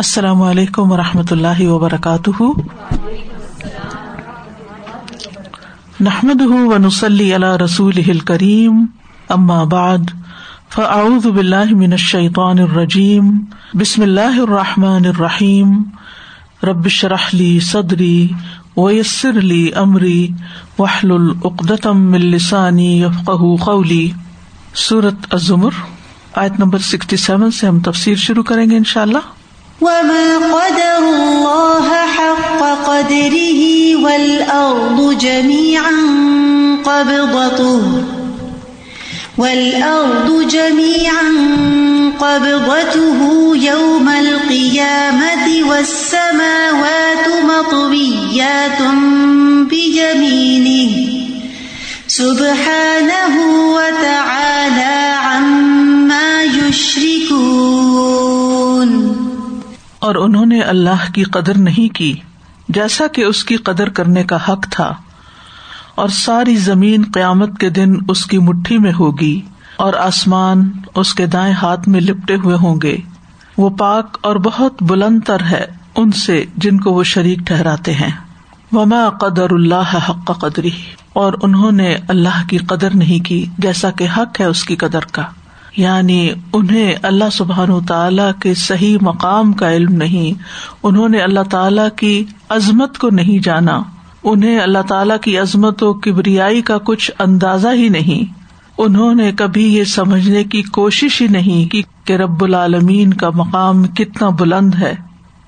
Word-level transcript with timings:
السلام 0.00 0.42
علیکم 0.42 0.92
و 0.92 0.96
رحمۃ 0.96 1.30
اللہ 1.30 1.60
وبرکاتہ۔ 1.66 2.42
نحمد 6.00 6.40
و 6.40 6.78
نسلی 6.78 7.34
اللہ 7.34 7.56
رسول 7.56 8.18
کریم 8.18 8.84
ام 9.28 9.46
بعد، 9.68 9.98
فاعوذ 10.74 11.26
باللہ 11.26 11.74
من 11.74 11.92
الشیطان 11.92 12.58
الرجیم، 12.58 13.30
بسم 13.74 14.02
اللہ 14.02 14.38
الرحمٰن 14.40 15.06
الرحیم۔ 15.06 15.82
ربش 16.62 17.04
رحلی 17.04 17.60
صدری 17.60 18.28
ویسر 18.76 19.38
علی 19.38 19.70
عمری 19.72 20.28
وحل 20.78 21.10
العقدم 21.10 22.12
السانی 22.12 23.02
یفق 23.02 23.30
قولی۔ 23.64 24.10
صورت 24.74 25.26
الزمر، 25.30 25.70
آیت 26.34 26.52
نمبر 26.58 26.78
سکسٹی 26.78 27.16
سیون 27.16 27.50
سے 27.50 27.66
ہم 27.66 27.80
تفسیر 27.80 28.16
شروع 28.16 28.42
کریں 28.42 28.70
گے 28.70 28.76
ان 28.76 28.84
شاء 28.84 29.02
اللہ 29.02 29.28
وما 29.80 30.36
قدر 30.36 30.98
الله 31.08 31.88
حق 32.16 32.60
قدره 32.86 33.62
والأرض 33.96 35.18
جميعا 35.18 35.96
قبضته 36.84 37.82
والأرض 39.38 40.48
جميعا 40.50 41.30
قبضته 42.20 43.18
يوم 43.56 44.08
القيامة 44.08 45.46
والسماوات 45.70 47.26
مطويات 47.48 48.82
بجميله 49.70 50.92
سبحانه 52.08 53.34
وتعالى 53.74 55.14
عما 55.24 56.42
يشركون 56.42 57.70
اور 60.00 60.14
انہوں 60.14 60.46
نے 60.46 60.60
اللہ 60.60 61.12
کی 61.14 61.22
قدر 61.22 61.58
نہیں 61.58 61.94
کی، 61.94 62.14
جیسا 62.68 63.06
کہ 63.06 63.22
اس 63.22 63.44
کی 63.44 63.56
قدر 63.56 63.88
کرنے 63.88 64.22
کا 64.22 64.36
حق 64.36 64.66
تھا۔ 64.70 64.94
اور 65.94 66.08
ساری 66.08 66.56
زمین 66.56 67.04
قیامت 67.14 67.58
کے 67.58 67.70
دن 67.70 67.94
اس 68.08 68.26
کی 68.26 68.38
مٹھی 68.38 68.78
میں 68.78 68.92
ہوگی 69.00 69.40
اور 69.76 69.94
آسمان 69.94 70.70
اس 70.94 71.14
کے 71.14 71.26
دائیں 71.26 71.54
ہاتھ 71.54 71.88
میں 71.88 72.00
لپٹے 72.00 72.34
ہوئے 72.34 72.56
ہوں 72.56 72.80
گے۔ 72.82 72.96
وہ 73.58 73.70
پاک 73.70 74.18
اور 74.20 74.36
بہت 74.36 74.82
بلند 74.82 75.20
تر 75.26 75.42
ہے 75.50 75.66
ان 75.96 76.12
سے 76.12 76.44
جن 76.56 76.80
کو 76.80 76.92
وہ 76.92 77.02
شریک 77.02 77.38
ٹھہراتے 77.38 77.94
ہیں۔ 77.94 78.10
وما 78.72 79.08
قدر 79.10 79.50
اللہ 79.50 79.96
حق 80.08 80.40
قدری 80.40 80.70
اور 81.12 81.32
انہوں 81.42 81.72
نے 81.72 81.96
اللہ 82.08 82.48
کی 82.48 82.58
قدر 82.58 82.88
نہیں 82.94 83.24
کی، 83.24 83.46
جیسا 83.58 83.90
کہ 83.90 84.06
حق 84.16 84.40
ہے 84.40 84.44
اس 84.44 84.64
کی 84.64 84.76
قدر 84.76 85.00
کا۔ 85.12 85.22
یعنی 85.76 86.30
انہیں 86.52 86.94
اللہ 87.02 87.24
سبحان 87.32 87.70
و 87.70 87.80
تعالی 87.80 88.22
کے 88.40 88.54
صحیح 88.54 88.98
مقام 89.00 89.52
کا 89.52 89.72
علم 89.72 89.92
نہیں، 89.92 90.42
انہوں 90.82 91.08
نے 91.08 91.18
اللہ 91.18 91.40
تعالی 91.50 91.82
کی 91.96 92.24
عظمت 92.48 92.98
کو 92.98 93.10
نہیں 93.10 93.44
جانا۔ 93.44 93.82
انہیں 94.22 94.60
اللہ 94.60 94.82
تعالی 94.88 95.14
کی 95.22 95.38
عظمت 95.38 95.82
و 95.82 95.92
کبریائی 95.92 96.62
کا 96.62 96.78
کچھ 96.78 97.10
اندازہ 97.18 97.68
ہی 97.72 97.88
نہیں۔ 97.88 98.32
انہوں 98.78 99.14
نے 99.14 99.32
کبھی 99.32 99.74
یہ 99.74 99.84
سمجھنے 99.84 100.44
کی 100.44 100.62
کوشش 100.62 101.22
ہی 101.22 101.26
نہیں 101.26 101.76
کہ 102.06 102.12
رب 102.12 102.44
العالمین 102.44 103.14
کا 103.14 103.30
مقام 103.34 103.84
کتنا 103.84 104.28
بلند 104.28 104.74
ہے۔ 104.74 104.94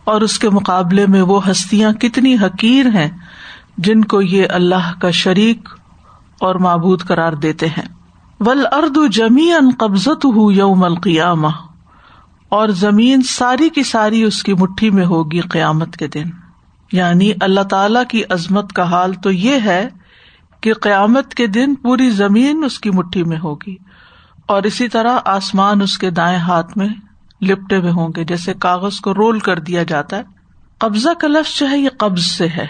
اور 0.04 0.20
اس 0.20 0.38
کے 0.38 0.50
مقابلے 0.50 1.06
میں 1.06 1.22
وہ 1.22 1.50
ہستیاں 1.50 1.92
کتنی 1.92 2.34
حقیر 2.34 2.86
ہیں 2.86 3.10
جن 3.78 4.04
کو 4.04 4.22
یہ 4.22 4.44
اللہ 4.50 4.92
کا 5.00 5.10
شریک 5.10 5.68
اور 6.40 6.54
معبود 6.54 7.02
قرار 7.02 7.32
دیتے 7.32 7.66
ہیں۔ 7.66 8.01
ول 8.46 8.64
ارد 8.72 8.98
جمی 9.12 9.50
ان 9.52 9.70
قبضت 9.78 10.24
ہوں 10.24 10.52
یوم 10.52 10.84
القیامہ، 10.84 11.48
اور 12.48 12.68
زمین 12.76 13.22
ساری 13.22 13.68
کی 13.68 13.82
ساری 13.82 14.22
اس 14.22 14.42
کی 14.42 14.54
مٹھی 14.54 14.90
میں 14.90 15.04
ہوگی 15.06 15.40
قیامت 15.40 15.96
کے 15.96 16.06
دن۔ 16.08 16.30
یعنی 16.92 17.30
اللہ 17.40 17.60
تعالی 17.60 18.00
کی 18.08 18.22
عظمت 18.30 18.72
کا 18.72 18.90
حال 18.90 19.12
تو 19.14 19.30
یہ 19.30 19.58
ہے 19.64 19.88
کہ 20.60 20.74
قیامت 20.74 21.34
کے 21.34 21.46
دن 21.46 21.74
پوری 21.74 22.08
زمین 22.10 22.64
اس 22.64 22.78
کی 22.80 22.90
مٹھی 22.90 23.22
میں 23.24 23.38
ہوگی، 23.38 23.76
اور 24.48 24.62
اسی 24.62 24.88
طرح 24.88 25.18
آسمان 25.24 25.82
اس 25.82 25.96
کے 25.98 26.10
دائیں 26.10 26.38
ہاتھ 26.38 26.76
میں 26.78 26.88
لپٹے 27.40 27.76
ہوئے 27.76 27.90
ہوں 27.90 28.08
گے، 28.16 28.24
جیسے 28.24 28.54
کاغذ 28.54 29.00
کو 29.00 29.14
رول 29.14 29.38
کر 29.38 29.58
دیا 29.60 29.82
جاتا 29.82 30.16
ہے۔ 30.16 30.22
قبضہ 30.80 31.14
کا 31.20 31.28
لفظ 31.28 31.58
جو 31.58 31.68
ہے، 31.70 31.78
یہ 31.78 31.88
قبض 31.98 32.24
سے 32.26 32.48
ہے۔ 32.48 32.66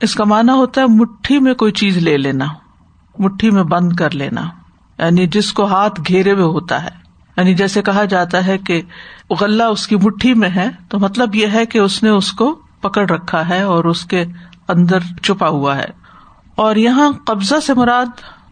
اس 0.00 0.14
کا 0.14 0.24
مانا 0.24 0.54
ہوتا 0.54 0.80
ہے 0.80 0.86
مٹھی 0.86 1.38
میں 1.38 1.54
کوئی 1.54 1.72
چیز 1.72 1.96
لے 1.98 2.16
لینا، 2.16 2.46
مٹھی 3.18 3.50
میں 3.50 3.62
بند 3.62 3.92
کر 3.92 4.14
لینا۔ 4.14 4.48
یعنی 5.04 5.26
جس 5.26 5.52
کو 5.52 5.66
ہاتھ 5.66 6.00
گھیرے 6.08 6.32
ہوئے 6.32 6.44
ہوتا 6.44 6.84
ہے۔ 6.84 7.02
یعنی 7.36 7.54
جیسے 7.54 7.82
کہا 7.82 8.04
جاتا 8.04 8.46
ہے 8.46 8.58
کہ 8.58 8.82
غلہ 9.40 9.62
اس 9.62 9.86
کی 9.86 9.96
مٹھی 9.96 10.34
میں 10.34 10.50
ہے، 10.50 10.70
تو 10.88 10.98
مطلب 10.98 11.34
یہ 11.34 11.46
ہے 11.46 11.66
کہ 11.66 11.78
اس 11.78 12.02
نے 12.02 12.08
اس 12.08 12.32
کو 12.32 12.58
پکڑ 12.80 13.08
رکھا 13.08 13.48
ہے 13.48 13.62
اور 13.62 13.84
اس 13.84 14.04
کے 14.04 14.24
اندر 14.68 14.98
چھپا 15.22 15.48
ہوا 15.48 15.76
ہے۔ 15.76 15.86
اور 16.54 16.76
یہاں 16.76 17.12
قبضہ 17.26 17.60
سے 17.60 17.74
مراد 17.74 18.06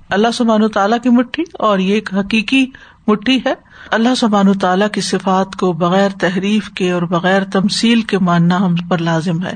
اللہ 0.09 0.29
سبحان 0.35 0.69
تعالیٰ 0.69 0.99
کی 1.03 1.09
مٹھی، 1.09 1.45
اور 1.59 1.79
یہ 1.79 1.95
ایک 1.95 2.15
حقیقی 2.15 2.67
مٹھی 3.07 3.39
ہے۔ 3.47 3.55
اللہ 3.91 4.15
سبحان 4.15 4.59
تعالیٰ 4.59 4.89
کی 4.89 5.01
صفات 5.01 5.57
کو 5.57 5.73
بغیر 5.73 6.09
تحریف 6.21 6.71
کے 6.71 6.91
اور 6.91 7.03
بغیر 7.03 7.45
تمسیل 7.45 8.03
کے 8.03 8.19
ماننا 8.19 8.57
ہم 8.57 8.75
پر 8.75 8.99
لازم 8.99 9.45
ہے۔ 9.45 9.55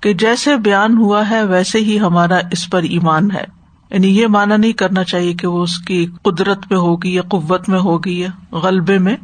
کہ 0.00 0.12
جیسے 0.12 0.56
بیان 0.56 0.96
ہوا 0.96 1.30
ہے، 1.30 1.42
ویسے 1.42 1.78
ہی 1.78 2.00
ہمارا 2.00 2.38
اس 2.50 2.70
پر 2.70 2.82
ایمان 2.82 3.30
ہے۔ 3.30 3.44
یعنی 3.90 4.18
یہ 4.18 4.26
مانا 4.26 4.56
نہیں 4.56 4.72
کرنا 4.72 5.04
چاہیے 5.04 5.34
کہ 5.34 5.46
وہ 5.46 5.62
اس 5.62 5.78
کی 5.78 6.06
قدرت 6.22 6.58
میں 6.70 6.78
ہوگی 6.78 7.14
یا 7.14 7.22
قوت 7.22 7.68
میں 7.68 7.78
ہوگی 7.78 8.20
یا 8.20 8.56
غلبے 8.56 8.98
میں، 8.98 9.16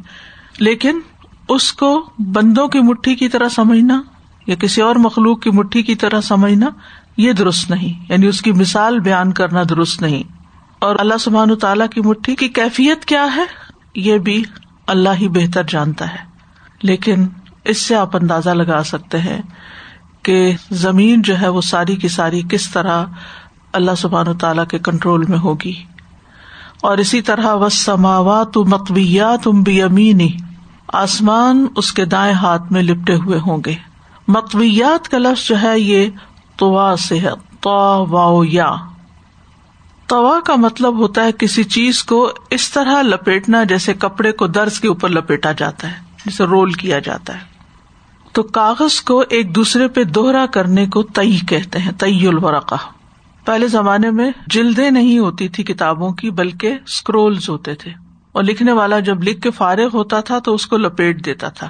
لیکن 0.59 0.99
اس 1.49 1.73
کو 1.73 2.09
بندوں 2.19 2.67
کی 2.67 2.79
مٹھی 2.79 3.15
کی 3.15 3.29
طرح 3.29 3.49
سمجھنا 3.49 4.01
یا 4.47 4.55
کسی 4.55 4.81
اور 4.81 4.95
مخلوق 4.95 5.41
کی 5.41 5.49
مٹھی 5.49 5.83
کی 5.83 5.95
طرح 5.95 6.21
سمجھنا، 6.21 6.69
یہ 7.17 7.33
درست 7.33 7.69
نہیں۔ 7.69 8.05
یعنی 8.09 8.27
اس 8.27 8.41
کی 8.41 8.51
مثال 8.51 8.99
بیان 8.99 9.33
کرنا 9.33 9.63
درست 9.69 10.01
نہیں۔ 10.01 10.23
اور 10.79 10.95
اللہ 10.99 11.17
سبحان 11.19 11.55
تعالیٰ 11.55 11.89
کی 11.89 12.01
مٹھی 12.01 12.35
کی 12.35 12.47
کیفیت 12.47 13.05
کیا 13.05 13.27
ہے؟ 13.35 13.43
یہ 13.95 14.17
بھی 14.17 14.43
اللہ 14.87 15.09
ہی 15.19 15.27
بہتر 15.27 15.63
جانتا 15.63 16.11
ہے۔ 16.11 16.33
لیکن 16.81 17.27
اس 17.63 17.77
سے 17.77 17.95
آپ 17.95 18.15
اندازہ 18.15 18.49
لگا 18.49 18.83
سکتے 18.83 19.19
ہیں 19.19 19.41
کہ 20.23 20.53
زمین 20.71 21.21
جو 21.21 21.41
ہے 21.41 21.47
وہ 21.47 21.61
ساری 21.61 21.95
کی 21.95 22.07
ساری 22.07 22.41
کس 22.49 22.71
طرح 22.71 23.05
اللہ 23.73 23.95
سبحان 23.97 24.27
و 24.27 24.33
تعالیٰ 24.33 24.67
کے 24.67 24.79
کنٹرول 24.79 25.25
میں 25.29 25.37
ہوگی۔ 25.37 25.83
اور 26.81 26.97
اسی 26.97 27.21
طرح 27.21 27.53
وہ 27.53 27.69
سماوا 27.69 28.43
تو 28.43 28.65
مقبیات 28.65 29.47
آسمان 30.87 31.67
اس 31.75 31.93
کے 31.93 32.05
دائیں 32.05 32.33
ہاتھ 32.33 32.71
میں 32.71 32.83
لپٹے 32.83 33.15
ہوئے 33.15 33.39
ہوں 33.39 33.57
گے۔ 33.65 33.75
مقویات 34.27 35.09
کا 35.09 35.17
لفظ 35.17 35.47
جو 35.47 35.61
ہے 35.61 35.79
یہ 35.79 36.09
توا 36.55 36.95
سے 36.99 37.19
ہے 37.19 37.29
تو 37.59 38.43
یا۔ 38.47 38.75
توا 40.07 40.39
کا 40.45 40.55
مطلب 40.55 40.97
ہوتا 40.97 41.23
ہے 41.23 41.31
کسی 41.31 41.63
چیز 41.63 42.03
کو 42.03 42.31
اس 42.49 42.71
طرح 42.71 43.01
لپیٹنا 43.01 43.63
جیسے 43.63 43.93
کپڑے 43.93 44.31
کو 44.31 44.47
درج 44.47 44.79
کے 44.79 44.87
اوپر 44.87 45.09
لپیٹا 45.09 45.51
جاتا 45.51 45.87
ہے، 45.87 45.97
جسے 46.25 46.43
رول 46.43 46.71
کیا 46.71 46.99
جاتا 46.99 47.35
ہے۔ 47.35 47.53
تو 48.31 48.43
کاغذ 48.43 49.01
کو 49.01 49.23
ایک 49.29 49.55
دوسرے 49.55 49.87
پہ 49.87 50.03
دوہرا 50.03 50.45
کرنے 50.45 50.85
کو 50.85 51.03
تئی 51.03 51.39
کہتے 51.47 51.79
ہیں 51.79 51.91
تئی 51.91 52.27
الورقا 52.27 52.77
پہلے 53.45 53.67
زمانے 53.67 54.11
میں 54.11 54.31
جلدیں 54.47 54.91
نہیں 54.91 55.19
ہوتی 55.19 55.47
تھی 55.47 55.63
کتابوں 55.63 56.11
کی، 56.13 56.29
بلکہ 56.31 56.77
اسکرولز 56.85 57.49
ہوتے 57.49 57.75
تھے۔ 57.75 57.91
اور 58.31 58.43
لکھنے 58.43 58.71
والا 58.71 58.99
جب 58.99 59.23
لکھ 59.23 59.41
کے 59.41 59.51
فارغ 59.51 59.87
ہوتا 59.93 60.19
تھا 60.21 60.39
تو 60.39 60.55
اس 60.55 60.67
کو 60.67 60.77
لپیٹ 60.77 61.25
دیتا 61.25 61.49
تھا۔ 61.49 61.69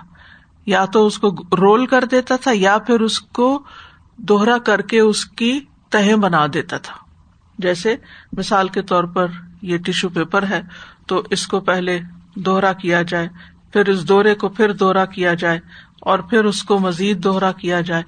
یا 0.65 0.85
تو 0.85 1.05
اس 1.05 1.17
کو 1.17 1.35
رول 1.57 1.85
کر 1.85 2.03
دیتا 2.05 2.35
تھا 2.35 2.51
یا 2.53 2.77
پھر 2.77 2.99
اس 2.99 3.19
کو 3.19 3.63
دوہرا 4.17 4.57
کر 4.57 4.81
کے 4.81 4.99
اس 4.99 5.25
کی 5.25 5.59
تہ 5.89 6.15
بنا 6.15 6.45
دیتا 6.53 6.77
تھا۔ 6.77 6.95
جیسے 7.57 7.95
مثال 8.37 8.67
کے 8.67 8.81
طور 8.81 9.03
پر 9.03 9.27
یہ 9.61 9.77
ٹیشو 9.77 10.09
پیپر 10.09 10.43
ہے، 10.49 10.61
تو 11.07 11.23
اس 11.29 11.47
کو 11.47 11.59
پہلے 11.59 11.99
دوہرا 12.35 12.73
کیا 12.73 13.01
جائے، 13.01 13.27
پھر 13.73 13.89
اس 13.89 14.07
دورے 14.07 14.35
کو 14.35 14.49
پھر 14.49 14.73
دوہرا 14.73 15.05
کیا 15.05 15.33
جائے، 15.33 15.59
اور 16.01 16.19
پھر 16.19 16.45
اس 16.45 16.63
کو 16.63 16.79
مزید 16.79 17.23
دوہرا 17.23 17.51
کیا 17.51 17.81
جائے، 17.81 18.03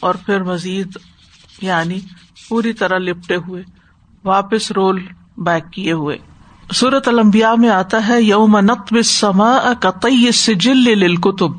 اور 0.00 0.14
پھر 0.26 0.42
مزید 0.42 0.96
یعنی 1.62 2.00
پوری 2.50 2.72
طرح 2.72 2.98
لپٹے 2.98 3.36
ہوئے، 3.36 3.62
واپس 4.24 4.72
رول 4.72 5.06
بیک 5.36 5.72
کیے 5.72 5.92
ہوئے۔ 5.92 6.18
سورت 6.72 7.08
المبیا 7.08 7.54
میں 7.54 7.68
آتا 7.68 8.08
ہے، 8.08 8.22
یوم 8.22 8.58
نقب 8.58 9.02
سما 9.02 9.58
قطعی 9.80 10.32
سجل 10.32 11.16
کتب 11.16 11.50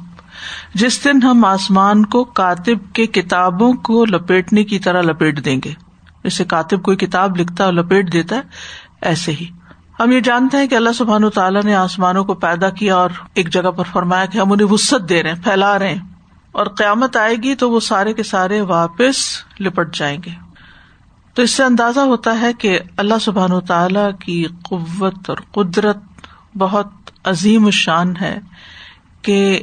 جس 0.74 1.04
دن 1.04 1.24
ہم 1.24 1.46
آسمان 1.46 2.06
کو 2.06 2.24
کاتب 2.24 2.94
کے 2.94 3.08
کتابوں 3.08 3.74
کو 3.74 4.06
لپیٹنے 4.06 4.64
کی 4.64 4.80
طرح 4.80 5.02
لپیٹ 5.02 5.46
دیں 5.46 5.60
گے۔ 5.66 5.74
جیسے 6.24 6.46
کاتب 6.46 6.84
کوئی 6.84 6.98
کتاب 6.98 7.38
لکھتا 7.38 7.66
ہے 7.66 7.72
لپیٹ 7.72 8.14
دیتا 8.14 8.36
ہے، 8.36 8.42
ایسے 9.02 9.32
ہی۔ 9.32 9.46
ہم 10.00 10.12
یہ 10.12 10.20
جانتے 10.20 10.58
ہیں 10.58 10.68
کہ 10.68 10.76
اللہ 10.76 10.90
سبحان 10.96 11.30
تعالیٰ 11.30 11.64
نے 11.64 11.76
آسمانوں 11.76 12.24
کو 12.24 12.34
پیدا 12.34 12.70
کیا 12.70 12.96
اور 12.96 13.10
ایک 13.34 13.50
جگہ 13.50 13.72
پر 13.72 13.84
فرمایا 13.84 14.26
کہ 14.26 14.38
ہم 14.38 14.52
انہیں 14.52 14.68
وسط 14.68 15.10
دے 15.10 15.24
رہے 15.24 15.32
ہیں، 15.32 15.44
پھیلا 15.44 15.80
رہے 15.80 15.94
ہیں۔ 15.94 16.02
اور 16.52 16.66
قیامت 16.66 17.18
آئے 17.18 17.36
گی 17.36 17.56
تو 17.56 17.72
وہ 17.72 17.80
سارے 17.80 18.14
کے 18.14 18.24
سارے 18.24 18.62
واپس 18.62 19.18
لپٹ 19.60 19.96
جائیں 19.96 20.18
گے۔ 20.26 20.51
تو 21.34 21.42
اس 21.42 21.52
سے 21.52 21.64
اندازہ 21.64 22.00
ہوتا 22.00 22.42
ہے 22.42 22.54
کہ 22.54 22.80
اللہ 22.98 23.20
سبحان 23.22 23.52
و 23.52 23.62
تعالی 23.62 24.10
کی 24.20 24.46
قوت 24.64 25.30
اور 25.30 25.38
قدرت 25.52 25.98
بہت 26.58 26.88
عظیم 27.24 27.70
شان 27.70 28.14
ہے 28.22 28.40
کہ 29.22 29.62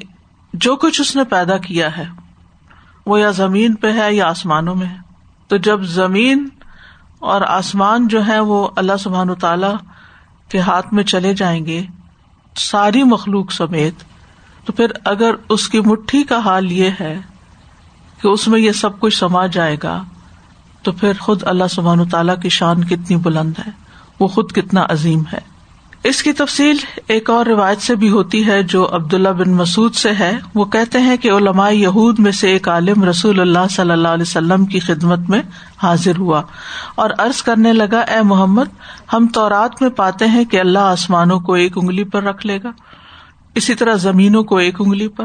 جو 0.55 0.76
کچھ 0.76 1.00
اس 1.00 1.17
نے 1.17 1.25
پیدا 1.25 1.56
کیا 1.56 1.97
ہے، 1.97 2.05
وہ 3.06 3.20
یا 3.20 3.31
زمین 3.31 3.75
پہ 3.75 3.93
ہے 3.93 4.15
یا 4.15 4.29
آسمانوں 4.29 4.75
میں 4.75 4.87
ہے۔ 4.87 4.97
تو 5.49 5.56
جب 5.56 5.82
زمین 5.82 6.49
اور 7.19 7.41
آسمان 7.41 8.09
جو 8.09 8.26
ہے 8.26 8.41
وہ 8.41 8.69
اللہ 8.76 8.97
سبحان 9.00 9.31
و 9.31 9.35
تعالی 9.35 9.75
کے 10.49 10.59
ہاتھ 10.59 10.94
میں 10.94 11.05
چلے 11.05 11.35
جائیں 11.35 11.67
گے، 11.67 11.85
ساری 12.56 13.03
مخلوق 13.03 13.53
سمیت، 13.53 13.94
تو 14.64 14.73
پھر 14.73 14.87
اگر 15.05 15.35
اس 15.49 15.69
کی 15.69 15.81
مٹھی 15.81 16.23
کا 16.25 16.38
حال 16.38 16.73
یہ 16.73 16.91
ہے 17.00 17.19
کہ 18.23 18.29
اس 18.29 18.49
میں 18.49 18.61
یہ 18.61 18.73
سب 18.73 19.00
کچھ 19.00 19.17
سما 19.17 19.47
جائے 19.47 19.76
گا 19.82 20.03
تو 20.88 20.93
پھر 20.93 21.12
خود 21.20 21.43
اللہ 21.46 21.64
سبحان 21.70 22.08
تعالیٰ 22.08 22.40
کی 22.43 22.49
شان 22.49 22.85
کتنی 22.85 23.17
بلند 23.17 23.52
ہے؟ 23.67 23.70
وہ 24.20 24.26
خود 24.26 24.52
کتنا 24.52 24.87
عظیم 24.88 25.23
ہے۔ 25.32 25.38
اس 26.05 26.23
کی 26.23 26.32
تفصیل 26.32 26.76
ایک 27.06 27.31
اور 27.31 27.46
روایت 27.46 27.81
سے 27.81 27.94
بھی 27.94 28.11
ہوتی 28.11 28.46
ہے 28.46 28.62
جو 28.62 28.88
عبد 28.93 29.14
اللہ 29.14 29.29
بن 29.29 29.50
مسعد 29.50 29.94
سے 29.94 30.11
ہے۔ 30.19 30.38
وہ 30.55 30.64
کہتے 30.64 30.99
ہیں 30.99 31.17
کہ 31.17 31.31
علماء 31.31 31.70
یہود 31.70 32.19
میں 32.19 32.32
سے 32.32 32.49
ایک 32.49 32.69
عالم 32.69 33.05
رسول 33.05 33.40
اللہ 33.40 33.69
صلی 33.70 33.90
اللہ 33.90 34.08
علیہ 34.08 34.23
وسلم 34.23 34.67
کی 34.67 34.81
خدمت 34.81 35.19
میں 35.29 35.43
حاضر 35.82 36.19
ہوا 36.19 36.43
اور 36.94 37.11
عرض 37.19 37.43
کرنے 37.43 37.73
لگا، 37.73 38.00
اے 38.00 38.23
محمد، 38.23 38.69
ہم 39.12 39.26
تو 39.35 39.49
رات 39.49 39.82
میں 39.82 39.90
پاتے 39.90 40.26
ہیں 40.26 40.44
کہ 40.44 40.61
اللہ 40.61 40.79
آسمانوں 40.79 41.40
کو 41.40 41.55
ایک 41.55 41.73
انگلی 41.76 42.05
پر 42.05 42.23
رکھ 42.23 42.46
لے 42.46 42.58
گا، 42.64 42.70
اسی 43.55 43.75
طرح 43.75 43.94
زمینوں 43.94 44.43
کو 44.43 44.56
ایک 44.56 44.81
انگلی 44.81 45.08
پر۔ 45.08 45.25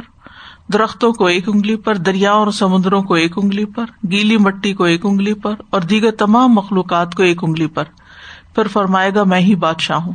درختوں 0.68 1.14
کو 1.14 1.26
ایک 1.26 1.50
انگلی 1.50 1.76
پر 1.76 1.96
دریا 1.96 2.32
اور 2.32 2.52
سمندروں 2.52 3.04
کو 3.04 3.14
ایک 3.14 3.38
انگلی 3.38 3.66
پر، 3.66 3.86
گیلی 4.12 4.38
مٹی 4.38 4.74
کو 4.74 4.84
ایک 4.84 5.06
انگلی 5.06 5.34
پر 5.34 5.56
اور 5.70 5.82
دیگر 5.82 6.12
تمام 6.12 6.54
مخلوقات 6.54 7.16
کو 7.16 7.24
ایک 7.24 7.44
انگلی 7.44 7.68
پر۔ 7.68 7.84
پھر 8.56 8.68
فرمائے 8.68 9.12
گا، 9.16 9.24
میں 9.24 9.40
ہی 9.40 9.56
بادشاہ 9.56 9.98
ہوں۔ 9.98 10.14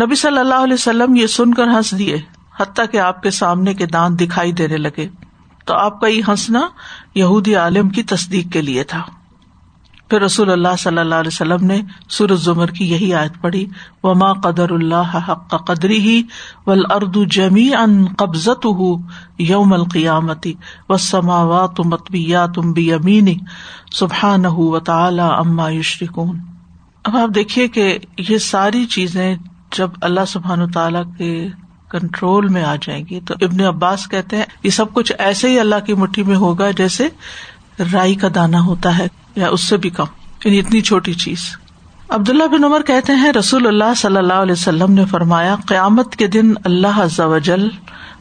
نبی 0.00 0.14
صلی 0.14 0.38
اللہ 0.38 0.54
علیہ 0.54 0.74
وسلم 0.74 1.14
یہ 1.14 1.26
سن 1.26 1.54
کر 1.54 1.64
ہنس 1.64 1.98
دیے 1.98 2.16
حتیٰ 2.60 2.84
کہ 2.92 2.98
آپ 2.98 3.22
کے 3.22 3.30
سامنے 3.30 3.74
کے 3.74 3.86
دانت 3.86 4.20
دکھائی 4.20 4.52
دینے 4.52 4.76
لگے۔ 4.76 5.08
تو 5.64 5.74
آپ 5.74 6.00
کا 6.00 6.06
یہ 6.06 6.22
ہنسنا 6.28 6.60
یہودی 7.14 7.54
عالم 7.54 7.88
کی 7.88 8.02
تصدیق 8.02 8.52
کے 8.52 8.62
لیے 8.62 8.84
تھا۔ 8.84 9.02
پھر 10.10 10.20
رسول 10.20 10.50
اللہ 10.50 10.76
صلی 10.78 10.98
اللہ 10.98 11.14
علیہ 11.14 11.28
وسلم 11.28 11.66
نے 11.66 11.80
سورج 12.08 12.40
زمر 12.40 12.70
کی 12.70 12.90
یہی 12.90 13.12
آیت 13.14 13.40
پڑھی، 13.40 13.66
وما 14.02 14.32
قدر 14.32 14.70
اللہ 14.70 15.16
حق 15.28 15.54
قدری 15.66 16.00
ہی 16.00 16.22
ول 16.66 16.84
اردو 16.94 17.24
جمی 17.24 17.68
ان 17.74 18.04
قبضت 18.18 18.66
ہُ 18.66 18.94
یوم 19.38 19.72
القیامتی 19.72 20.52
و 20.88 20.96
سماوا 20.96 21.66
تم 21.66 21.88
متبیا 21.88 22.46
تم 22.46 22.72
بھی 22.72 22.92
امینی 22.92 23.34
سبحان 23.92 24.46
و 24.46 24.78
تعالی 24.80 25.22
اما 25.22 25.70
یشرکون 25.70 26.38
اب 27.04 27.16
آپ 27.16 27.34
دیکھیے 27.34 27.68
کہ 27.68 27.98
یہ 28.18 28.38
ساری 28.38 28.84
چیزیں 28.86 29.34
جب 29.76 29.90
اللہ 30.00 30.24
سبحان 30.28 30.70
تعالیٰ 30.70 31.02
کے 31.18 31.48
کنٹرول 31.88 32.48
میں 32.48 32.62
آ 32.62 32.74
جائیں 32.82 33.04
گی 33.10 33.20
تو 33.20 33.34
ابن 33.40 33.60
عباس 33.60 34.08
کہتے 34.08 34.36
ہیں، 34.36 34.44
یہ 34.62 34.70
سب 34.70 34.92
کچھ 34.92 35.12
ایسے 35.18 35.48
ہی 35.48 35.60
اللہ 35.60 35.84
کی 35.86 35.94
مٹھی 35.94 36.22
میں 36.22 36.36
ہوگا 36.36 36.70
جیسے 36.70 37.08
رائی 37.92 38.14
کا 38.14 38.28
دانا 38.34 38.60
ہوتا 38.60 38.98
ہے۔ 38.98 39.06
یا 39.36 39.48
اس 39.48 39.60
سے 39.60 39.76
بھی 39.76 39.90
کم 39.90 40.04
یعنی 40.44 40.58
اتنی 40.58 40.80
چھوٹی 40.80 41.14
چیز۔ 41.14 41.38
عبداللہ 42.08 42.44
بن 42.44 42.64
عمر 42.64 42.82
کہتے 42.82 43.12
ہیں، 43.12 43.32
رسول 43.32 43.66
اللہ 43.66 43.94
صلی 43.96 44.16
اللہ 44.16 44.32
علیہ 44.32 44.52
وسلم 44.52 44.92
نے 44.92 45.04
فرمایا، 45.04 45.56
قیامت 45.66 46.16
کے 46.16 46.26
دن 46.26 46.52
اللہ 46.64 47.38
جل 47.44 47.68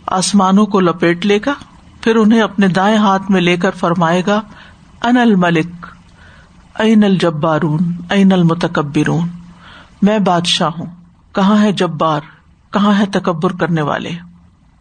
آسمانوں 0.08 0.66
کو 0.66 0.80
لپیٹ 0.80 1.26
لے 1.26 1.40
گا، 1.46 1.54
پھر 2.02 2.16
انہیں 2.16 2.42
اپنے 2.42 2.68
دائیں 2.68 2.98
ہاتھ 2.98 3.32
میں 3.32 3.42
لے 3.42 3.58
کر 3.58 3.72
فرمائے 3.72 4.24
گا 4.28 4.42
ان 5.04 5.18
الملک، 5.18 5.86
این 6.80 7.04
الجبارون، 7.04 7.92
این 8.10 8.32
المتکبرون۔ 8.32 9.28
میں 10.02 10.20
بادشاہ 10.20 10.70
ہوں، 10.80 10.86
کہاں 11.32 11.62
ہے 11.62 11.72
جبار، 11.72 12.22
کہاں 12.74 13.00
ہے 13.00 13.06
تکبر 13.06 13.52
کرنے 13.52 13.82
والے؟ 13.82 14.12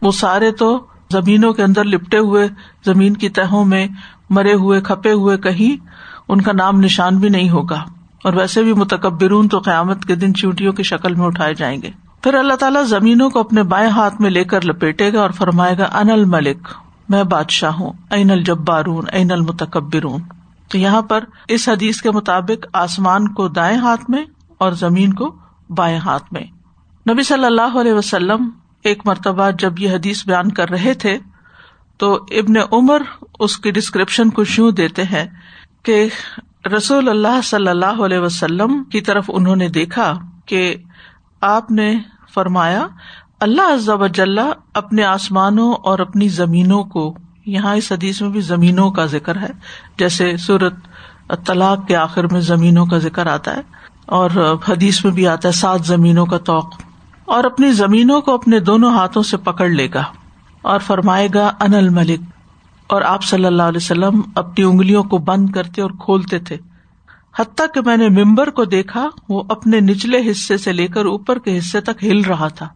وہ 0.01 0.11
سارے 0.11 0.51
تو 0.51 0.85
زمینوں 1.11 1.53
کے 1.53 1.63
اندر 1.63 1.83
لپٹے 1.83 2.17
ہوئے، 2.17 2.47
زمین 2.85 3.13
کی 3.13 3.29
تہوں 3.29 3.65
میں 3.65 3.87
مرے 4.29 4.53
ہوئے، 4.53 4.81
کھپے 4.81 5.11
ہوئے 5.11 5.37
کہیں 5.37 5.85
ان 6.29 6.41
کا 6.41 6.51
نام 6.51 6.79
نشان 6.79 7.17
بھی 7.17 7.29
نہیں 7.29 7.49
ہوگا۔ 7.49 7.83
اور 8.23 8.33
ویسے 8.33 8.63
بھی 8.63 8.73
متکبرون 8.73 9.47
تو 9.47 9.59
قیامت 9.59 10.05
کے 10.05 10.15
دن 10.15 10.33
چیونٹیوں 10.33 10.73
کی 10.73 10.83
شکل 10.83 11.15
میں 11.15 11.25
اٹھائے 11.25 11.53
جائیں 11.53 11.81
گے۔ 11.81 11.89
پھر 12.23 12.33
اللہ 12.33 12.53
تعالیٰ 12.53 12.83
زمینوں 12.83 13.29
کو 13.29 13.39
اپنے 13.39 13.63
بائیں 13.63 13.89
ہاتھ 13.89 14.21
میں 14.21 14.29
لے 14.29 14.43
کر 14.43 14.65
لپیٹے 14.65 15.13
گا 15.13 15.21
اور 15.21 15.29
فرمائے 15.29 15.77
گا 15.77 15.83
ان 15.83 16.09
الملک، 16.09 16.67
میں 17.09 17.23
بادشاہ 17.23 17.71
ہوں، 17.71 17.93
این 18.09 18.31
الجبارون، 18.31 19.03
این 19.11 19.31
المتکبرون۔ 19.31 20.21
تو 20.71 20.77
یہاں 20.77 21.01
پر 21.01 21.23
اس 21.47 21.69
حدیث 21.69 22.01
کے 22.01 22.11
مطابق 22.11 22.65
آسمان 22.73 23.27
کو 23.27 23.47
دائیں 23.47 23.77
ہاتھ 23.77 24.09
میں 24.09 24.25
اور 24.57 24.71
زمین 24.71 25.13
کو 25.13 25.35
بائیں 25.69 25.97
ہاتھ 25.97 26.33
میں۔ 26.33 26.43
نبی 27.11 27.23
صلی 27.23 27.45
اللہ 27.45 27.79
علیہ 27.81 27.93
وسلم 27.93 28.49
ایک 28.83 29.01
مرتبہ 29.05 29.49
جب 29.59 29.79
یہ 29.79 29.89
حدیث 29.89 30.25
بیان 30.25 30.51
کر 30.51 30.69
رہے 30.69 30.93
تھے، 30.93 31.17
تو 31.97 32.13
ابن 32.13 32.53
عمر 32.71 33.01
اس 33.39 33.57
کی 33.57 33.71
ڈسکرپشن 33.71 34.29
کو 34.29 34.43
یوں 34.57 34.71
دیتے 34.71 35.03
ہیں 35.03 35.25
کہ 35.85 36.07
رسول 36.75 37.09
اللہ 37.09 37.41
صلی 37.43 37.67
اللہ 37.67 38.03
علیہ 38.05 38.19
وسلم 38.19 38.83
کی 38.83 39.01
طرف 39.01 39.29
انہوں 39.33 39.55
نے 39.55 39.67
دیکھا 39.69 40.13
کہ 40.45 40.75
آپ 41.41 41.71
نے 41.71 41.93
فرمایا، 42.33 42.85
اللہ 43.39 43.73
عزب 43.73 44.03
اپنے 44.73 45.03
آسمانوں 45.03 45.71
اور 45.83 45.99
اپنی 45.99 46.27
زمینوں 46.27 46.83
کو، 46.83 47.17
یہاں 47.45 47.75
اس 47.75 47.91
حدیث 47.91 48.21
میں 48.21 48.29
بھی 48.29 48.41
زمینوں 48.41 48.89
کا 48.91 49.05
ذکر 49.05 49.37
ہے، 49.37 49.51
جیسے 49.97 50.35
سورت 50.37 50.73
طلاق 51.45 51.87
کے 51.87 51.95
آخر 51.95 52.27
میں 52.31 52.41
زمینوں 52.41 52.85
کا 52.85 52.97
ذکر 52.97 53.27
آتا 53.27 53.55
ہے، 53.55 53.61
اور 54.05 54.57
حدیث 54.69 55.03
میں 55.05 55.13
بھی 55.13 55.27
آتا 55.27 55.47
ہے، 55.47 55.53
سات 55.53 55.85
زمینوں 55.85 56.25
کا 56.25 56.37
توق۔ 56.37 56.73
اور 57.25 57.43
اپنی 57.43 57.71
زمینوں 57.71 58.21
کو 58.21 58.33
اپنے 58.33 58.59
دونوں 58.59 58.93
ہاتھوں 58.93 59.23
سے 59.23 59.37
پکڑ 59.37 59.69
لے 59.69 59.87
گا 59.93 60.03
اور 60.61 60.79
فرمائے 60.79 61.27
گا 61.33 61.51
ان 61.59 61.73
الملک۔ 61.73 62.34
اور 62.87 63.01
آپ 63.01 63.23
صلی 63.23 63.45
اللہ 63.45 63.63
علیہ 63.63 63.77
وسلم 63.77 64.21
اپنی 64.35 64.63
انگلیوں 64.63 65.03
کو 65.03 65.17
بند 65.17 65.49
کرتے 65.49 65.81
اور 65.81 65.91
کھولتے 65.91 66.39
تھے۔ 66.39 66.57
حتیٰ 67.39 67.65
کہ 67.73 67.81
میں 67.81 67.97
نے 67.97 68.09
ممبر 68.09 68.49
کو 68.49 68.65
دیکھا، 68.65 69.07
وہ 69.29 69.43
اپنے 69.49 69.79
نچلے 69.79 70.31
حصے 70.31 70.57
سے 70.57 70.73
لے 70.73 70.87
کر 70.87 71.05
اوپر 71.05 71.39
کے 71.39 71.57
حصے 71.57 71.81
تک 71.81 72.03
ہل 72.03 72.21
رہا 72.21 72.47
تھا۔ 72.47 72.67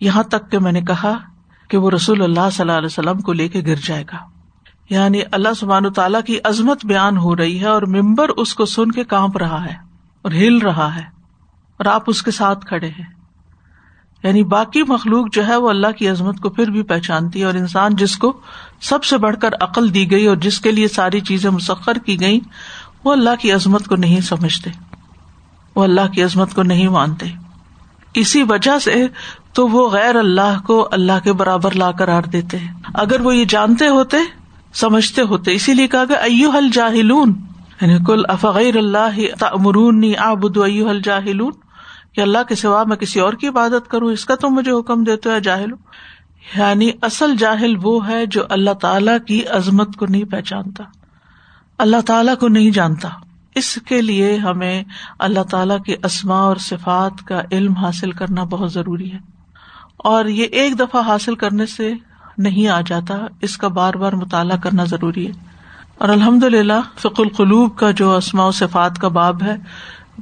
یہاں 0.00 0.22
تک 0.22 0.50
کہ 0.50 0.58
میں 0.58 0.72
نے 0.72 0.80
کہا 0.80 1.18
کہ 1.68 1.78
وہ 1.78 1.90
رسول 1.90 2.22
اللہ 2.22 2.50
صلی 2.52 2.62
اللہ 2.62 2.72
علیہ 2.72 2.86
وسلم 2.86 3.20
کو 3.20 3.32
لے 3.32 3.48
کے 3.48 3.62
گر 3.66 3.74
جائے 3.74 4.04
گا۔ 4.12 4.16
یعنی 4.90 5.20
اللہ 5.32 5.48
سبحان 5.56 5.92
تعالیٰ 5.92 6.22
کی 6.22 6.38
عظمت 6.44 6.86
بیان 6.86 7.18
ہو 7.18 7.36
رہی 7.36 7.60
ہے 7.60 7.66
اور 7.66 7.82
ممبر 7.82 8.28
اس 8.28 8.54
کو 8.54 8.64
سن 8.64 8.92
کے 8.92 9.04
کانپ 9.04 9.36
رہا 9.36 9.64
ہے 9.64 9.74
اور 10.22 10.32
ہل 10.32 10.58
رہا 10.58 10.94
ہے 10.94 11.02
اور 11.76 11.86
آپ 11.86 12.02
اس 12.06 12.22
کے 12.22 12.30
ساتھ 12.30 12.66
کھڑے 12.66 12.88
ہیں۔ 12.88 13.14
یعنی 14.22 14.44
باقی 14.44 14.82
مخلوق 14.82 15.26
جو 15.32 15.46
ہے 15.46 15.56
وہ 15.56 15.70
اللہ 15.70 15.90
کی 15.98 16.08
عظمت 16.08 16.40
کو 16.40 16.50
پھر 16.50 16.70
بھی 16.70 16.82
پہچانتی 16.82 17.40
ہے 17.40 17.44
اور 17.44 17.54
انسان 17.54 17.96
جس 17.96 18.18
کو 18.18 18.40
سب 18.84 19.04
سے 19.04 19.18
بڑھ 19.18 19.36
کر 19.40 19.50
عقل 19.60 19.94
دی 19.94 20.10
گئی 20.10 20.26
اور 20.26 20.36
جس 20.36 20.60
کے 20.60 20.72
لیے 20.72 20.88
ساری 20.88 21.20
چیزیں 21.20 21.50
مسخر 21.50 21.98
کی 21.98 22.20
گئی 22.20 22.40
وہ 23.04 23.12
اللہ 23.12 23.30
کی 23.40 23.52
عظمت 23.52 23.86
کو 23.86 23.96
نہیں 23.96 24.20
سمجھتے۔ 24.20 24.70
وہ 25.74 25.84
اللہ 25.84 26.12
کی 26.12 26.22
عظمت 26.22 26.54
کو 26.54 26.62
نہیں 26.62 26.88
مانتے۔ 26.88 27.26
اسی 28.14 28.42
وجہ 28.42 28.78
سے 28.78 29.06
تو 29.52 29.68
وہ 29.68 29.90
غیر 29.90 30.16
اللہ 30.16 30.62
کو 30.66 30.88
اللہ 30.92 31.12
کے 31.24 31.32
برابر 31.32 31.70
لا 31.74 31.92
کر 31.92 32.08
آر 32.08 32.22
دیتے۔ 32.22 32.58
ہیں 32.58 32.74
اگر 32.94 33.20
وہ 33.20 33.36
یہ 33.36 33.44
جانتے 33.48 33.88
ہوتے، 33.88 34.16
سمجھتے 34.74 35.22
ہوتے۔ 35.22 35.52
اسی 35.52 35.74
لیے 35.74 35.86
کہا 35.86 36.04
کہ 36.04 36.12
ایو 36.12 36.50
حل 36.50 36.70
جاہلون 36.72 37.34
یعنی 37.80 37.98
کل 38.06 38.22
افغیر 38.28 38.76
اللہ 38.76 39.20
امرونی 39.40 40.16
آبد 40.16 40.56
ایو 40.56 40.88
حل 40.88 41.00
جاہلون 41.04 41.52
کہ 42.12 42.20
اللہ 42.20 42.42
کے 42.48 42.54
سوا 42.54 42.84
میں 42.84 42.96
کسی 42.96 43.20
اور 43.20 43.32
کی 43.32 43.48
عبادت 43.48 43.88
کروں، 43.88 44.12
اس 44.12 44.24
کا 44.24 44.34
تو 44.34 44.50
مجھے 44.50 44.72
حکم 44.72 45.04
دیتے 45.04 45.30
ہو 45.30 45.38
جاہل 45.38 45.70
یعنی 46.56 46.90
اصل 47.02 47.36
جاہل 47.36 47.74
وہ 47.82 48.08
ہے 48.08 48.26
جو 48.26 48.42
اللہ 48.50 48.70
تعالی 48.70 49.12
کی 49.26 49.46
عظمت 49.46 49.96
کو 49.96 50.06
نہیں 50.06 50.24
پہچانتا، 50.24 50.84
اللہ 51.78 52.00
تعالیٰ 52.06 52.38
کو 52.38 52.48
نہیں 52.48 52.70
جانتا۔ 52.70 53.08
اس 53.54 53.78
کے 53.86 54.02
لیے 54.02 54.36
ہمیں 54.36 54.84
اللہ 55.18 55.42
تعالی 55.50 55.74
کے 55.86 55.96
اسماء 56.04 56.42
اور 56.42 56.56
صفات 56.56 57.26
کا 57.26 57.42
علم 57.52 57.72
حاصل 57.72 58.10
کرنا 58.10 58.44
بہت 58.44 58.72
ضروری 58.72 59.12
ہے۔ 59.12 59.18
اور 59.96 60.24
یہ 60.24 60.44
ایک 60.44 60.78
دفعہ 60.78 61.00
حاصل 61.06 61.34
کرنے 61.34 61.66
سے 61.66 61.92
نہیں 62.38 62.68
آ 62.68 62.80
جاتا، 62.86 63.14
اس 63.40 63.56
کا 63.56 63.68
بار 63.68 63.94
بار 63.94 64.12
مطالعہ 64.12 64.56
کرنا 64.56 64.84
ضروری 64.84 65.26
ہے۔ 65.26 65.32
اور 65.98 66.08
الحمد 66.08 66.44
للہ 66.44 66.80
فک 66.96 67.20
القلوب 67.20 67.76
کا 67.76 67.90
جو 67.90 68.16
اسماء 68.16 68.46
و 68.46 68.50
صفات 68.50 68.98
کا 68.98 69.08
باب 69.08 69.42
ہے 69.42 69.56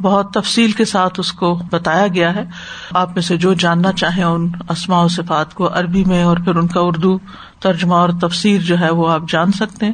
بہت 0.00 0.30
تفصیل 0.30 0.72
کے 0.72 0.84
ساتھ 0.84 1.20
اس 1.20 1.32
کو 1.32 1.60
بتایا 1.70 2.06
گیا 2.06 2.34
ہے۔ 2.34 2.44
آپ 2.90 3.12
میں 3.12 3.22
سے 3.22 3.36
جو 3.36 3.54
جاننا 3.54 3.92
چاہیں 3.92 4.24
ان 4.24 4.52
اسماء 4.68 5.02
و 5.02 5.08
صفات 5.08 5.54
کو 5.54 5.78
عربی 5.78 6.04
میں 6.04 6.22
اور 6.22 6.36
پھر 6.36 6.54
ان 6.54 6.66
کا 6.66 6.80
اردو 6.80 7.18
ترجمہ 7.60 7.94
اور 7.94 8.08
تفسیر 8.20 8.60
جو 8.60 8.80
ہے 8.80 8.90
وہ 8.90 9.10
آپ 9.10 9.22
جان 9.28 9.52
سکتے 9.52 9.86
ہیں۔ 9.86 9.92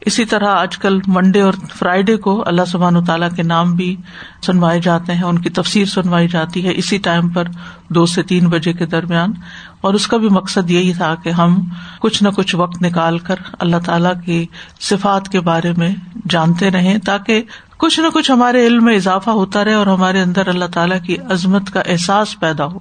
اسی 0.00 0.24
طرح 0.24 0.48
آج 0.48 0.78
کل 0.78 0.98
منڈے 1.06 1.40
اور 1.40 1.52
فرائیڈے 1.78 2.16
کو 2.16 2.42
اللہ 2.46 2.62
سبحان 2.66 2.96
و 2.96 3.04
تعالیٰ 3.04 3.30
کے 3.36 3.42
نام 3.42 3.74
بھی 3.74 3.96
سنوائے 4.42 4.80
جاتے 4.80 5.14
ہیں، 5.14 5.22
ان 5.22 5.38
کی 5.38 5.50
تفسیر 5.50 5.84
سنوائی 5.84 6.28
جاتی 6.28 6.66
ہے 6.66 6.72
اسی 6.74 6.98
ٹائم 6.98 7.28
پر 7.28 7.44
دو 7.88 8.06
سے 8.06 8.22
تین 8.22 8.48
بجے 8.48 8.72
کے 8.72 8.86
درمیان۔ 8.86 9.32
اور 9.80 9.94
اس 9.94 10.06
کا 10.06 10.16
بھی 10.16 10.28
مقصد 10.28 10.70
یہی 10.70 10.92
تھا 10.92 11.14
کہ 11.14 11.28
ہم 11.28 11.68
کچھ 12.00 12.22
نہ 12.22 12.28
کچھ 12.28 12.56
وقت 12.56 12.82
نکال 12.82 13.18
کر 13.18 13.34
اللہ 13.58 13.76
تعالیٰ 13.84 14.12
کی 14.24 14.46
صفات 14.80 15.28
کے 15.28 15.40
بارے 15.40 15.72
میں 15.76 15.94
جانتے 16.28 16.70
رہیں 16.70 16.98
تاکہ 16.98 17.42
کچھ 17.80 18.00
نہ 18.00 18.06
کچھ 18.14 18.30
ہمارے 18.30 18.66
علم 18.66 18.84
میں 18.84 18.96
اضافہ 18.96 19.30
ہوتا 19.30 19.64
رہے 19.64 19.74
اور 19.74 19.86
ہمارے 19.86 20.20
اندر 20.20 20.48
اللہ 20.48 20.64
تعالیٰ 20.74 21.02
کی 21.02 21.16
عظمت 21.18 21.70
کا 21.70 21.80
احساس 21.80 22.40
پیدا 22.40 22.64
ہو، 22.64 22.78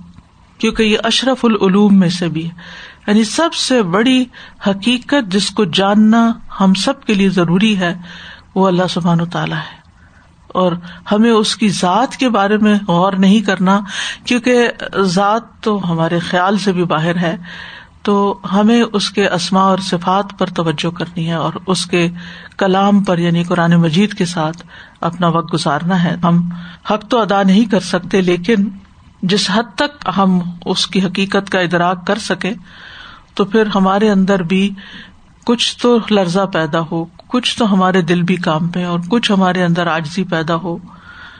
کیونکہ 0.58 0.84
یہ 0.84 0.98
اشرف 1.03 1.46
العلوم 1.46 2.00
میں 2.00 2.10
سے 2.10 2.27
بھی 2.27 2.46
ہے۔ 2.46 2.56
یعنی 3.08 3.24
سب 3.24 3.53
سے 3.53 3.82
بڑی 3.82 4.25
حقیقت 4.68 5.32
جس 5.32 5.50
کو 5.50 5.65
جاننا 5.65 6.32
ہم 6.60 6.74
سب 6.74 7.03
کے 7.03 7.13
لیے 7.13 7.29
ضروری 7.29 7.79
ہے، 7.79 7.98
وہ 8.56 8.68
اللہ 8.68 8.84
سبحان 8.89 9.22
و 9.22 9.25
تعالیٰ 9.25 9.58
ہے۔ 9.58 9.79
اور 10.48 10.72
ہمیں 11.12 11.32
اس 11.32 11.56
کی 11.56 11.70
ذات 11.70 12.18
کے 12.18 12.29
بارے 12.29 12.58
میں 12.58 12.75
غور 12.88 13.13
نہیں 13.13 13.41
کرنا، 13.41 13.79
کیونکہ 14.25 14.68
ذات 15.00 15.41
تو 15.62 15.91
ہمارے 15.91 16.20
خیال 16.20 16.58
سے 16.58 16.72
بھی 16.72 16.84
باہر 16.84 17.15
ہے۔ 17.15 17.38
تو 18.03 18.39
ہمیں 18.53 18.84
اس 18.94 19.10
کے 19.10 19.27
اسما 19.27 19.62
اور 19.62 19.77
صفات 19.77 20.39
پر 20.39 20.48
توجہ 20.48 20.89
کرنی 20.89 21.27
ہے 21.27 21.34
اور 21.34 21.53
اس 21.68 21.86
کے 21.86 22.10
کلام 22.58 23.03
پر 23.03 23.18
یعنی 23.18 23.44
قرآن 23.44 23.75
مجید 23.75 24.13
کے 24.13 24.25
ساتھ 24.25 24.58
اپنا 25.01 25.27
وقت 25.27 25.53
گزارنا 25.53 26.03
ہے۔ 26.03 26.15
ہم 26.24 26.50
حق 26.91 27.10
تو 27.10 27.22
ادا 27.22 27.44
نہیں 27.44 27.65
کر 27.65 27.79
سکتے، 27.79 28.22
لیکن 28.22 28.70
جس 29.22 29.51
حد 29.53 29.75
تک 29.75 30.10
ہم 30.18 30.39
اس 30.65 30.88
کی 30.88 31.01
حقیقت 31.01 31.50
کا 31.50 31.60
ادراک 31.60 32.08
کر 32.08 32.18
سکیں، 32.18 32.53
تو 33.34 33.46
پھر 33.46 33.68
ہمارے 33.75 34.10
اندر 34.12 34.44
بھی 34.44 34.70
کچھ 35.46 35.77
تو 35.77 35.98
لرزہ 36.12 36.46
پیدا 36.53 36.79
ہو، 36.91 37.06
کچھ 37.27 37.58
تو 37.58 37.74
ہمارے 37.74 38.01
دل 38.01 38.22
بھی 38.22 38.36
کام 38.36 38.68
پہ 38.68 38.86
اور 38.86 39.00
کچھ 39.10 39.32
ہمارے 39.32 39.63
اندر 39.63 39.88
آجزی 39.88 40.24
پیدا 40.24 40.56
ہو۔ 40.56 40.77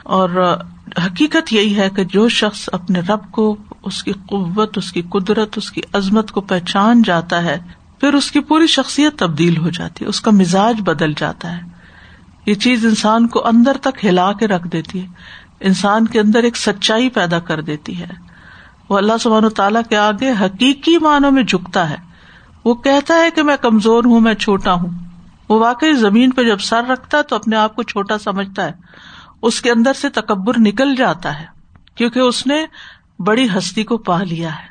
اور 0.02 0.56
حقیقت 0.98 1.52
یہی 1.52 1.76
ہے 1.76 1.90
کہ 1.90 2.04
جو 2.04 2.28
شخص 2.28 2.68
اپنے 2.72 3.00
رب 3.00 3.32
کو، 3.32 3.56
اس 3.82 4.02
کی 4.02 4.12
قوت، 4.12 4.78
اس 4.78 4.92
کی 4.92 5.02
قدرت، 5.02 5.48
اس 5.56 5.72
کی 5.72 5.80
عظمت 5.92 6.30
کو 6.30 6.40
پہچان 6.40 7.02
جاتا 7.02 7.42
ہے، 7.42 7.58
پھر 8.00 8.14
اس 8.14 8.30
کی 8.30 8.40
پوری 8.40 8.66
شخصیت 8.66 9.18
تبدیل 9.18 9.56
ہو 9.56 9.70
جاتی 9.70 10.04
ہے، 10.04 10.08
اس 10.08 10.20
کا 10.20 10.30
مزاج 10.30 10.80
بدل 10.80 11.12
جاتا 11.12 11.56
ہے۔ 11.56 11.62
یہ 12.46 12.54
چیز 12.54 12.86
انسان 12.86 13.26
کو 13.26 13.46
اندر 13.46 13.76
تک 13.80 14.04
ہلا 14.04 14.32
کے 14.32 14.46
رکھ 14.46 14.68
دیتی 14.68 15.02
ہے۔ 15.02 15.06
انسان 15.60 16.06
کے 16.06 16.20
اندر 16.20 16.42
ایک 16.42 16.56
سچائی 16.56 17.08
پیدا 17.08 17.38
کر 17.38 17.62
دیتی 17.62 18.00
ہے۔ 18.00 18.06
وہ 18.88 18.98
اللہ 18.98 19.12
سبحانہ 19.20 19.46
و 19.46 19.50
تعالیٰ 19.50 19.82
کے 19.88 19.96
آگے 19.96 20.30
حقیقی 20.30 20.98
معنوں 20.98 21.30
میں 21.30 21.42
جھکتا 21.42 21.90
ہے۔ 21.90 21.96
وہ 22.64 22.74
کہتا 22.74 23.14
ہے 23.14 23.30
کہ 23.30 23.42
میں 23.42 23.56
کمزور 23.56 24.04
ہوں، 24.04 24.20
میں 24.20 24.34
چھوٹا 24.34 24.72
ہوں۔ 24.72 24.90
وہ 25.48 25.60
واقعی 25.60 25.92
زمین 25.92 26.30
پہ 26.30 26.42
جب 26.42 26.58
سر 26.58 26.84
رکھتا 26.84 27.18
ہے 27.18 27.22
تو 27.22 27.36
اپنے 27.36 27.56
آپ 27.56 27.76
کو 27.76 27.82
چھوٹا 27.82 28.18
سمجھتا 28.18 28.64
ہے۔ 28.64 28.72
اس 29.42 29.62
کے 29.62 29.70
اندر 29.70 29.92
سے 29.92 30.08
تکبر 30.08 30.54
نکل 30.58 30.94
جاتا 30.94 31.40
ہے، 31.40 31.46
کیونکہ 31.94 32.18
اس 32.18 32.46
نے 32.46 32.64
بڑی 33.18 33.48
ہستی 33.58 33.84
کو 33.84 33.98
پا 33.98 34.22
لیا 34.22 34.58
ہے۔ 34.58 34.70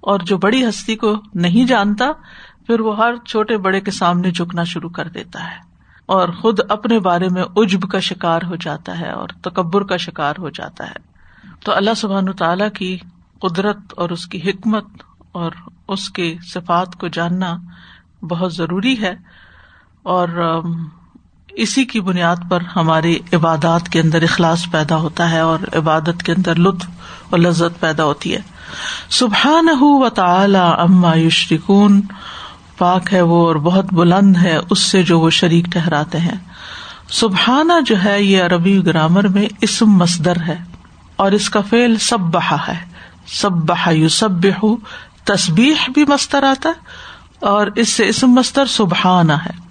اور 0.00 0.20
جو 0.20 0.38
بڑی 0.38 0.68
ہستی 0.68 0.96
کو 0.96 1.14
نہیں 1.34 1.66
جانتا، 1.66 2.04
پھر 2.66 2.80
وہ 2.80 2.96
ہر 2.96 3.16
چھوٹے 3.16 3.56
بڑے 3.56 3.80
کے 3.80 3.90
سامنے 3.90 4.30
جھکنا 4.30 4.64
شروع 4.64 4.90
کر 4.90 5.08
دیتا 5.08 5.50
ہے۔ 5.50 5.56
اور 6.06 6.28
خود 6.28 6.58
اپنے 6.68 6.98
بارے 6.98 7.28
میں 7.28 7.44
اجب 7.56 7.82
کا 7.82 7.98
شکار 7.98 8.40
ہو 8.42 8.56
جاتا 8.56 9.00
ہے 9.00 9.10
اور 9.10 9.28
تکبر 9.28 9.82
کا 9.82 9.96
شکار 9.96 10.34
ہو 10.38 10.50
جاتا 10.50 10.86
ہے۔ 10.86 10.94
تو 11.64 11.74
اللہ 11.74 11.94
سبحان 11.96 12.32
تعالی 12.32 12.70
کی 12.70 12.98
قدرت 13.40 13.76
اور 13.96 14.10
اس 14.10 14.26
کی 14.26 14.50
حکمت 14.50 14.84
اور 15.32 15.52
اس 15.88 16.10
کے 16.10 16.36
صفات 16.54 16.96
کو 16.96 17.08
جاننا 17.08 17.56
بہت 18.22 18.54
ضروری 18.54 19.02
ہے۔ 19.02 19.14
اور 20.02 20.28
اسی 21.56 21.84
کی 21.84 22.00
بنیاد 22.00 22.36
پر 22.48 22.60
ہماری 22.76 23.18
عبادات 23.32 23.88
کے 23.88 24.00
اندر 24.00 24.22
اخلاص 24.22 24.66
پیدا 24.70 24.96
ہوتا 24.96 25.30
ہے 25.30 25.40
اور 25.40 25.58
عبادت 25.76 26.22
کے 26.22 26.32
اندر 26.32 26.54
لطف 26.54 26.86
اور 27.30 27.38
لذت 27.38 27.80
پیدا 27.80 28.04
ہوتی 28.04 28.34
ہے۔ 28.34 28.40
سبحان 29.10 29.68
و 29.80 30.08
تعالی 30.08 30.58
اما 30.58 31.16
یشرکون، 31.16 32.00
پاک 32.78 33.12
ہے 33.12 33.20
وہ 33.20 33.46
اور 33.46 33.56
بہت 33.56 33.92
بلند 33.92 34.36
ہے 34.36 34.58
اس 34.70 34.78
سے 34.78 35.02
جو 35.02 35.20
وہ 35.20 35.30
شریک 35.30 35.64
ٹہراتے 35.64 36.18
ہیں۔ 36.18 36.38
سبحانہ 37.10 37.72
جو 37.86 38.04
ہے 38.04 38.22
یہ 38.22 38.42
عربی 38.42 38.86
گرامر 38.86 39.28
میں 39.28 39.46
اسم 39.60 39.86
مصدر 39.86 40.36
ہے 40.36 40.56
اور 41.16 41.32
اس 41.32 41.50
کا 41.50 41.60
فعل 41.60 41.98
سب 41.98 42.20
بہا 42.20 42.56
ہے۔ 42.68 42.78
سب 43.26 43.52
بہا 43.52 43.90
یو 43.90 44.08
سب 44.08 44.28
تصبیح 45.24 45.90
بھی 45.94 46.04
مستر 46.08 46.42
آتا 46.42 46.68
ہے 46.68 46.74
اور 47.40 47.66
اس 47.66 47.88
سے 47.88 48.08
اسم 48.08 48.26
مستر 48.26 48.66
سبحانہ 48.66 49.32
ہے۔ 49.32 49.65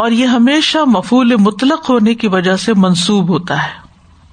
اور 0.00 0.10
یہ 0.10 0.26
ہمیشہ 0.26 0.78
مفول 0.86 1.36
مطلق 1.36 1.90
ہونے 1.90 2.14
کی 2.14 2.28
وجہ 2.28 2.56
سے 2.56 2.74
منسوب 2.74 3.28
ہوتا 3.28 3.62
ہے 3.62 3.68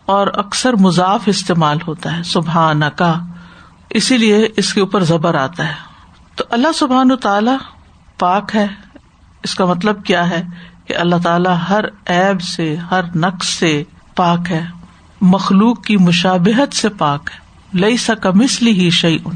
اور 0.05 0.27
اکثر 0.27 0.73
مضاف 0.73 1.21
استعمال 1.25 1.77
ہوتا 1.87 2.17
ہے 2.17 2.23
سبحان 2.23 2.81
کا 2.95 3.13
اسی 3.89 4.17
لیے 4.17 4.47
اس 4.57 4.73
کے 4.73 4.79
اوپر 4.79 5.03
زبر 5.03 5.35
آتا 5.35 5.67
ہے۔ 5.67 5.73
تو 6.35 6.43
اللہ 6.49 6.67
سبحان 6.75 7.09
تعالی 7.21 7.51
پاک 8.19 8.55
ہے۔ 8.55 8.67
اس 9.43 9.55
کا 9.55 9.65
مطلب 9.65 10.03
کیا 10.03 10.29
ہے؟ 10.29 10.43
کہ 10.85 10.95
اللہ 10.95 11.15
تعالیٰ 11.23 11.57
ہر 11.69 11.85
ایب 12.05 12.41
سے، 12.41 12.75
ہر 12.75 13.01
نقص 13.15 13.47
سے 13.47 13.83
پاک 14.15 14.51
ہے۔ 14.51 14.65
مخلوق 15.21 15.83
کی 15.83 15.97
مشابہت 15.97 16.75
سے 16.75 16.89
پاک 16.89 17.29
ہے۔ 17.33 17.39
لئی 17.77 17.97
سا 17.97 18.13
مسلی 18.35 18.71
ہی 18.71 18.89
شعی 18.89 19.17
ان 19.25 19.35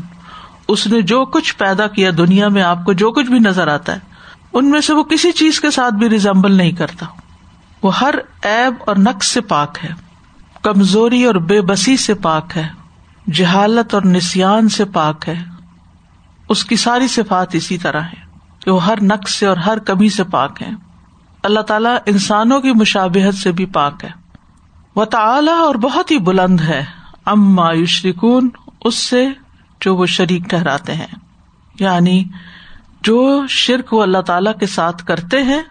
اس 0.67 0.87
نے 0.87 1.01
جو 1.01 1.25
کچھ 1.25 1.55
پیدا 1.57 1.87
کیا 1.87 2.11
دنیا 2.17 2.47
میں، 2.47 2.61
آپ 2.61 2.85
کو 2.85 2.93
جو 2.93 3.11
کچھ 3.11 3.27
بھی 3.27 3.39
نظر 3.39 3.67
آتا 3.67 3.95
ہے۔ 3.95 4.10
ان 4.53 4.69
میں 4.69 4.81
سے 4.81 4.93
وہ 4.93 5.03
کسی 5.03 5.31
چیز 5.31 5.61
کے 5.61 5.71
ساتھ 5.71 5.93
بھی 5.93 6.09
ریزمبل 6.09 6.51
نہیں 6.51 6.71
کرتا۔ 6.71 7.05
وہ 7.83 7.99
ہر 7.99 8.15
ایب 8.43 8.73
اور 8.87 8.95
نقص 8.95 9.27
سے 9.27 9.41
پاک 9.41 9.77
ہے۔ 9.83 9.89
کمزوری 10.61 11.23
اور 11.23 11.35
بے 11.35 11.61
بسی 11.61 11.97
سے 11.97 12.13
پاک 12.13 12.57
ہے۔ 12.57 12.67
جہالت 13.31 13.93
اور 13.93 14.01
نسان 14.05 14.69
سے 14.69 14.85
پاک 14.85 15.29
ہے۔ 15.29 15.43
اس 16.49 16.65
کی 16.65 16.75
ساری 16.75 17.07
صفات 17.07 17.55
اسی 17.55 17.77
طرح 17.77 18.01
ہے 18.01 18.37
کہ 18.59 18.71
وہ 18.71 18.85
ہر 18.85 18.95
نقص 19.01 19.35
سے 19.35 19.45
اور 19.45 19.57
ہر 19.57 19.79
کمی 19.79 20.09
سے 20.09 20.23
پاک 20.23 20.61
ہے 20.61 20.69
اللہ 21.43 21.59
تعالیٰ 21.59 21.97
انسانوں 22.05 22.59
کی 22.59 22.71
مشابہت 22.71 23.35
سے 23.35 23.51
بھی 23.51 23.65
پاک 23.65 24.03
ہے۔ 24.03 24.09
وہ 24.95 25.05
تعلی 25.05 25.51
اور 25.51 25.75
بہت 25.75 26.11
ہی 26.11 26.17
بلند 26.17 26.61
ہے۔ 26.61 26.85
اما 27.25 27.73
یشرکون، 27.73 28.49
اس 28.85 28.95
سے 28.95 29.27
جو 29.81 29.95
وہ 29.95 30.05
شریک 30.05 30.43
ٹہراتے 30.49 30.93
ہیں۔ 30.93 31.15
یعنی 31.79 32.23
جو 33.03 33.43
شرک 33.49 33.93
وہ 33.93 34.01
اللہ 34.01 34.17
تعالی 34.17 34.49
کے 34.59 34.65
ساتھ 34.65 35.05
کرتے 35.05 35.43
ہیں، 35.43 35.61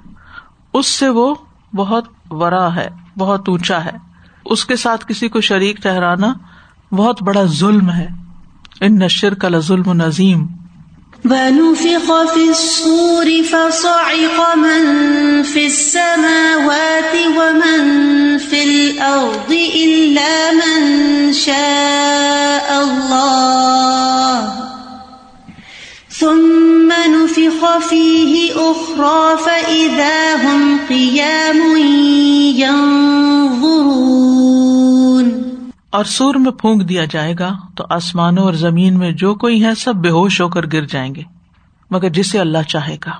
اس 0.75 0.87
سے 0.87 1.08
وہ 1.08 1.34
بہت 1.75 2.04
ورا 2.30 2.75
ہے، 2.75 2.88
بہت 3.18 3.49
اونچا 3.49 3.84
ہے۔ 3.84 3.90
اس 4.44 4.64
کے 4.64 4.76
ساتھ 4.76 5.06
کسی 5.08 5.28
کو 5.28 5.40
شریک 5.40 5.76
ٹہرانا 5.76 6.32
بہت 6.92 7.22
بڑا 7.22 7.44
ظلم 7.44 7.90
ہے۔ 7.90 8.08
ان 8.80 8.99
نشر 8.99 9.34
کا 9.34 9.49
ظلم 9.58 9.92
نظیم 9.92 10.46
ونفخ 11.25 12.10
في 12.34 12.49
الصور 12.49 13.26
فصعق 13.50 14.56
من 14.56 15.42
في 15.52 15.64
السماوات 15.64 17.16
ومن 17.37 18.38
في 18.50 18.62
الأرض 18.62 19.52
إلا 19.75 20.50
من 20.52 21.32
شاء 21.32 22.75
الله۔ 22.75 24.69
ثم 26.20 26.92
نفخ 27.06 27.64
فيه 27.88 28.54
أخرى 28.54 29.44
فإذا 29.44 30.46
هم 30.46 30.76
قيام 30.88 31.76
ينظرون. 32.56 35.30
اور 35.90 36.04
سور 36.04 36.34
میں 36.34 36.50
پھونک 36.50 36.88
دیا 36.88 37.04
جائے 37.04 37.34
گا 37.38 37.56
تو 37.76 37.84
آسمانوں 37.90 38.44
اور 38.44 38.52
زمین 38.52 38.98
میں 38.98 39.12
جو 39.12 39.34
کوئی 39.34 39.64
ہے 39.64 39.74
سب 39.74 39.94
بے 39.94 40.10
ہوش 40.10 40.40
ہو 40.40 40.48
کر 40.48 40.66
گر 40.66 40.86
جائیں 40.86 41.14
گے، 41.14 41.22
مگر 41.90 42.08
جسے 42.08 42.40
اللہ 42.40 42.68
چاہے 42.68 42.96
گا۔ 43.06 43.12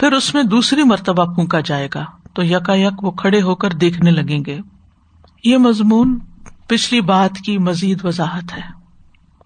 پھر 0.00 0.12
اس 0.12 0.34
میں 0.34 0.42
دوسری 0.42 0.82
مرتبہ 0.82 1.34
پھونکا 1.34 1.60
جائے 1.60 1.88
گا 1.94 2.04
تو 2.34 2.42
یکا 2.42 2.74
یک 2.74 3.04
وہ 3.04 3.10
کھڑے 3.10 3.42
ہو 3.42 3.54
کر 3.54 3.70
دیکھنے 3.70 4.10
لگیں 4.10 4.44
گے۔ 4.44 4.58
یہ 5.44 5.56
مضمون 5.56 6.18
پچھلی 6.66 7.00
بات 7.00 7.38
کی 7.38 7.58
مزید 7.58 8.04
وضاحت 8.04 8.56
ہے۔ 8.56 8.83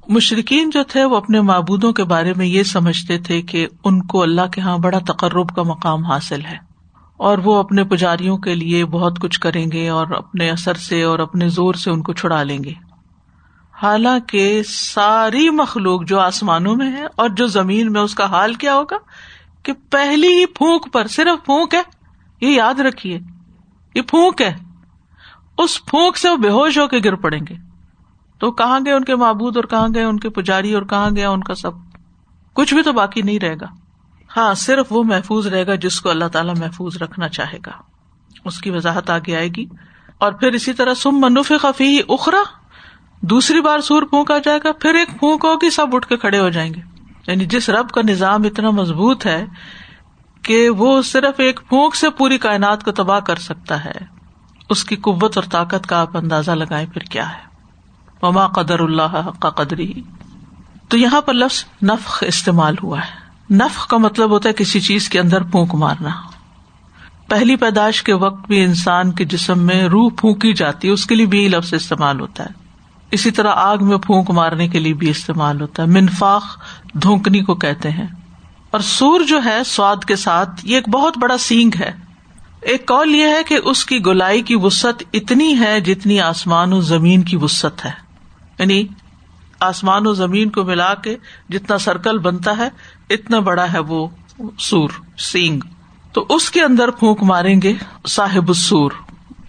مشرقین 0.08 0.70
جو 0.70 0.82
تھے 0.84 1.04
وہ 1.04 1.16
اپنے 1.16 1.40
معبودوں 1.40 1.92
کے 1.92 2.04
بارے 2.04 2.32
میں 2.36 2.46
یہ 2.46 2.62
سمجھتے 2.62 3.18
تھے 3.18 3.42
کہ 3.42 3.66
ان 3.84 4.06
کو 4.06 4.22
اللہ 4.22 4.46
کے 4.52 4.60
یہاں 4.60 4.78
بڑا 4.78 4.98
تقرب 4.98 5.56
کا 5.56 5.62
مقام 5.62 6.04
حاصل 6.04 6.44
ہے 6.44 6.56
اور 7.16 7.38
وہ 7.38 7.56
اپنے 7.56 7.84
پجاریوں 7.84 8.38
کے 8.38 8.54
لیے 8.54 8.84
بہت 8.84 9.20
کچھ 9.20 9.40
کریں 9.40 9.66
گے 9.72 9.88
اور 9.88 10.06
اپنے 10.06 10.50
اثر 10.50 10.74
سے 10.74 11.02
اور 11.02 11.18
اپنے 11.18 11.48
زور 11.48 11.74
سے 11.74 11.90
ان 11.90 12.02
کو 12.02 12.12
چھڑا 12.12 12.42
لیں 12.42 12.64
گے۔ 12.64 12.72
حالانکہ 13.82 14.62
ساری 14.68 15.50
مخلوق 15.50 16.04
جو 16.04 16.20
آسمانوں 16.20 16.76
میں 16.76 16.92
ہے 16.92 17.04
اور 17.16 17.28
جو 17.28 17.46
زمین 17.46 17.92
میں، 17.92 18.00
اس 18.00 18.14
کا 18.14 18.24
حال 18.24 18.54
کیا 18.54 18.74
ہوگا؟ 18.74 18.96
کہ 19.62 19.72
پہلی 19.90 20.28
ہی 20.28 20.46
پھونک 20.46 20.92
پر، 20.92 21.06
صرف 21.06 21.44
پھونک 21.44 21.74
ہے۔ 21.74 21.82
یہ 22.40 22.48
یاد 22.48 22.80
رکھیے، 22.80 23.20
یہ 23.94 24.02
پھونک 24.02 24.42
ہے۔ 24.42 24.54
اس 25.58 25.84
پھونک 25.84 26.16
سے 26.16 26.28
وہ 26.28 26.36
بے 26.36 26.48
ہوش 26.48 26.78
ہو 26.78 26.86
کے 26.86 26.98
گر 27.04 27.14
پڑیں 27.14 27.40
گے۔ 27.48 27.67
تو 28.38 28.50
کہاں 28.50 28.80
گئے 28.84 28.92
ان 28.92 29.04
کے 29.04 29.16
معبود 29.16 29.56
اور 29.56 29.64
کہاں 29.64 29.88
گئے 29.94 30.02
ان 30.02 30.20
کے 30.20 30.30
پجاری 30.30 30.74
اور 30.74 30.82
کہاں 30.82 31.10
گیا 31.16 31.30
ان 31.30 31.42
کا 31.42 31.54
سب؟ 31.54 31.70
کچھ 32.52 32.74
بھی 32.74 32.82
تو 32.82 32.92
باقی 32.92 33.22
نہیں 33.22 33.38
رہے 33.38 33.54
گا۔ 33.54 33.66
ہاں 34.36 34.54
صرف 34.54 34.86
وہ 34.90 35.04
محفوظ 35.04 35.46
رہے 35.46 35.66
گا 35.66 35.74
جس 35.74 36.00
کو 36.00 36.10
اللہ 36.10 36.24
تعالیٰ 36.24 36.54
محفوظ 36.56 36.96
رکھنا 36.96 37.28
چاہے 37.28 37.58
گا۔ 37.66 37.70
اس 38.44 38.60
کی 38.60 38.70
وضاحت 38.70 39.10
آگے 39.10 39.36
آئے 39.36 39.48
گی۔ 39.48 39.66
اور 40.18 40.32
پھر 40.32 40.52
اسی 40.52 40.72
طرح 40.72 40.94
سم 40.94 41.10
منوف 41.12 41.52
خفی 41.60 41.98
اخرا 42.08 42.42
دوسری 43.20 43.60
بار 43.60 43.78
سور 43.78 44.02
پھونکا 44.02 44.38
جائے 44.38 44.58
گا، 44.64 44.72
پھر 44.72 44.94
ایک 44.94 45.08
پھونک 45.18 45.44
ہوگی، 45.44 45.70
سب 45.70 45.86
اٹھ 45.92 46.06
کے 46.06 46.16
کھڑے 46.16 46.38
ہو 46.38 46.48
جائیں 46.48 46.74
گے۔ 46.74 46.80
یعنی 47.26 47.46
جس 47.46 47.68
رب 47.68 47.90
کا 47.90 48.00
نظام 48.08 48.42
اتنا 48.44 48.70
مضبوط 48.70 49.26
ہے 49.26 49.46
کہ 50.42 50.70
وہ 50.70 51.02
صرف 51.02 51.34
ایک 51.36 51.60
پھونک 51.68 51.96
سے 51.96 52.10
پوری 52.10 52.38
کائنات 52.38 52.84
کو 52.84 52.92
تباہ 52.92 53.20
کر 53.20 53.36
سکتا 53.36 53.84
ہے۔ 53.84 53.92
اس 54.70 54.84
کی 54.84 54.96
قوت 54.96 55.38
اور 55.38 55.44
طاقت 55.50 55.86
کا 55.86 56.00
آپ 56.00 56.16
اندازہ 56.16 56.50
لگائیں 56.50 56.86
پھر 56.86 57.00
کیا 57.00 57.32
ہے۔ 57.32 57.47
مما 58.22 58.46
قدر 58.46 58.80
اللہ 58.80 59.30
کا 59.40 59.50
قدری۔ 59.50 59.92
تو 60.88 60.96
یہاں 60.96 61.20
پر 61.20 61.32
لفظ 61.32 61.64
نفق 61.82 62.24
استعمال 62.26 62.74
ہوا 62.82 62.98
ہے۔ 62.98 63.28
نفق 63.54 63.88
کا 63.88 63.96
مطلب 63.96 64.30
ہوتا 64.30 64.48
ہے 64.48 64.54
کسی 64.54 64.80
چیز 64.80 65.08
کے 65.08 65.20
اندر 65.20 65.42
پھونک 65.42 65.74
مارنا۔ 65.74 66.10
پہلی 67.28 67.56
پیدائش 67.56 68.02
کے 68.02 68.12
وقت 68.12 68.46
بھی 68.46 68.64
انسان 68.64 69.12
کے 69.12 69.24
جسم 69.24 69.58
میں 69.58 69.82
روح 69.82 70.10
پھونکی 70.18 70.52
جاتی 70.52 70.88
ہے، 70.88 70.92
اس 70.92 71.06
کے 71.06 71.14
لیے 71.14 71.26
بھی 71.26 71.48
لفظ 71.48 71.74
استعمال 71.74 72.20
ہوتا 72.20 72.44
ہے۔ 72.44 72.48
اسی 73.10 73.30
طرح 73.30 73.52
آگ 73.56 73.78
میں 73.80 73.98
پھونک 73.98 74.30
مارنے 74.30 74.68
کے 74.68 74.78
لیے 74.78 74.94
بھی 74.94 75.10
استعمال 75.10 75.60
ہوتا 75.60 75.82
ہے۔ 75.82 75.88
منفاق 75.88 76.44
دھونکنی 76.92 77.40
کو 77.40 77.54
کہتے 77.54 77.90
ہیں۔ 77.90 78.06
اور 78.70 78.80
سور 78.80 79.20
جو 79.20 79.40
ہے 79.44 79.64
سواد 79.66 80.04
کے 80.04 80.16
ساتھ، 80.16 80.50
یہ 80.62 80.74
ایک 80.74 80.88
بہت 80.88 81.18
بڑا 81.18 81.38
سینگ 81.38 81.70
ہے۔ 81.80 81.90
ایک 82.60 82.86
کال 82.86 83.14
یہ 83.14 83.28
ہے 83.28 83.42
کہ 83.44 83.58
اس 83.64 83.86
کی 83.86 84.04
گولائی 84.04 84.42
کی 84.42 84.54
وسط 84.56 85.02
اتنی 85.12 85.58
ہے 85.58 85.80
جتنی 85.80 86.20
آسمان 86.20 86.72
و 86.72 86.80
زمین 86.80 87.22
کی 87.22 87.36
وسط 87.36 87.84
ہے۔ 87.84 88.07
یعنی 88.58 88.86
آسمان 89.60 90.06
و 90.06 90.12
زمین 90.12 90.50
کو 90.50 90.64
ملا 90.64 90.94
کے 90.94 91.16
جتنا 91.48 91.78
سرکل 91.78 92.18
بنتا 92.18 92.56
ہے، 92.58 92.68
اتنا 93.10 93.38
بڑا 93.38 93.72
ہے 93.72 93.78
وہ 93.78 94.08
سور، 94.58 94.90
سینگ۔ 95.18 95.60
تو 96.12 96.26
اس 96.28 96.50
کے 96.50 96.62
اندر 96.62 96.90
پھونک 96.90 97.22
ماریں 97.22 97.62
گے 97.62 97.72
صاحب 98.06 98.48
السور 98.48 98.90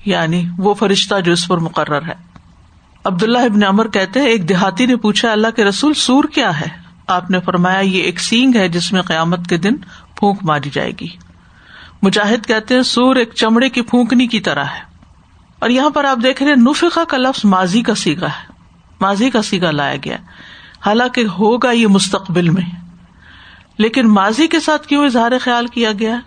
یعنی 0.05 0.43
وہ 0.57 0.73
فرشتہ 0.73 1.19
جو 1.19 1.31
اس 1.31 1.47
پر 1.47 1.57
مقرر 1.57 2.01
ہے۔ 2.01 2.29
عبداللہ 3.03 3.37
ابن 3.37 3.63
امر 3.63 3.87
کہتے 3.87 4.19
ایک 4.19 4.49
دیہاتی 4.49 4.85
نے 4.85 4.95
پوچھا، 4.95 5.31
اللہ 5.31 5.47
کے 5.55 5.63
رسول 5.63 5.93
سور 5.93 6.23
کیا 6.23 6.61
ہے؟ 6.61 6.67
آپ 7.07 7.31
نے 7.31 7.39
فرمایا، 7.39 7.79
یہ 7.79 8.01
ایک 8.01 8.19
سینگ 8.19 8.55
ہے 8.55 8.69
جس 8.69 8.93
میں 8.93 9.01
قیامت 9.01 9.47
کے 9.47 9.57
دن 9.57 9.77
پھونک 10.15 10.39
ماری 10.41 10.69
جائے 10.73 10.91
گی۔ 11.01 11.07
مجاہد 12.01 12.47
کہتے 12.47 12.75
ہیں، 12.75 12.81
سور 12.81 13.15
ایک 13.15 13.33
چمڑے 13.35 13.69
کی 13.69 13.81
پھونکنی 13.81 14.27
کی 14.27 14.39
طرح 14.39 14.63
ہے۔ 14.63 14.89
اور 15.59 15.69
یہاں 15.69 15.89
پر 15.89 16.03
آپ 16.03 16.17
دیکھ 16.23 16.43
رہے 16.43 16.55
نفقا 16.55 17.03
کا 17.03 17.17
لفظ 17.17 17.45
ماضی 17.45 17.81
کا 17.81 17.95
سیگا 17.95 18.27
ہے۔ 18.27 18.48
ماضی 19.01 19.29
کا 19.29 19.41
سیگا 19.41 19.71
لایا 19.71 19.95
گیا۔ 20.05 20.17
حالانکہ 20.85 21.25
ہوگا 21.25 21.71
یہ 21.71 21.87
مستقبل 21.87 22.49
میں۔ 22.49 22.85
لیکن 23.77 24.07
ماضی 24.07 24.47
کے 24.47 24.59
ساتھ 24.59 24.87
کیوں 24.87 25.05
اظہار 25.05 25.31
خیال 25.41 25.67
کیا 25.67 25.91
گیا؟ 25.99 26.19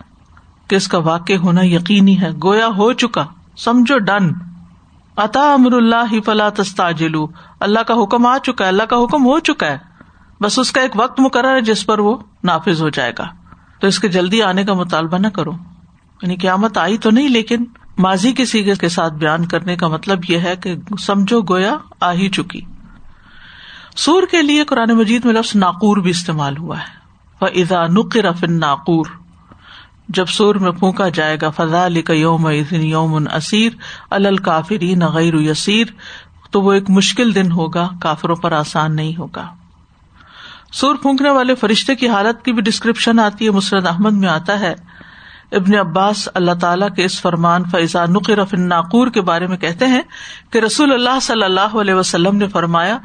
کہ 0.67 0.75
اس 0.75 0.87
کا 0.87 0.97
واقع 0.97 1.33
ہونا 1.33 1.61
یقینی 1.63 2.21
ہے، 2.21 2.29
گویا 2.43 2.67
ہو 2.67 2.93
چکا۔ 2.93 3.25
سمجھو 3.57 3.97
ڈن۔ 3.97 4.29
عطا 5.17 5.53
امر 5.53 5.73
اللہ 5.73 6.19
فلا 6.25 6.49
تستاجلو 6.49 7.27
اللہ 7.59 7.79
کا 7.79 7.93
حکم 8.03 8.25
آ 8.25 8.37
چکا 8.37 8.63
ہے، 8.63 8.69
اللہ 8.69 8.83
کا 8.83 8.95
حکم 8.95 9.25
ہو 9.25 9.39
چکا 9.39 9.65
ہے۔ 9.65 9.77
بس 10.41 10.59
اس 10.59 10.71
کا 10.71 10.81
ایک 10.81 10.91
وقت 10.95 11.19
مقرر 11.19 11.55
ہے 11.55 11.61
جس 11.61 11.85
پر 11.85 11.99
وہ 11.99 12.17
نافذ 12.43 12.81
ہو 12.81 12.89
جائے 12.89 13.11
گا۔ 13.19 13.27
تو 13.79 13.87
اس 13.87 13.99
کے 13.99 14.07
جلدی 14.07 14.43
آنے 14.43 14.63
کا 14.63 14.73
مطالبہ 14.73 15.17
نہ 15.17 15.27
کرو۔ 15.27 15.51
یعنی 16.21 16.35
قیامت 16.35 16.77
آئی 16.77 16.97
تو 16.97 17.11
نہیں، 17.11 17.29
لیکن 17.29 17.63
ماضی 17.97 18.31
کے 18.31 18.45
سیگے 18.45 18.75
کے 18.75 18.89
ساتھ 18.89 19.13
بیان 19.13 19.45
کرنے 19.45 19.75
کا 19.75 19.87
مطلب 19.87 20.19
یہ 20.29 20.37
ہے 20.37 20.55
کہ 20.55 20.75
سمجھو 20.99 21.41
گویا 21.41 21.77
آ 22.01 22.13
ہی 22.13 22.29
چکی۔ 22.29 22.61
سور 23.95 24.23
کے 24.31 24.41
لیے 24.41 24.63
قرآن 24.63 24.89
مجید 24.89 25.25
میں 25.25 25.33
لفظ 25.33 25.55
ناقور 25.55 25.97
بھی 25.97 26.09
استعمال 26.09 26.57
ہوا 26.57 26.79
ہے۔ 26.79 27.03
وہ 27.41 27.47
ادا 27.55 27.87
نقر 27.87 28.31
فن 28.33 28.59
ناقور 28.59 29.05
جب 30.09 30.25
سور 30.25 30.55
میں 30.55 30.71
پھونکا 30.71 31.09
جائے 31.09 31.37
گا 31.41 31.49
فضا 31.49 31.85
علی 31.85 32.01
یوم 32.09 32.49
یوم 32.71 33.27
اسیر 33.33 33.71
الکافری 34.09 34.95
غیر 34.95 35.33
یسیر 35.33 35.87
تو 36.51 36.61
وہ 36.61 36.73
ایک 36.73 36.89
مشکل 36.89 37.35
دن 37.35 37.51
ہوگا، 37.51 37.89
کافروں 38.01 38.35
پر 38.35 38.51
آسان 38.51 38.95
نہیں 38.95 39.17
ہوگا۔ 39.17 39.47
سور 40.73 40.95
پھونکنے 40.95 41.29
والے 41.29 41.55
فرشتے 41.55 41.95
کی 41.95 42.09
حالت 42.09 42.45
کی 42.45 42.53
بھی 42.53 42.61
ڈسکرپشن 42.61 43.19
آتی 43.19 43.45
ہے 43.45 43.49
مسرد 43.49 43.87
احمد 43.87 44.11
میں 44.11 44.29
آتا 44.29 44.59
ہے۔ 44.59 44.75
ابن 45.53 45.75
عباس 45.75 46.29
اللہ 46.33 46.51
تعالیٰ 46.51 46.87
کے 46.95 47.05
اس 47.05 47.21
فرمان 47.21 47.63
فیضا 47.63 48.05
نقر 48.05 48.57
ناقور 48.57 49.07
کے 49.07 49.21
بارے 49.21 49.47
میں 49.47 49.57
کہتے 49.57 49.87
ہیں 49.87 50.01
کہ 50.49 50.57
رسول 50.57 50.93
اللہ 50.93 51.19
صلی 51.21 51.43
اللہ 51.43 51.75
علیہ 51.75 51.93
وسلم 51.93 52.37
نے 52.37 52.47
فرمایا، 52.47 52.97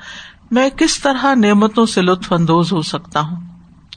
میں 0.51 0.71
کس 0.71 1.01
طرح 1.01 1.35
نعمتوں 1.35 1.87
سے 1.87 2.03
لطف 2.03 2.33
اندوز 2.33 2.73
ہو 2.73 2.83
سکتا 2.83 3.21
ہوں؟ 3.21 3.37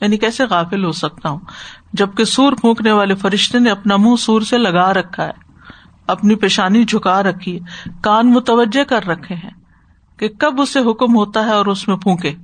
یعنی 0.00 0.16
کیسے 0.16 0.44
غافل 0.44 0.84
ہو 0.84 0.92
سکتا 0.92 1.28
ہوں؟ 1.28 1.38
جبکہ 1.92 2.24
سور 2.24 2.52
پھونکنے 2.52 2.92
والے 2.92 3.14
فرشتے 3.14 3.58
نے 3.58 3.70
اپنا 3.70 3.96
منہ 3.96 4.16
سور 4.16 4.40
سے 4.40 4.58
لگا 4.58 4.94
رکھا 4.94 5.26
ہے، 5.26 5.32
اپنی 6.06 6.34
پیشانی 6.34 6.84
جھکا 6.84 7.22
رکھی 7.22 7.60
ہے، 7.60 7.90
کان 8.02 8.32
متوجہ 8.32 8.84
کر 8.84 9.06
رکھے 9.06 9.34
ہیں 9.34 9.50
کہ 10.16 10.28
کب 10.28 10.60
اسے 10.60 10.80
حکم 10.80 11.16
ہوتا 11.16 11.44
ہے 11.44 11.50
اور 11.50 11.66
اس 11.66 11.88
میں 11.88 11.96
پھونکے۔ 11.96 12.34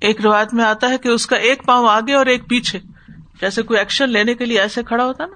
ایک 0.00 0.20
روایت 0.20 0.54
میں 0.54 0.64
آتا 0.64 0.88
ہے 0.88 0.98
کہ 0.98 1.08
اس 1.08 1.26
کا 1.26 1.36
ایک 1.36 1.66
پاؤں 1.66 1.88
آگے 1.88 2.14
اور 2.14 2.26
ایک 2.26 2.48
پیچھے۔ 2.48 2.80
جیسے 3.40 3.62
کوئی 3.62 3.78
ایکشن 3.78 4.10
لینے 4.10 4.34
کے 4.34 4.46
لیے 4.46 4.60
ایسے 4.60 4.82
کھڑا 4.82 5.04
ہوتا 5.04 5.26
نا، 5.26 5.34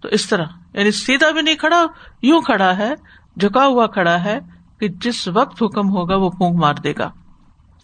تو 0.00 0.08
اس 0.08 0.28
طرح 0.28 0.44
یعنی 0.74 0.90
سیدھا 0.90 1.30
بھی 1.30 1.42
نہیں 1.42 1.54
کھڑا، 1.54 1.86
یوں 2.22 2.40
کھڑا 2.40 2.78
ہے، 2.78 2.94
جھکا 3.36 3.66
ہوا 3.66 3.86
کھڑا 3.86 4.24
ہے 4.24 4.38
کہ 4.80 4.88
جس 4.88 5.28
وقت 5.28 5.62
حکم 5.62 5.90
ہوگا 5.90 6.16
وہ 6.16 6.30
پونک 6.30 6.60
مار 6.60 6.74
دے 6.74 6.92
گا۔ 6.98 7.10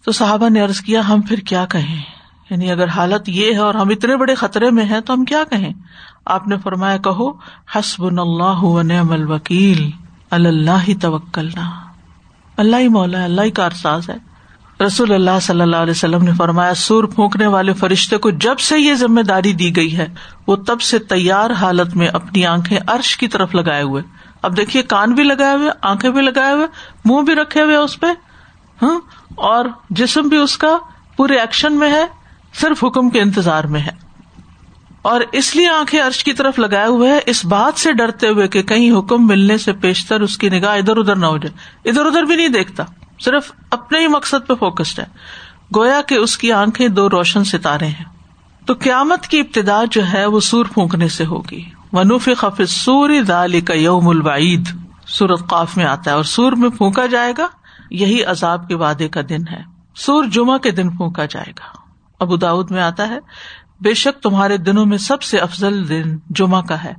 تو 0.05 0.11
صحابہ 0.11 0.49
نے 0.49 0.61
ارض 0.61 0.79
کیا، 0.81 1.07
ہم 1.09 1.21
پھر 1.21 1.37
کیا 1.37 1.65
کہیں؟ 1.65 2.03
یعنی 2.49 2.71
اگر 2.71 2.87
حالت 2.87 3.29
یہ 3.29 3.53
ہے 3.53 3.57
اور 3.57 3.73
ہم 3.73 3.89
اتنے 3.89 4.17
بڑے 4.17 4.35
خطرے 4.35 4.71
میں 4.71 4.85
ہیں 4.85 4.99
تو 4.99 5.13
ہم 5.13 5.25
کیا 5.25 5.43
کہیں؟ 5.49 5.73
آپ 6.25 6.47
نے 6.47 6.57
فرمایا، 6.57 6.97
کہو 6.97 7.31
حسب 7.75 8.03
اللہ 8.03 8.83
نعم 8.83 9.11
الوکیل 9.11 9.91
اللہ 10.31 10.89
توکلنا۔ 11.01 11.69
اللہ 12.57 12.75
ہی 12.75 12.87
مولا 12.87 13.23
اللہ 13.23 13.41
ہی 13.41 13.51
کارساز 13.51 14.09
ہے۔ 14.09 14.26
رسول 14.85 15.13
اللہ 15.13 15.39
صلی 15.41 15.61
اللہ 15.61 15.75
علیہ 15.75 15.91
وسلم 15.91 16.23
نے 16.23 16.31
فرمایا، 16.37 16.73
سور 16.73 17.03
پھونکنے 17.03 17.47
والے 17.47 17.73
فرشتے 17.73 18.17
کو 18.17 18.29
جب 18.29 18.59
سے 18.59 18.79
یہ 18.79 18.93
ذمہ 18.93 19.21
داری 19.21 19.53
دی 19.53 19.75
گئی 19.75 19.97
ہے، 19.97 20.07
وہ 20.47 20.55
تب 20.55 20.81
سے 20.81 20.99
تیار 20.99 21.49
حالت 21.49 21.95
میں 21.95 22.07
اپنی 22.07 22.45
آنکھیں 22.45 22.79
عرش 22.87 23.17
کی 23.17 23.27
طرف 23.27 23.55
لگائے 23.55 23.83
ہوئے۔ 23.83 24.03
اب 24.41 24.57
دیکھیے، 24.57 24.83
کان 24.83 25.13
بھی 25.13 25.23
لگائے 25.23 25.55
ہوئے، 25.55 25.69
آنکھیں 25.81 26.11
بھی 26.11 26.21
لگائے 26.21 26.53
ہوئے، 26.53 26.67
منہ 27.05 27.21
بھی 27.21 27.35
رکھے 27.35 27.61
ہوئے 27.63 27.75
اس 27.75 27.99
پہ 27.99 28.05
ہاں؟ 28.81 28.99
اور 29.35 29.65
جسم 29.89 30.21
بھی 30.21 30.37
اس 30.37 30.57
کا 30.57 30.77
پورے 31.15 31.37
ایکشن 31.39 31.73
میں 31.73 31.91
ہے، 31.91 32.05
صرف 32.53 32.83
حکم 32.83 33.09
کے 33.09 33.21
انتظار 33.21 33.63
میں 33.63 33.81
ہے۔ 33.81 34.07
اور 35.01 35.21
اس 35.31 35.55
لیے 35.55 35.69
آنکھیں 35.69 36.01
عرش 36.01 36.23
کی 36.23 36.33
طرف 36.33 36.59
لگائے 36.59 36.87
ہوئے 36.87 37.11
ہے 37.11 37.19
اس 37.25 37.45
بات 37.45 37.79
سے 37.79 37.93
ڈرتے 37.93 38.27
ہوئے 38.27 38.47
کہ 38.47 38.61
کہیں 38.61 38.99
حکم 38.99 39.27
ملنے 39.27 39.57
سے 39.57 39.73
پیشتر 39.73 40.21
اس 40.21 40.37
کی 40.37 40.49
نگاہ 40.49 40.77
ادھر 40.77 40.97
ادھر 40.97 41.15
نہ 41.15 41.25
ہو 41.25 41.37
جائے۔ 41.37 41.89
ادھر 41.89 42.05
ادھر 42.05 42.23
بھی 42.23 42.35
نہیں 42.35 42.47
دیکھتا۔ 42.47 42.83
صرف 43.19 43.51
اپنے 43.71 43.99
ہی 43.99 44.07
مقصد 44.07 44.47
پہ 44.47 44.53
فوکسڈ 44.53 44.99
ہے۔ 44.99 45.05
گویا 45.75 46.01
کہ 46.01 46.15
اس 46.15 46.37
کی 46.37 46.51
آنکھیں 46.51 46.87
دو 46.87 47.09
روشن 47.09 47.43
ستارے 47.43 47.87
ہیں۔ 47.87 48.05
تو 48.65 48.73
قیامت 48.73 49.27
کی 49.27 49.39
ابتدا 49.39 49.83
جو 49.91 50.01
ہے 50.13 50.25
وہ 50.25 50.39
سور 50.39 50.65
پھونکنے 50.65 51.07
سے 51.07 51.25
ہوگی۔ 51.25 51.63
ونوف 51.93 52.29
خف 52.37 52.61
سور 52.67 53.09
دال 53.27 53.61
کا 53.61 53.73
یوم 53.73 54.07
الوعید۔ 54.07 54.67
سورت 55.07 55.47
قاف 55.47 55.77
میں 55.77 55.85
آتا 55.85 56.11
ہے 56.11 56.15
اور 56.15 56.23
سور 56.23 56.51
میں 56.51 56.69
پھونکا 56.69 57.05
جائے 57.05 57.33
گا۔ 57.37 57.47
یہی 57.91 58.23
عذاب 58.23 58.67
کے 58.67 58.75
وعدے 58.75 59.09
کا 59.09 59.21
دن 59.29 59.47
ہے۔ 59.51 59.61
سور 59.95 60.23
جمعہ 60.23 60.57
کے 60.57 60.71
دن 60.71 60.89
پھونکا 60.89 61.25
جائے 61.25 61.51
گا۔ 61.51 61.77
ابو 62.19 62.35
داود 62.35 62.71
میں 62.71 62.83
آتا 62.83 63.09
ہے، 63.09 63.19
بے 63.81 63.93
شک 63.93 64.23
تمہارے 64.23 64.57
دنوں 64.57 64.85
میں 64.85 64.97
سب 64.97 65.21
سے 65.21 65.37
افضل 65.37 65.89
دن 65.89 66.17
جمعہ 66.29 66.61
کا 66.61 66.83
ہے۔ 66.83 66.93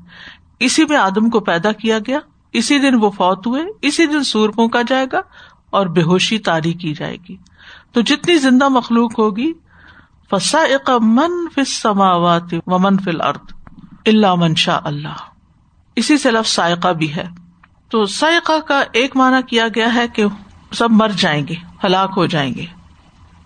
اسی 0.60 0.84
میں 0.88 0.96
آدم 0.96 1.30
کو 1.30 1.40
پیدا 1.40 1.72
کیا 1.72 1.98
گیا۔ 1.98 2.18
اسی 2.52 2.78
دن 2.78 2.94
وہ 2.94 3.10
فوت 3.10 3.46
ہوئے۔ 3.46 3.62
اسی 3.82 4.06
دن 4.06 4.24
سور 4.24 4.50
پھونکا 4.50 4.82
جائے 4.88 5.06
گا۔ 5.12 5.20
اور 5.70 5.86
بے 5.86 6.02
ہوشی 6.02 6.38
تاری 6.38 6.72
کی 6.72 6.94
جائے 6.94 7.16
گی۔ 7.28 7.36
تو 7.92 8.00
جتنی 8.00 8.38
زندہ 8.38 8.68
مخلوق 8.68 9.18
ہوگی 9.18 9.52
فسا 10.30 10.98
من 10.98 11.62
فماوات 11.64 12.54
و 12.66 12.78
من 12.78 12.98
فل 12.98 13.20
ارد 13.20 13.52
اللہ 14.06 14.34
منشا 14.34 14.80
اللہ 14.84 15.14
اسی 15.96 16.18
سے 16.18 16.30
لفظ 16.30 16.50
سائقہ 16.50 16.88
بھی 16.88 17.16
ہے۔ 17.16 17.28
تو 17.90 18.04
سائقہ 18.04 18.60
کا 18.60 18.82
ایک 18.92 19.16
مانا 19.16 19.40
کیا 19.40 19.68
گیا 19.74 19.94
ہے 19.94 20.08
کہ 20.08 20.24
سب 20.72 20.90
مر 20.90 21.08
جائیں 21.16 21.46
گے، 21.48 21.54
ہلاک 21.84 22.12
ہو 22.16 22.26
جائیں 22.26 22.54
گے۔ 22.54 22.64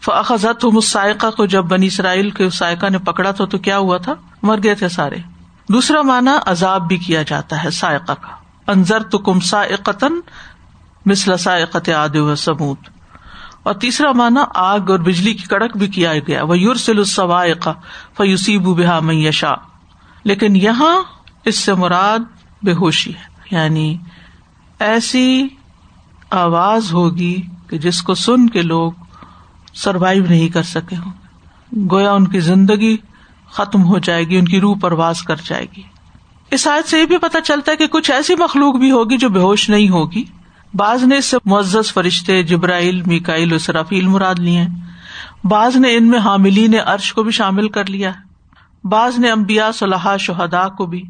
فضت 0.01 0.85
سائقہ 0.85 1.31
کو 1.31 1.47
جب 1.47 1.65
بنی 1.65 1.87
اسرائیل 1.87 2.31
کے 2.31 2.51
سائقہ 2.51 2.87
نے 2.87 2.99
پکڑا 2.99 3.31
تھا 3.31 3.45
تو 3.45 3.59
کیا 3.59 3.79
ہوا 3.79 3.99
تھا؟ 3.99 4.15
مر 4.43 4.59
گئے 4.65 4.75
تھے 4.75 4.89
سارے۔ 4.89 5.17
دوسرا 5.69 6.03
مانا 6.03 6.39
عذاب 6.47 6.89
بھی 6.89 6.97
کیا 6.97 7.23
جاتا 7.23 7.65
ہے 7.65 7.71
سائقہ 7.71 8.13
کا۔ 8.13 8.29
انضر 8.67 9.03
تو 9.03 9.19
کم 9.19 9.41
سائقتن 9.41 10.21
مسل 11.07 11.37
سائقت 11.37 11.89
آد 11.89 12.17
و 12.17 12.35
سمود 12.35 12.77
اور 13.63 13.75
تیسرا 13.75 14.13
مانا 14.13 14.45
آگ 14.55 14.91
اور 14.91 14.99
بجلی 14.99 15.35
کی 15.35 15.43
کڑک 15.43 15.77
بھی 15.77 15.87
کیا 15.87 16.19
گیا۔ 16.19 16.45
وہ 16.45 16.59
یورسل 16.59 16.99
السوائقہ 16.99 17.71
فیوسیب 18.17 18.63
بحا 18.63 19.01
میشا 19.01 19.53
لیکن 20.25 20.57
یہاں 20.57 21.03
اس 21.45 21.59
سے 21.59 21.75
مراد 21.75 22.19
بے 22.63 22.73
ہوشی 22.73 23.15
ہے۔ 23.15 23.55
یعنی 23.57 23.97
ایسی 24.79 25.49
آواز 26.31 26.93
ہوگی 26.93 27.43
کہ 27.71 27.79
جس 27.79 28.03
کو 28.03 28.15
سن 28.15 28.51
کے 28.51 28.63
لوگ 28.63 28.93
سروائو 29.75 30.25
نہیں 30.29 30.49
کر 30.49 30.63
سکے 30.63 30.97
ہوں۔ 30.97 31.13
گویا 31.91 32.13
ان 32.13 32.29
کی 32.29 32.41
زندگی 32.41 32.97
ختم 33.53 33.85
ہو 33.85 33.99
جائے 33.99 34.25
گی، 34.25 34.39
ان 34.39 34.45
کی 34.45 34.61
روح 34.61 34.77
پرواز 34.81 35.23
کر 35.23 35.37
جائے 35.45 35.67
گی۔ 35.77 35.83
اس 36.51 36.67
آیت 36.67 36.89
سے 36.89 37.01
یہ 37.01 37.05
بھی 37.05 37.19
پتا 37.19 37.41
چلتا 37.41 37.73
ہے 37.73 37.77
کہ 37.77 37.87
کچھ 37.87 38.11
ایسی 38.11 38.35
مخلوق 38.35 38.75
بھی 38.75 38.91
ہوگی 38.91 39.17
جو 39.17 39.29
بے 39.29 39.41
ہوش 39.41 39.71
نہیں 39.71 39.89
ہوگی۔ 39.89 40.25
بعض 40.75 41.05
نے 41.05 41.19
اس 41.19 41.25
سے 41.25 41.37
معزز 41.45 41.93
فرشتے 41.93 42.43
جبرائیل 42.43 43.03
میکائل 43.03 43.59
سرافیل 43.59 44.07
مراد 44.07 44.35
لیے 44.39 44.65
بعض 45.45 45.77
نے 45.77 45.97
ان 45.97 46.09
میں 46.09 46.19
حاملین 46.19 46.75
عرش 46.87 47.13
کو 47.13 47.23
بھی 47.23 47.33
شامل 47.33 47.69
کر 47.69 47.87
لیا 47.87 48.13
بعض 48.85 49.19
نے 49.19 49.31
امبیا 49.31 49.73
صلاح 49.73 50.17
شہدا 50.17 50.69
کو 50.69 50.87
بھی۔ 50.87 51.03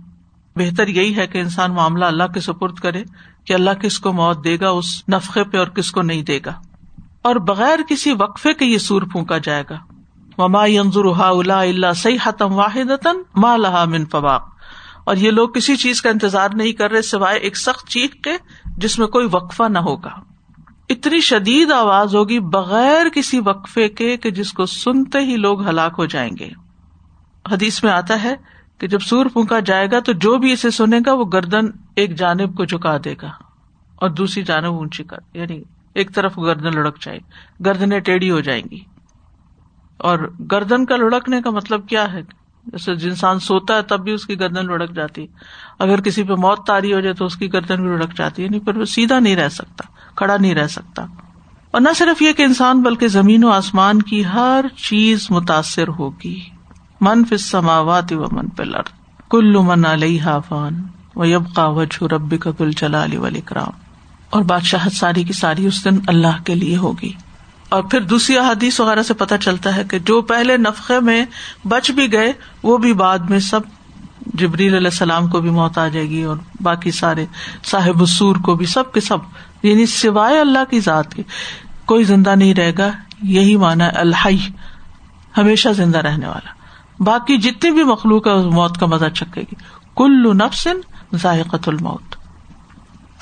بہتر 0.56 0.88
یہی 0.88 1.16
ہے 1.16 1.26
کہ 1.26 1.38
انسان 1.38 1.72
معاملہ 1.72 2.04
اللہ 2.04 2.24
کے 2.34 2.40
سپرد 2.40 2.74
کرے 2.74 3.04
کہ 3.44 3.52
اللہ 3.52 3.70
کس 3.70 3.98
کو 3.98 4.12
موت 4.12 4.44
دے 4.44 4.60
گا، 4.60 4.68
اس 4.68 5.08
نفقے 5.08 5.44
پہ 5.44 5.58
اور 5.58 5.66
کس 5.66 5.90
کو 5.90 6.02
نہیں 6.02 6.22
دے 6.22 6.40
گا۔ 6.46 6.52
اور 7.22 7.36
بغیر 7.36 7.78
کسی 7.88 8.12
وقفے 8.12 8.54
کے 8.54 8.64
یہ 8.64 8.78
سور 8.78 9.02
پھونکا 9.02 9.38
جائے 9.38 9.64
گا۔ 9.70 9.78
مما 10.38 10.66
ینظر 10.66 11.04
اللہ 11.04 11.92
سی 11.96 12.16
حتم 12.24 12.52
واحد 12.52 13.06
ماں 13.36 13.58
لہا 13.58 13.84
من 13.84 14.04
فواق۔ 14.04 14.48
اور 15.04 15.16
یہ 15.16 15.30
لوگ 15.30 15.48
کسی 15.48 15.76
چیز 15.76 16.02
کا 16.02 16.10
انتظار 16.10 16.48
نہیں 16.54 16.72
کر 16.72 16.90
رہے 16.90 17.02
سوائے 17.02 17.38
ایک 17.38 17.56
سخت 17.56 17.88
چیخ 17.88 18.10
کے 18.10 18.32
جس 18.82 18.98
میں 18.98 19.06
کوئی 19.06 19.28
وقفہ 19.30 19.62
نہ 19.68 19.78
ہوگا۔ 19.78 20.10
اتنی 20.88 21.20
شدید 21.20 21.72
آواز 21.72 22.14
ہوگی 22.14 22.40
بغیر 22.40 23.08
کسی 23.14 23.40
وقفے 23.44 23.88
کے 23.88 24.16
کہ 24.16 24.30
جس 24.30 24.52
کو 24.52 24.66
سنتے 24.66 25.18
ہی 25.18 25.36
لوگ 25.36 25.68
ہلاک 25.68 25.94
ہو 25.98 26.06
جائیں 26.06 26.30
گے۔ 26.40 26.50
حدیث 27.52 27.84
میں 27.84 27.92
آتا 27.92 28.22
ہے 28.22 28.34
کہ 28.78 28.86
جب 28.86 28.98
سور 29.00 29.26
پھونکا 29.26 29.60
جائے 29.60 29.86
گا 29.92 30.00
تو 30.00 30.12
جو 30.12 30.38
بھی 30.38 30.52
اسے 30.52 30.70
سنے 30.70 31.00
گا 31.06 31.12
وہ 31.12 31.24
گردن 31.32 31.66
ایک 31.96 32.18
جانب 32.18 32.56
کو 32.56 32.64
جھکا 32.64 32.96
دے 33.04 33.14
گا 33.22 33.30
اور 33.96 34.10
دوسری 34.10 34.42
جانب 34.42 34.72
اونچی 34.72 35.04
کر 35.04 35.18
یعنی 35.34 35.62
ایک 35.94 36.14
طرف 36.14 36.38
گردن 36.38 36.74
لڑک 36.74 36.98
جائے 37.00 37.18
گردنیں 37.64 38.00
ٹیڑھی 38.00 38.30
ہو 38.30 38.40
جائیں 38.40 38.62
گی۔ 38.70 38.80
اور 39.96 40.18
گردن 40.52 40.86
کا 40.86 40.96
لڑکنے 40.96 41.42
کا 41.42 41.50
مطلب 41.50 41.88
کیا 41.88 42.12
ہے؟ 42.12 42.20
جیسے 42.66 42.92
انسان 42.92 43.38
سوتا 43.38 43.76
ہے 43.76 43.82
تب 43.82 44.04
بھی 44.04 44.12
اس 44.12 44.26
کی 44.26 44.40
گردن 44.40 44.66
لڑک 44.66 44.90
جاتی 44.90 45.26
اگر 45.78 46.00
کسی 46.00 46.22
پہ 46.22 46.32
موت 46.32 46.66
تاری 46.66 46.94
ہو 46.94 47.00
جائے 47.00 47.14
تو 47.14 47.24
اس 47.24 47.36
کی 47.36 47.52
گردن 47.52 47.82
بھی 47.82 47.90
لڑک 47.90 48.16
جاتی 48.16 48.42
ہے 48.42 48.48
نہیں 48.48 48.60
پھر 48.60 48.76
وہ 48.76 48.84
سیدھا 48.84 49.18
نہیں 49.18 49.36
رہ 49.36 49.48
سکتا، 49.48 49.84
کھڑا 50.16 50.36
نہیں 50.36 50.54
رہ 50.54 50.66
سکتا۔ 50.66 51.06
اور 51.70 51.80
نہ 51.80 51.88
صرف 51.96 52.22
یہ 52.22 52.32
کہ 52.32 52.42
انسان 52.42 52.82
بلکہ 52.82 53.08
زمین 53.08 53.44
و 53.44 53.50
آسمان 53.50 54.02
کی 54.02 54.24
ہر 54.24 54.64
چیز 54.76 55.26
متاثر 55.30 55.88
ہوگی۔ 55.88 56.40
من 57.00 57.36
سماوات 57.38 58.12
و 58.12 58.24
من 58.32 58.48
پلر 58.48 58.82
کل 59.30 59.56
من 59.56 59.84
علیہ 59.84 60.38
فان 60.48 60.82
و 61.16 61.24
یب 61.24 61.54
کا 61.54 61.66
وجہ 61.66 62.04
ربی 62.04 62.38
کا 62.38 62.50
کل 62.50 62.72
چلا 62.72 63.04
علی 63.04 63.16
ولی 63.16 63.40
کرام 63.40 63.70
اور 64.30 64.42
بادشاہت 64.42 64.92
ساری 64.92 65.24
کی 65.24 65.32
ساری 65.32 65.66
اس 65.66 65.84
دن 65.84 65.98
اللہ 66.06 66.42
کے 66.44 66.54
لیے 66.54 66.76
ہوگی۔ 66.76 67.12
اور 67.72 67.82
پھر 67.82 68.00
دوسری 68.00 68.38
حدیث 68.38 68.80
وغیرہ 68.80 69.02
سے 69.02 69.14
پتہ 69.14 69.34
چلتا 69.40 69.76
ہے 69.76 69.84
کہ 69.90 69.98
جو 69.98 70.22
پہلے 70.22 70.56
نفقے 70.56 71.00
میں 71.00 71.24
بچ 71.68 71.90
بھی 71.90 72.12
گئے، 72.12 72.32
وہ 72.62 72.78
بھی 72.78 72.92
بعد 72.92 73.18
میں 73.18 73.38
سب 73.38 73.60
جبریل 74.26 74.74
علیہ 74.74 74.86
السلام 74.86 75.28
کو 75.28 75.40
بھی 75.40 75.50
موت 75.50 75.78
آ 75.78 75.88
جائے 75.88 76.08
گی 76.08 76.22
اور 76.22 76.36
باقی 76.62 76.90
سارے 76.90 77.26
صاحب 77.64 78.00
السور 78.00 78.36
کو 78.36 78.54
بھی 78.54 78.66
سب 78.66 78.92
کے 78.92 79.00
سب 79.00 79.16
یعنی 79.62 79.86
سوائے 79.86 80.40
اللہ 80.40 80.58
کی 80.70 80.80
ذات 80.80 81.14
کے، 81.14 81.22
کوئی 81.84 82.04
زندہ 82.04 82.34
نہیں 82.34 82.54
رہے 82.54 82.72
گا۔ 82.78 82.90
یہی 83.22 83.56
مانا 83.56 83.88
الحی، 83.94 84.38
ہمیشہ 85.36 85.68
زندہ 85.68 85.98
رہنے 85.98 86.26
والا۔ 86.26 86.52
باقی 86.98 87.36
جتنی 87.36 87.70
بھی 87.70 87.84
مخلوق 87.84 88.28
ہے 88.28 88.36
موت 88.36 88.78
کا 88.78 88.86
مزہ 88.86 89.08
چکے 89.14 89.40
گی۔ 89.40 89.54
کل 89.96 90.36
نفسن 90.36 90.76
ذائقت 91.14 91.68
الموت۔ 91.68 92.16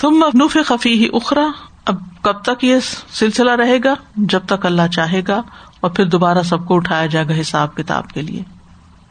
تم 0.01 0.25
نف 0.35 0.57
خفی 0.67 0.93
ہی 0.93 1.09
اخرا 1.13 1.47
کب 2.23 2.43
تک 2.43 2.65
یہ 2.65 2.77
سلسلہ 3.13 3.51
رہے 3.51 3.79
گا؟ 3.85 3.95
جب 4.17 4.41
تک 4.47 4.67
اللہ 4.67 4.87
چاہے 4.93 5.23
گا 5.29 5.43
اور 5.81 5.91
پھر 5.91 6.05
دوبارہ 6.05 6.43
سب 6.43 6.67
کو 6.67 6.77
اٹھایا 6.77 7.07
جائے 7.07 7.29
گا 7.29 7.41
حساب 7.41 7.77
کتاب 7.77 8.09
کے 8.09 8.23
لیے۔ 8.23 8.43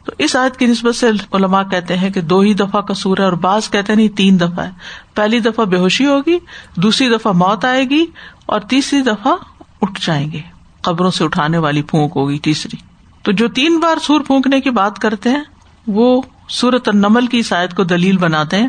تو 0.04 0.12
اس 0.18 0.36
آیت 0.36 0.56
کی 0.56 0.66
نسبت 0.66 0.94
سے 0.94 1.10
علماء 1.32 1.62
کہتے 1.62 1.96
ہیں 1.96 2.10
کہ 2.10 2.20
دو 2.20 2.40
ہی 2.40 2.54
دفعہ 2.54 2.80
کا 2.80 2.94
سور 2.94 3.18
ہے 3.18 3.24
اور 3.24 3.32
بعض 3.32 3.70
کہتے 3.70 3.94
نہیں، 3.94 4.08
تین 4.08 4.40
دفعہ 4.40 4.64
ہے۔ 4.64 4.70
پہلی 5.14 5.40
دفعہ 5.40 5.64
بے 5.64 5.76
ہوشی 5.76 6.06
ہوگی، 6.06 6.38
دوسری 6.76 7.08
دفعہ 7.08 7.32
موت 7.32 7.64
آئے 7.64 7.84
گی 7.84 8.06
اور 8.46 8.60
تیسری 8.60 9.02
دفعہ 9.02 9.34
اٹھ 9.82 10.06
جائیں 10.06 10.32
گے۔ 10.32 10.40
قبروں 10.80 11.10
سے 11.10 11.24
اٹھانے 11.24 11.58
والی 11.58 11.82
پھونک 11.82 12.12
ہوگی 12.16 12.38
تیسری۔ 12.38 12.76
تو 13.22 13.32
جو 13.32 13.48
تین 13.48 13.80
بار 13.80 13.96
سور 14.02 14.20
پھونکنے 14.20 14.60
کی 14.60 14.70
بات 14.70 14.98
کرتے 14.98 15.30
ہیں، 15.30 15.42
وہ 15.86 16.22
سورت 16.50 16.88
نمل 16.88 17.26
کی 17.26 17.42
شاید 17.42 17.74
کو 17.74 17.84
دلیل 17.84 18.16
بناتے 18.16 18.56
ہیں۔ 18.56 18.68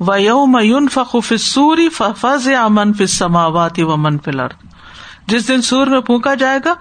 و 0.00 0.16
یوم 0.18 0.86
فخوف 0.92 1.32
سوری 1.40 1.88
فض 1.88 2.48
امن 2.48 2.92
فماوات 2.92 3.78
و 3.78 3.96
من 3.96 4.18
فلر 4.18 4.46
جس 5.26 5.48
دن 5.48 5.62
سور 5.62 5.86
میں 5.86 6.00
پھونکا 6.00 6.34
جائے 6.34 6.58
گا، 6.64 6.74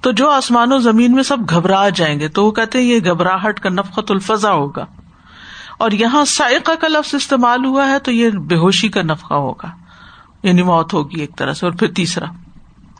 تو 0.00 0.12
جو 0.12 0.30
آسمان 0.30 0.72
و 0.72 0.78
زمین 0.78 1.12
میں 1.12 1.22
سب 1.22 1.36
گھبرا 1.50 1.88
جائیں 1.88 2.20
گے۔ 2.20 2.28
تو 2.28 2.46
وہ 2.46 2.50
کہتے 2.50 2.78
ہیں، 2.78 2.84
یہ 2.84 2.98
گھبراہٹ 3.04 3.60
کا 3.60 3.68
نفقت 3.68 4.10
الفضا 4.10 4.52
ہوگا۔ 4.52 4.86
اور 5.78 5.90
یہاں 5.90 6.24
سائقہ 6.24 6.72
کا 6.72 6.88
لفظ 6.88 7.14
استعمال 7.14 7.64
ہوا 7.64 7.88
ہے، 7.88 7.98
تو 7.98 8.12
یہ 8.12 8.30
بے 8.30 8.56
ہوشی 8.56 8.88
کا 8.88 9.02
نفقہ 9.02 9.34
ہوگا۔ 9.34 9.70
یعنی 10.42 10.62
موت 10.62 10.94
ہوگی 10.94 11.20
ایک 11.20 11.36
طرح 11.36 11.52
سے، 11.52 11.66
اور 11.66 11.74
پھر 11.74 11.92
تیسرا۔ 11.92 12.26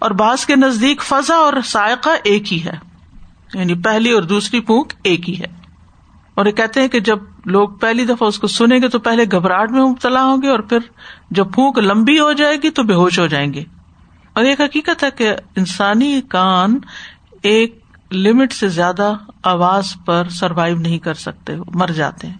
اور 0.00 0.11
بعض 0.11 0.46
کے 0.46 0.57
نزدیک 0.57 1.03
فضا 1.03 1.35
اور 1.35 1.53
سائقہ 1.64 2.11
ایک 2.24 2.53
ہی 2.53 2.64
ہے۔ 2.64 2.79
یعنی 3.55 3.74
پہلی 3.74 4.12
اور 4.12 4.22
دوسری 4.22 4.61
پونک 4.61 4.92
ایک 5.03 5.31
ہی 5.31 5.40
ہے۔ 5.40 5.60
اور 6.40 6.46
یہ 6.46 6.53
کہتے 6.53 6.81
ہیں 6.81 6.88
کہ 6.88 7.00
جب 7.00 7.18
لوگ 7.44 7.68
پہلی 7.68 8.05
دفعہ 8.05 8.29
اس 8.29 8.38
کو 8.38 8.46
سنیں 8.46 8.79
گے 8.83 8.88
تو 8.88 8.98
پہلے 8.98 9.24
گھبراہٹ 9.33 9.70
میں 9.70 9.81
مبتلا 9.81 10.24
ہوں 10.24 10.42
گے 10.42 10.48
اور 10.48 10.59
پھر 10.59 10.79
جب 11.31 11.53
پھونک 11.55 11.79
لمبی 11.79 12.20
ہو 12.20 12.33
جائے 12.33 12.57
گی 12.57 12.70
تو 12.70 12.83
بے 12.83 12.94
ہوش 12.94 13.18
ہو 13.18 13.26
جائیں 13.26 13.55
گے۔ 13.55 13.64
اور 14.33 14.44
ایک 14.44 14.61
حقیقت 14.61 15.05
ہے 15.05 15.11
کہ 15.11 15.35
انسانی 15.57 16.20
کان 16.29 16.79
ایک 17.42 17.79
لمٹ 18.12 18.53
سے 18.53 18.68
زیادہ 18.68 19.12
آواز 19.42 19.85
پر 20.07 20.29
سروائو 20.29 20.76
نہیں 20.76 20.98
کر 20.98 21.14
سکتے، 21.14 21.53
مر 21.74 21.87
جاتے 21.87 22.26
ہیں۔ 22.26 22.35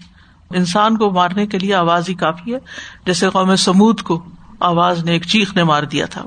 انسان 0.51 0.97
کو 0.97 1.11
مارنے 1.11 1.47
کے 1.47 1.59
لیے 1.59 1.75
آواز 1.75 2.09
ہی 2.09 2.15
کافی 2.15 2.55
ہے۔ 2.55 2.59
جیسے 3.07 3.31
قوم 3.31 3.57
سمود 3.57 4.01
کو 4.01 4.25
آواز 4.61 5.05
نے 5.05 5.13
ایک 5.13 5.27
چیخ 5.27 5.57
نے 5.57 5.65
مار 5.65 5.83
دیا 5.83 6.07
تھا۔ 6.07 6.27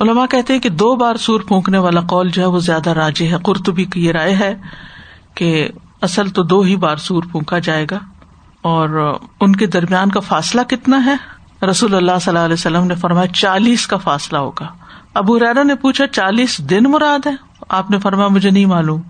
علما 0.00 0.26
کہتے 0.26 0.52
ہیں 0.52 0.60
کہ 0.60 0.68
دو 0.68 0.96
بار 0.96 1.14
سور 1.14 1.40
پھونکنے 1.40 1.78
والا 1.78 2.00
قول 2.00 2.28
جو 2.28 2.42
ہے 2.42 2.46
وہ 2.46 2.58
زیادہ 2.58 2.90
راجے 2.90 3.28
ہے۔ 3.28 3.36
قرطبی 3.44 3.84
کی 3.84 4.06
یہ 4.06 4.12
رائے 4.12 4.34
ہے 4.34 4.54
کہ 5.34 5.68
اصل 6.04 6.28
تو 6.28 6.42
دو 6.42 6.60
ہی 6.60 6.76
بار 6.76 6.96
سور 6.96 7.22
پھونکا 7.22 7.58
جائے 7.58 7.86
گا 7.90 7.98
اور 8.62 9.18
ان 9.40 9.56
کے 9.56 9.66
درمیان 9.66 10.10
کا 10.10 10.20
فاصلہ 10.20 10.60
کتنا 10.60 11.04
ہے؟ 11.04 11.16
رسول 11.66 11.94
اللہ 11.94 12.18
صلی 12.20 12.30
اللہ 12.30 12.44
علیہ 12.44 12.54
وسلم 12.54 12.84
نے 12.84 12.94
فرمایا 12.94 13.26
چالیس 13.26 13.86
کا 13.86 13.96
فاصلہ 13.96 14.38
ہوگا۔ 14.38 14.66
ابو 15.14 15.38
ریرا 15.38 15.62
نے 15.62 15.74
پوچھا 15.74 16.06
چالیس 16.06 16.58
دن 16.70 16.82
مراد 16.82 17.26
ہے؟ 17.26 17.34
آپ 17.68 17.90
نے 17.90 17.98
فرمایا 17.98 18.28
مجھے 18.28 18.50
نہیں 18.50 18.66
معلوم۔ 18.66 19.02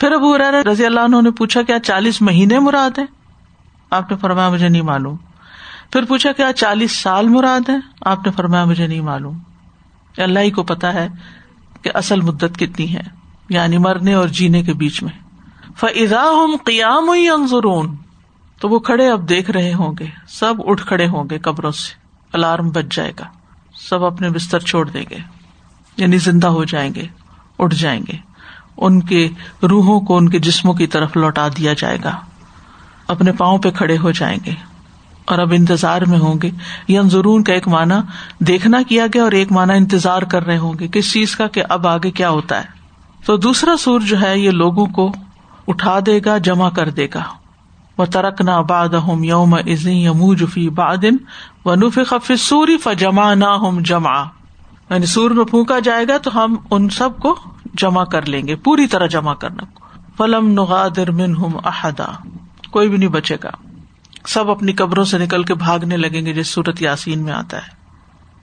پھر 0.00 0.12
ابو 0.12 0.38
ریرا 0.38 0.72
رضی 0.72 0.86
اللہ 0.86 1.00
عنہ 1.00 1.16
نے 1.22 1.30
پوچھا 1.30 1.62
کیا 1.62 1.78
چالیس 1.78 2.22
مہینے 2.22 2.58
مراد 2.58 2.98
ہے 2.98 3.04
آپ 3.90 4.10
نے 4.10 4.16
فرمایا 4.16 4.48
مجھے 4.48 4.68
نہیں 4.68 4.82
معلوم۔ 4.82 5.16
پھر 5.92 6.04
پوچھا 6.04 6.32
کیا 6.32 6.52
چالیس 6.52 6.92
سال 6.92 7.28
مراد 7.28 7.68
ہے 7.68 7.76
آپ 8.00 8.26
نے 8.26 8.32
فرمایا 8.32 8.64
مجھے 8.64 8.86
نہیں 8.86 9.00
معلوم۔ 9.00 9.38
اللہ 10.18 10.38
ہی 10.38 10.50
کو 10.50 10.62
پتا 10.62 10.94
ہے 10.94 11.08
کہ 11.82 11.90
اصل 11.94 12.20
مدت 12.20 12.58
کتنی 12.58 12.94
ہے 12.94 13.02
یعنی 13.48 13.78
مرنے 13.78 14.14
اور 14.14 14.28
جینے 14.28 14.62
کے 14.62 14.72
بیچ 14.72 15.02
میں۔ 15.02 15.29
فضا 15.76 16.22
ہم 16.44 16.56
قیام 16.64 17.10
انضرون 17.10 17.96
تو 18.60 18.68
وہ 18.68 18.78
کھڑے 18.78 19.10
اب 19.10 19.28
دیکھ 19.28 19.50
رہے 19.50 19.74
ہوں 19.74 19.92
گے، 19.98 20.06
سب 20.28 20.54
اٹھ 20.66 20.86
کھڑے 20.86 21.06
ہوں 21.06 21.24
گے 21.30 21.38
قبروں 21.38 21.70
سے۔ 21.70 21.94
الارم 22.32 22.70
بچ 22.70 22.84
جائے 22.90 23.12
گا۔ 23.18 23.24
سب 23.74 24.04
اپنے 24.04 24.30
بستر 24.30 24.58
چھوڑ 24.58 24.90
دیں 24.90 25.04
گے 25.10 25.16
یعنی 25.96 26.18
زندہ 26.18 26.46
ہو 26.46 26.64
جائیں 26.64 26.94
گے، 26.94 27.06
اٹھ 27.58 27.74
جائیں 27.74 28.00
گے۔ 28.08 28.16
ان 28.76 29.00
کے 29.00 29.28
روحوں 29.62 30.00
کو 30.00 30.16
ان 30.16 30.28
کے 30.28 30.38
جسموں 30.38 30.74
کی 30.74 30.86
طرف 30.86 31.16
لوٹا 31.16 31.48
دیا 31.48 31.72
جائے 31.72 31.98
گا۔ 32.04 32.16
اپنے 33.08 33.32
پاؤں 33.32 33.58
پہ 33.58 33.70
کھڑے 33.70 33.98
ہو 33.98 34.10
جائیں 34.10 34.38
گے۔ 34.46 34.54
اور 35.24 35.38
اب 35.38 35.52
انتظار 35.52 36.02
میں 36.02 36.18
ہوں 36.18 36.34
گے۔ 36.42 36.50
یہ 36.88 36.98
انضرون 36.98 37.42
کا 37.42 37.52
ایک 37.52 37.68
مانا 37.68 38.02
دیکھنا 38.38 38.82
کیا 38.88 39.06
گیا 39.14 39.22
اور 39.22 39.32
ایک 39.32 39.52
مانا 39.52 39.72
انتظار 39.72 40.22
کر 40.22 40.42
رہے 40.42 40.58
ہوں 40.58 40.72
گے۔ 40.80 40.88
کس 40.88 41.12
چیز 41.12 41.36
کا 41.36 41.46
کہ 41.46 41.62
اب 41.68 41.86
آگے 41.86 42.10
کیا 42.10 42.30
ہوتا 42.30 42.56
ہے۔ 42.56 42.66
تو 43.24 43.36
دوسرا 43.36 43.76
سور 43.76 44.00
جو 44.00 44.20
ہے، 44.20 44.38
یہ 44.38 44.50
لوگوں 44.50 44.86
کو 44.86 45.12
اٹھا 45.70 45.98
دے 46.06 46.20
گا، 46.24 46.38
جمع 46.38 46.70
کر 46.70 46.88
دے 46.88 47.06
گا۔ 47.14 47.22
وہ 47.98 48.04
ترک 48.04 48.40
نہ 48.40 48.62
باد 48.68 48.88
ہوں 48.88 49.24
یوم 49.24 49.54
ازی 49.54 50.04
یمو 50.04 50.34
جفی 50.34 50.68
بادن 50.68 51.16
و 51.64 51.74
نف 51.74 51.98
خف 52.06 52.32
سوری 52.38 52.78
فجما 52.78 53.34
نہ 53.34 53.44
ہوں 53.44 53.80
جمع 53.80 54.22
یعنی 54.90 55.06
سور 55.06 55.30
میں 55.30 55.44
پھونکا 55.44 55.78
جائے 55.78 56.04
گا 56.08 56.18
تو 56.18 56.44
ہم 56.44 56.56
ان 56.70 56.88
سب 56.88 57.18
کو 57.18 57.36
جمع 57.74 58.04
کر 58.04 58.26
لیں 58.26 58.46
گے، 58.46 58.56
پوری 58.56 58.86
طرح 58.86 59.06
جمع 59.06 59.34
کرنا۔ 59.34 59.62
فلم 60.16 60.52
نغادر 60.52 61.10
من 61.10 61.36
ہم 61.36 61.56
احدا 61.64 62.06
کوئی 62.70 62.88
بھی 62.88 62.96
نہیں 62.96 63.08
بچے 63.08 63.36
گا۔ 63.44 63.50
سب 64.26 64.50
اپنی 64.50 64.72
قبروں 64.72 65.04
سے 65.04 65.18
نکل 65.18 65.42
کے 65.42 65.54
بھاگنے 65.54 65.96
لگیں 65.96 66.26
گے، 66.26 66.32
جس 66.32 66.46
صورت 66.46 66.82
یاسین 66.82 67.22
میں 67.22 67.32
آتا 67.32 67.56
ہے۔ 67.56 67.68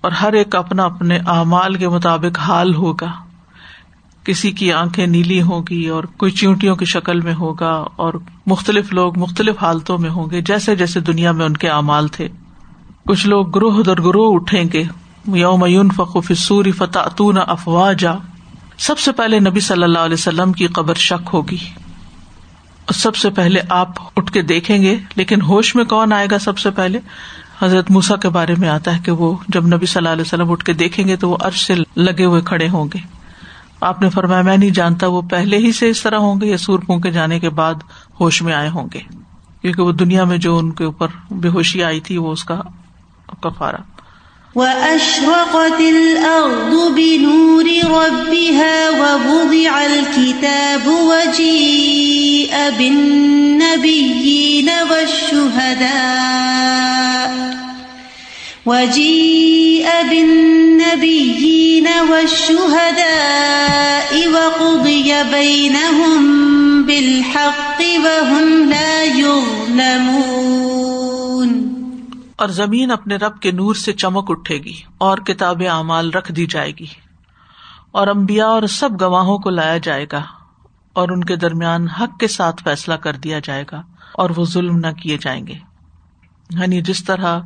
اور 0.02 0.12
ہر 0.12 0.34
ایک 0.34 0.56
اپنا 0.56 0.84
اپنے 0.84 1.20
اعمال 1.28 1.76
کے 1.76 1.90
مطابق 1.90 2.40
حال 2.40 2.76
ہوگا۔ 2.76 3.27
کسی 4.28 4.52
کی 4.52 4.74
آنکھیں 4.74 5.08
نیلی 5.08 5.42
ہوگی 5.42 5.88
اور 5.88 6.04
کوئی 6.04 6.32
چیونٹیوں 6.32 6.76
کی 6.76 6.86
شکل 6.86 7.22
میں 7.22 7.34
ہوگا 7.34 7.86
اور 7.96 8.14
مختلف 8.46 8.94
لوگ 8.94 9.20
مختلف 9.20 9.56
حالتوں 9.62 9.98
میں 9.98 10.10
ہوں 10.10 10.30
گے 10.32 10.42
جیسے 10.42 10.76
جیسے 10.76 11.00
دنیا 11.00 11.32
میں 11.32 11.46
ان 11.46 11.58
کے 11.58 11.70
اعمال 11.70 12.08
تھے۔ 12.08 12.28
کچھ 13.06 13.28
لوگ 13.28 13.50
گروہ 13.50 13.84
در 13.84 14.02
گروہ 14.02 14.36
اٹھیں 14.36 14.64
گے۔ 14.74 14.84
یوم 15.28 15.90
فقوف 15.96 16.32
سوری 16.38 16.72
فتح 16.72 17.00
افواہ 17.48 17.94
جا 17.94 18.12
سب 18.78 19.00
سے 19.00 19.12
پہلے 19.12 19.40
نبی 19.40 19.60
صلی 19.60 19.84
اللہ 19.84 20.00
علیہ 20.00 20.14
وسلم 20.14 20.52
کی 20.52 20.68
قبر 20.68 20.94
شک 20.94 21.30
ہوگی۔ 21.34 21.58
سب 22.94 23.16
سے 23.16 23.30
پہلے 23.30 23.62
آپ 23.70 23.90
اٹھ 24.16 24.32
کے 24.32 24.42
دیکھیں 24.42 24.82
گے، 24.82 24.98
لیکن 25.16 25.42
ہوش 25.42 25.76
میں 25.76 25.86
کون 25.86 26.14
آئے 26.14 26.28
گا 26.32 26.40
سب 26.40 26.58
سے 26.58 26.72
پہلے؟ 26.72 27.00
حضرت 27.62 27.92
موسا 27.92 28.16
کے 28.16 28.30
بارے 28.30 28.56
میں 28.58 28.70
آتا 28.70 28.96
ہے 28.96 29.02
کہ 29.04 29.12
وہ 29.12 29.38
جب 29.48 29.68
نبی 29.68 29.86
صلی 29.86 30.00
اللہ 30.00 30.10
علیہ 30.10 30.22
وسلم 30.22 30.52
اٹھ 30.52 30.66
کے 30.66 30.74
دیکھیں 30.74 31.08
گے 31.08 31.16
تو 31.16 31.30
وہ 31.30 31.38
عرش 31.40 31.66
سے 31.66 31.76
لگے 31.96 32.26
ہوئے 32.26 32.42
کھڑے 32.42 32.70
ہوں 32.70 32.86
گے۔ 32.94 33.17
آپ 33.82 34.02
نے 34.02 34.10
فرمایا، 34.10 34.42
میں 34.42 34.58
نہیں 34.58 34.70
جانتا 34.70 35.08
وہ 35.08 35.22
پہلے 35.22 35.58
ہی 35.58 35.72
سے 35.72 35.90
اس 35.90 36.02
طرح 36.02 36.18
ہوں 36.18 36.42
گے 36.42 36.46
یا 36.46 36.58
سور 36.58 36.80
پھونکے 36.80 37.12
جانے 37.12 37.40
کے 37.40 37.50
بعد 37.50 37.76
ہوش 38.20 38.42
میں 38.42 38.54
آئے 38.54 38.70
ہوں 38.70 38.88
گے۔ 38.94 39.00
کیونکہ 39.62 39.82
وہ 39.82 39.92
دنیا 39.92 40.24
میں 40.24 40.38
جو 40.38 40.58
ان 40.58 40.72
کے 40.72 40.84
اوپر 40.84 41.08
بے 41.32 41.50
ہوشی 41.50 41.84
آئی 41.84 42.00
تھی، 42.00 42.18
وہ 42.18 42.32
اس 42.32 42.44
کا 42.44 42.62
کفارا 43.42 43.78
وأشرقت 44.56 45.80
الأرض 45.80 46.92
بنور 46.96 47.66
ربها 47.84 48.90
ووضع 48.98 49.74
الكتاب 49.82 50.88
وجيء 50.88 52.56
بالنبيين 52.78 54.70
والشهداء 54.90 55.86
وجيء 58.66 59.88
بالنبيين 60.10 61.47
والشهداء 62.10 62.80
وقضي 64.34 65.14
بينهم 65.32 66.22
بالحق 66.86 67.82
وهم 68.04 68.70
لا 68.70 69.02
يظلمون۔ 69.02 70.38
اور 72.36 72.50
زمین 72.50 72.92
اپنے 72.92 73.16
رب 73.16 73.40
کے 73.40 73.52
نور 73.52 73.76
سے 73.76 73.94
چمک 73.94 74.26
اٹھے 74.28 74.58
گی 74.58 74.82
اور 74.98 75.18
کتاب 75.18 75.62
اعمال 75.70 76.10
رکھ 76.10 76.32
دی 76.32 76.46
جائے 76.46 76.72
گی 76.72 76.86
اور 77.92 78.08
امبیا 78.08 78.46
اور 78.46 78.64
سب 78.64 79.02
گواہوں 79.02 79.38
کو 79.38 79.50
لایا 79.50 79.78
جائے 79.78 80.06
گا 80.12 80.24
اور 80.94 81.10
ان 81.10 81.24
کے 81.24 81.36
درمیان 81.36 81.88
حق 81.88 82.20
کے 82.20 82.28
ساتھ 82.28 82.64
فیصلہ 82.64 82.94
کر 82.94 83.14
دیا 83.14 83.40
جائے 83.40 83.64
گا 83.72 83.82
اور 84.14 84.30
وہ 84.38 84.46
ظلم 84.46 84.78
نہ 84.78 84.88
کیے 84.88 85.18
جائیں 85.18 85.48
گے۔ 85.48 85.54
یعنی 86.50 86.82
جس 86.82 87.04
طرح 87.04 87.40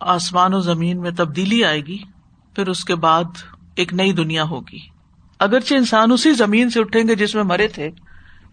آسمان 0.00 0.54
و 0.54 0.60
زمین 0.60 1.00
میں 1.00 1.10
تبدیلی 1.10 1.64
آئے 1.64 1.80
گی، 1.80 1.98
پھر 2.54 2.68
اس 2.68 2.84
کے 2.84 2.94
بعد 2.94 3.24
ایک 3.74 3.94
نئی 3.94 4.12
دنیا 4.12 4.44
ہوگی۔ 4.44 4.78
اگرچہ 5.38 5.74
انسان 5.74 6.12
اسی 6.12 6.32
زمین 6.32 6.70
سے 6.70 6.80
اٹھیں 6.80 7.08
گے 7.08 7.14
جس 7.14 7.34
میں 7.34 7.42
مرے 7.42 7.68
تھے، 7.68 7.90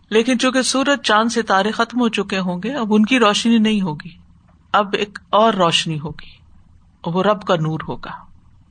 لیکن 0.09 0.39
چونکہ 0.39 0.61
سورج 0.61 1.01
چاند 1.03 1.29
ستارے 1.29 1.71
ختم 1.71 1.99
ہو 1.99 2.09
چکے 2.09 2.39
ہوں 2.39 2.61
گے، 2.63 2.73
اب 2.73 2.93
ان 2.93 3.05
کی 3.05 3.19
روشنی 3.19 3.57
نہیں 3.57 3.81
ہوگی۔ 3.81 4.09
اب 4.71 4.95
ایک 4.97 5.19
اور 5.29 5.53
روشنی 5.53 5.99
ہوگی۔ 5.99 6.39
وہ 7.05 7.23
رب 7.23 7.41
کا 7.41 7.55
نور 7.55 7.79
ہوگا۔ 7.87 8.11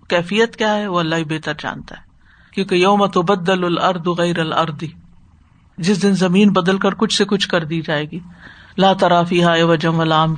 کیفیت 0.08 0.56
کیا 0.56 0.74
ہے؟ 0.74 0.86
وہ 0.86 1.00
اللہ 1.00 1.14
ہی 1.14 1.24
بہتر 1.24 1.52
جانتا 1.58 1.96
ہے۔ 1.96 2.02
کیونکہ 2.52 2.74
یوم 2.74 3.06
تو 3.06 3.22
بدل 3.22 3.64
الرد 3.64 4.06
غیر 4.06 4.38
الردی 4.38 4.86
جس 5.78 6.02
دن 6.02 6.12
زمین 6.12 6.52
بدل 6.52 6.78
کر 6.78 6.94
کچھ 6.94 7.14
سے 7.14 7.24
کچھ 7.24 7.48
کر 7.48 7.64
دی 7.64 7.80
جائے 7.80 8.04
گی۔ 8.10 8.18
لا 8.78 8.92
ترافی 8.92 9.42
ہائے 9.42 9.62
وجم 9.62 10.00
الام 10.00 10.34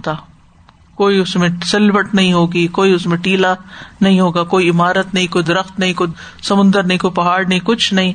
کوئی 1.01 1.19
اس 1.19 1.37
میں 1.37 1.49
سلوٹ 1.65 2.15
نہیں 2.15 2.33
ہوگی، 2.33 2.67
کوئی 2.67 2.93
اس 2.93 3.07
میں 3.07 3.19
ٹیلا 3.19 3.55
نہیں 4.01 4.21
ہوگا، 4.21 4.45
کوئی 4.45 4.71
عمارت 4.71 5.15
نہیں، 5.15 5.27
کوئی 5.27 5.45
درخت 5.45 5.79
نہیں، 5.79 5.95
کوئی 5.95 6.11
سمندر 6.43 6.83
نہیں، 6.83 6.99
کوئی 6.99 7.15
پہاڑ 7.15 7.45
نہیں، 7.45 7.59
کچھ 7.59 7.95
نہیں۔ 7.95 8.13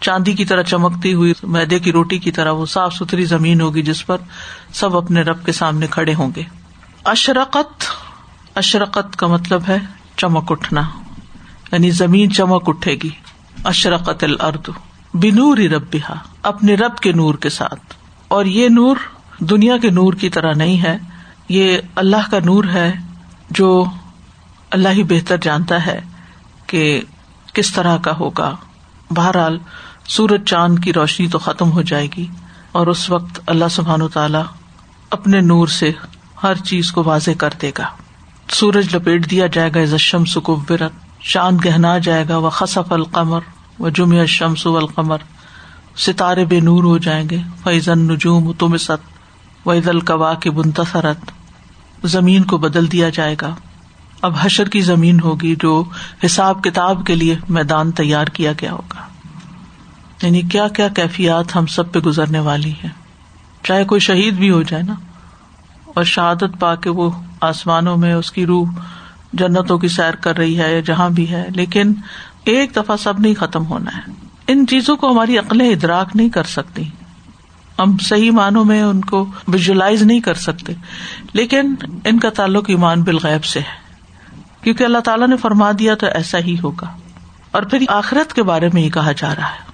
چاندی 0.00 0.32
کی 0.32 0.44
طرح 0.44 0.62
چمکتی 0.62 1.14
ہوئی 1.14 1.32
میدے 1.42 1.78
کی 1.78 1.92
روٹی 1.92 2.18
کی 2.18 2.32
طرح 2.32 2.50
وہ 2.50 2.66
صاف 2.66 2.94
ستھری 2.94 3.24
زمین 3.24 3.60
ہوگی 3.60 3.82
جس 3.82 4.06
پر 4.06 4.16
سب 4.72 4.96
اپنے 4.96 5.22
رب 5.22 5.46
کے 5.46 5.52
سامنے 5.52 5.86
کھڑے 5.90 6.14
ہوں 6.14 6.30
گے۔ 6.36 6.42
اشرقت 7.04 7.84
اشرقت 8.54 9.16
کا 9.16 9.26
مطلب 9.26 9.62
ہے 9.68 9.78
چمک 10.16 10.52
اٹھنا 10.52 10.82
یعنی 11.72 11.90
زمین 11.90 12.32
چمک 12.32 12.62
اٹھے 12.66 12.96
گی۔ 13.02 13.10
اشرقت 13.64 14.24
الارض 14.24 14.70
بنور 15.14 15.56
ربا 15.56 16.12
اپنے 16.42 16.74
رب 16.74 16.96
کے 16.96 17.12
نور 17.12 17.34
کے 17.34 17.48
ساتھ۔ 17.48 17.94
اور 18.28 18.44
یہ 18.44 18.68
نور 18.68 18.96
دنیا 19.38 19.76
کے 19.76 19.90
نور 19.90 20.12
کی 20.12 20.28
طرح 20.28 20.52
نہیں 20.52 20.82
ہے 20.82 21.15
یہ 21.48 21.78
اللہ 21.94 22.30
کا 22.30 22.38
نور 22.44 22.64
ہے 22.64 22.92
جو 23.50 23.84
اللہ 24.70 24.88
ہی 24.88 25.02
بہتر 25.02 25.36
جانتا 25.36 25.86
ہے 25.86 26.00
کہ 26.66 27.02
کس 27.52 27.72
طرح 27.72 27.96
کا 27.96 28.16
ہوگا۔ 28.16 28.56
بہرحال 29.10 29.58
سورج 30.08 30.44
چاند 30.44 30.78
کی 30.78 30.92
روشنی 30.92 31.28
تو 31.28 31.38
ختم 31.38 31.72
ہو 31.72 31.82
جائے 31.82 32.08
گی 32.16 32.26
اور 32.72 32.86
اس 32.86 33.10
وقت 33.10 33.40
اللہ 33.46 33.64
سبحان 33.70 34.02
و 34.02 34.08
تعالی 34.08 34.38
اپنے 35.10 35.40
نور 35.40 35.66
سے 35.66 35.92
ہر 36.42 36.54
چیز 36.54 36.92
کو 36.92 37.02
واضح 37.04 37.30
کر 37.38 37.50
دے 37.62 37.70
گا۔ 37.78 37.84
سورج 38.50 38.96
لپیٹ 38.96 39.30
دیا 39.30 39.46
جائے 39.46 39.70
گا 39.74 39.82
عزم 39.82 40.24
سکوبرت 40.24 40.92
چاند 41.22 41.58
گہنا 41.64 41.98
جائے 41.98 42.24
گا 42.28 42.36
وہ 42.36 42.50
خصف 42.50 42.92
القمر۔ 42.92 43.40
و 43.80 43.88
جمع 43.88 44.24
شمس 44.24 44.66
القمر 44.66 45.16
ستارے 45.96 46.44
بے 46.44 46.60
نور 46.60 46.84
ہو 46.84 46.98
جائیں 46.98 47.28
گے۔ 47.30 47.38
فیضن 47.64 47.98
نجوم 47.98 48.52
تم 48.52 48.76
ست 48.76 49.16
و 49.66 49.72
عید 49.72 49.88
القوا 49.88 50.34
کے 50.34 50.50
بنترت 50.50 51.30
زمین 52.06 52.44
کو 52.44 52.58
بدل 52.58 52.92
دیا 52.92 53.08
جائے 53.08 53.36
گا۔ 53.42 53.54
اب 54.22 54.32
حشر 54.40 54.68
کی 54.68 54.80
زمین 54.80 55.20
ہوگی 55.20 55.56
جو 55.60 55.84
حساب 56.24 56.64
کتاب 56.64 57.06
کے 57.06 57.14
لیے 57.14 57.36
میدان 57.48 57.92
تیار 57.92 58.26
کیا 58.26 58.52
گیا 58.52 58.72
ہوگا۔ 58.72 59.06
یعنی 60.22 60.40
کیا 60.40 60.68
کیا 60.68 60.88
کیفیات 60.88 61.56
ہم 61.56 61.66
سب 61.66 61.92
پہ 61.92 61.98
گزرنے 61.98 62.38
والی 62.38 62.72
ہے 62.84 62.88
چاہے 63.64 63.84
کوئی 63.84 64.00
شہید 64.00 64.34
بھی 64.34 64.50
ہو 64.50 64.62
جائے 64.62 64.82
نا۔ 64.82 64.94
اور 65.84 66.04
شہادت 66.04 66.60
پا 66.60 66.74
کے 66.74 66.90
وہ 66.90 67.10
آسمانوں 67.40 67.96
میں 67.96 68.14
اس 68.14 68.32
کی 68.32 68.46
روح 68.46 68.68
جنتوں 69.32 69.78
کی 69.78 69.88
سیر 69.88 70.14
کر 70.14 70.36
رہی 70.36 70.58
ہے 70.58 70.74
یا 70.74 70.80
جہاں 70.80 71.10
بھی 71.10 71.30
ہے، 71.30 71.46
لیکن 71.54 71.94
ایک 72.44 72.76
دفعہ 72.76 72.96
سب 72.96 73.20
نہیں 73.20 73.34
ختم 73.34 73.66
ہونا 73.66 73.96
ہے۔ 73.96 74.12
ان 74.48 74.66
چیزوں 74.66 74.96
کو 74.96 75.10
ہماری 75.10 75.38
عقلیں 75.38 75.70
ادراک 75.70 76.16
نہیں 76.16 76.28
کر 76.28 76.44
سکتی۔ 76.44 76.82
ہم 77.78 77.96
صحیح 77.98 78.30
معنوں 78.30 78.64
میں 78.64 78.82
ان 78.82 79.00
کو 79.00 79.26
ویژلائز 79.48 80.02
نہیں 80.02 80.20
کر 80.20 80.34
سکتے۔ 80.34 80.72
لیکن 81.32 81.74
ان 82.04 82.18
کا 82.18 82.30
تعلق 82.30 82.64
ایمان 82.68 83.02
بالغیب 83.02 83.44
سے 83.44 83.60
ہے۔ 83.60 83.86
کیونکہ 84.60 84.84
اللہ 84.84 84.98
تعالیٰ 84.98 85.28
نے 85.28 85.36
فرما 85.36 85.70
دیا 85.78 85.94
تو 85.94 86.06
ایسا 86.06 86.38
ہی 86.38 86.56
ہوگا۔ 86.62 86.96
اور 87.50 87.62
پھر 87.62 87.78
آخرت 87.88 88.32
کے 88.32 88.42
بارے 88.42 88.68
میں 88.72 88.82
یہ 88.82 88.90
کہا 88.90 89.12
جا 89.12 89.34
رہا 89.34 89.48
ہے۔ 89.48 89.66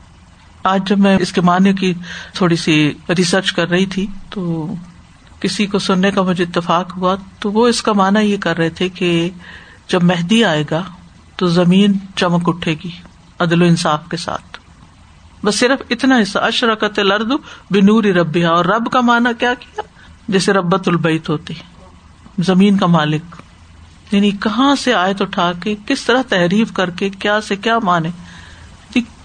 آج 0.65 0.89
جب 0.89 0.99
میں 0.99 1.19
اس 1.21 1.33
کے 1.33 1.41
معنی 1.41 1.73
کی 1.73 1.95
تھوڑی 2.35 2.57
سی 2.57 2.93
ریسرچ 3.19 3.53
کر 3.53 3.69
رہی 3.69 3.87
تھی 3.87 4.07
تو 4.31 4.75
کسی 5.41 5.67
کو 5.67 5.79
سننے 5.79 6.11
کا 6.11 6.23
مجھے 6.23 6.45
اتفاق 6.45 6.97
ہوا 6.97 7.17
تو 7.39 7.53
وہ 7.53 7.69
اس 7.69 7.83
کا 7.83 7.93
مانا 7.93 8.21
یہ 8.21 8.37
کر 8.37 8.57
رہے 8.59 8.69
تھے 8.69 8.89
کہ 8.89 9.31
جب 9.89 10.03
مہدی 10.03 10.45
آئے 10.45 10.65
گا 10.71 10.83
تو 11.37 11.47
زمین 11.47 11.93
چمک 12.17 12.49
اٹھے 12.49 12.75
گی، 12.85 12.91
عدل 13.39 13.63
و 13.63 13.65
انصاف 13.65 14.09
کے 14.11 14.17
ساتھ۔ 14.17 14.59
بس 15.45 15.59
صرف 15.59 15.83
اتنا 15.91 16.21
حصہ 16.23 16.39
اشرکت 16.39 16.99
لرد 16.99 17.33
بنور 17.71 18.05
ربیہ 18.15 18.47
اور 18.47 18.65
رب 18.65 18.91
کا 18.93 19.01
مانا 19.01 19.33
کیا 19.33 19.55
کیا؟ 19.55 19.83
جیسے 20.29 20.53
ربت 20.53 20.89
البیت 20.89 21.29
ہوتی، 21.29 21.55
زمین 22.39 22.77
کا 22.79 22.87
مالک. 22.89 23.37
یعنی 24.11 24.31
کہاں 24.43 24.75
سے 24.75 24.95
آئے 24.95 25.15
تو 25.15 25.25
اٹھا 25.25 25.53
کے، 25.63 25.75
کس 25.87 26.05
طرح 26.05 26.23
تحریف 26.29 26.73
کر 26.73 26.91
کے، 26.91 27.09
کیا 27.11 27.41
سے 27.41 27.57
کیا 27.57 27.79
مانے 27.79 28.11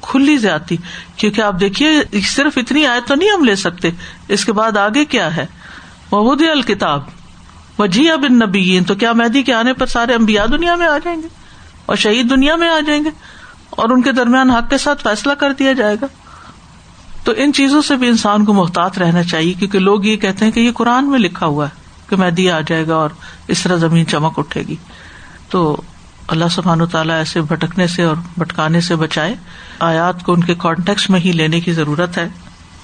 کھلی 0.02 0.38
زیادتی 0.38 0.76
کیونکہ 1.18 1.42
آپ 1.42 1.60
دیکھیے، 1.60 2.20
صرف 2.26 2.58
اتنی 2.58 2.86
آئے 2.88 3.00
تو 3.08 3.16
نہیں 3.16 3.30
ہم 3.30 3.44
لے 3.44 3.56
سکتے. 3.56 3.90
اس 4.28 4.46
کے 4.46 4.52
بعد 4.54 4.78
آگے 4.78 5.04
کیا 5.06 5.36
ہے؟ 5.36 5.46
محبود 6.12 6.42
الکتاب 6.52 7.10
وجی 7.80 8.10
اب 8.12 8.26
نبی 8.34 8.80
تو 8.88 8.96
کیا 8.96 9.12
مہدی 9.14 9.42
کے 9.44 9.54
آنے 9.54 9.74
پر 9.74 9.86
سارے 9.86 10.14
امبیا 10.14 10.46
دنیا 10.46 10.76
میں 10.76 10.88
آ 10.88 10.98
جائیں 10.98 11.22
گے؟ 11.22 11.28
اور 11.86 11.96
شہید 11.96 12.30
دنیا 12.30 12.56
میں 12.56 12.70
آ 12.70 12.80
جائیں 12.88 13.04
گے؟ 13.04 13.10
اور 13.70 13.90
ان 13.90 14.02
کے 14.02 14.12
درمیان 14.12 14.50
حق 14.50 14.70
کے 14.70 14.78
ساتھ 14.78 15.04
فیصلہ 15.04 15.34
کر 15.34 15.54
دیا 15.54 15.74
جائے 15.74 15.96
گا۔ 16.02 16.06
تو 17.24 17.34
ان 17.38 17.54
چیزوں 17.54 17.82
سے 17.82 17.96
بھی 17.96 18.08
انسان 18.08 18.46
کو 18.46 18.54
محتاط 18.54 18.98
رہنا 18.98 19.24
چاہیے، 19.24 19.54
کیونکہ 19.54 19.80
لوگ 19.80 20.06
یہ 20.06 20.18
کہتے 20.18 20.46
ہیں 20.46 20.52
کہ 20.52 20.60
یہ 20.60 20.72
قرآن 20.72 21.10
میں 21.10 21.20
لکھا 21.20 21.46
ہوا 21.46 21.66
ہے 21.66 21.82
کہ 22.10 22.16
مہدی 22.16 22.52
آ 22.52 22.60
جائے 22.62 22.88
گا 22.88 22.96
اور 22.96 23.10
اس 23.48 23.64
طرح 23.64 23.76
زمین 23.76 24.08
چمک 24.08 24.40
اٹھے 24.40 24.64
گی۔ 24.68 24.76
تو 25.50 25.82
اللہ 26.28 26.46
سبحان 26.52 26.82
و 26.82 26.86
تعالیٰ 26.86 27.16
ایسے 27.16 27.42
بھٹکنے 27.42 27.88
سے 27.88 28.04
اور 28.04 28.16
بھٹکانے 28.38 28.82
سے 28.82 28.96
بچائے۔ 28.96 29.36
آیات 29.80 30.24
کو 30.24 30.34
ان 30.34 30.44
کے 30.44 30.56
کانٹیکس 30.56 31.10
میں 31.10 31.20
ہی 31.20 31.32
لینے 31.32 31.60
کی 31.60 31.74
ضرورت 31.74 32.18
ہے۔ 32.18 32.30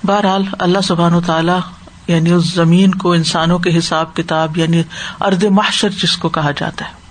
بہرحال 0.04 0.44
اللہ 0.60 0.82
سبحان 0.84 1.14
و 1.14 1.22
تعالیٰ 1.22 1.60
یعنی 2.08 2.32
اس 2.32 2.54
زمین 2.54 2.96
کو 2.96 3.14
انسانوں 3.14 3.60
کے 3.60 3.78
حساب 3.78 4.16
کتاب 4.16 4.58
یعنی 4.58 4.84
ارد 5.22 5.44
محشر 5.44 5.90
جس 5.90 6.18
کو 6.18 6.30
کہا 6.30 6.52
جاتا 6.52 6.86
ہے۔ 6.86 7.03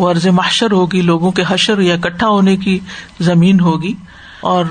وہ 0.00 0.10
ارض 0.10 0.26
محشر 0.26 0.72
ہوگی، 0.72 1.02
لوگوں 1.02 1.32
کے 1.32 1.42
حشر 1.48 1.78
یا 1.78 1.94
اکٹھا 1.94 2.28
ہونے 2.28 2.56
کی 2.56 2.78
زمین 3.20 3.60
ہوگی۔ 3.60 3.94
اور 4.40 4.64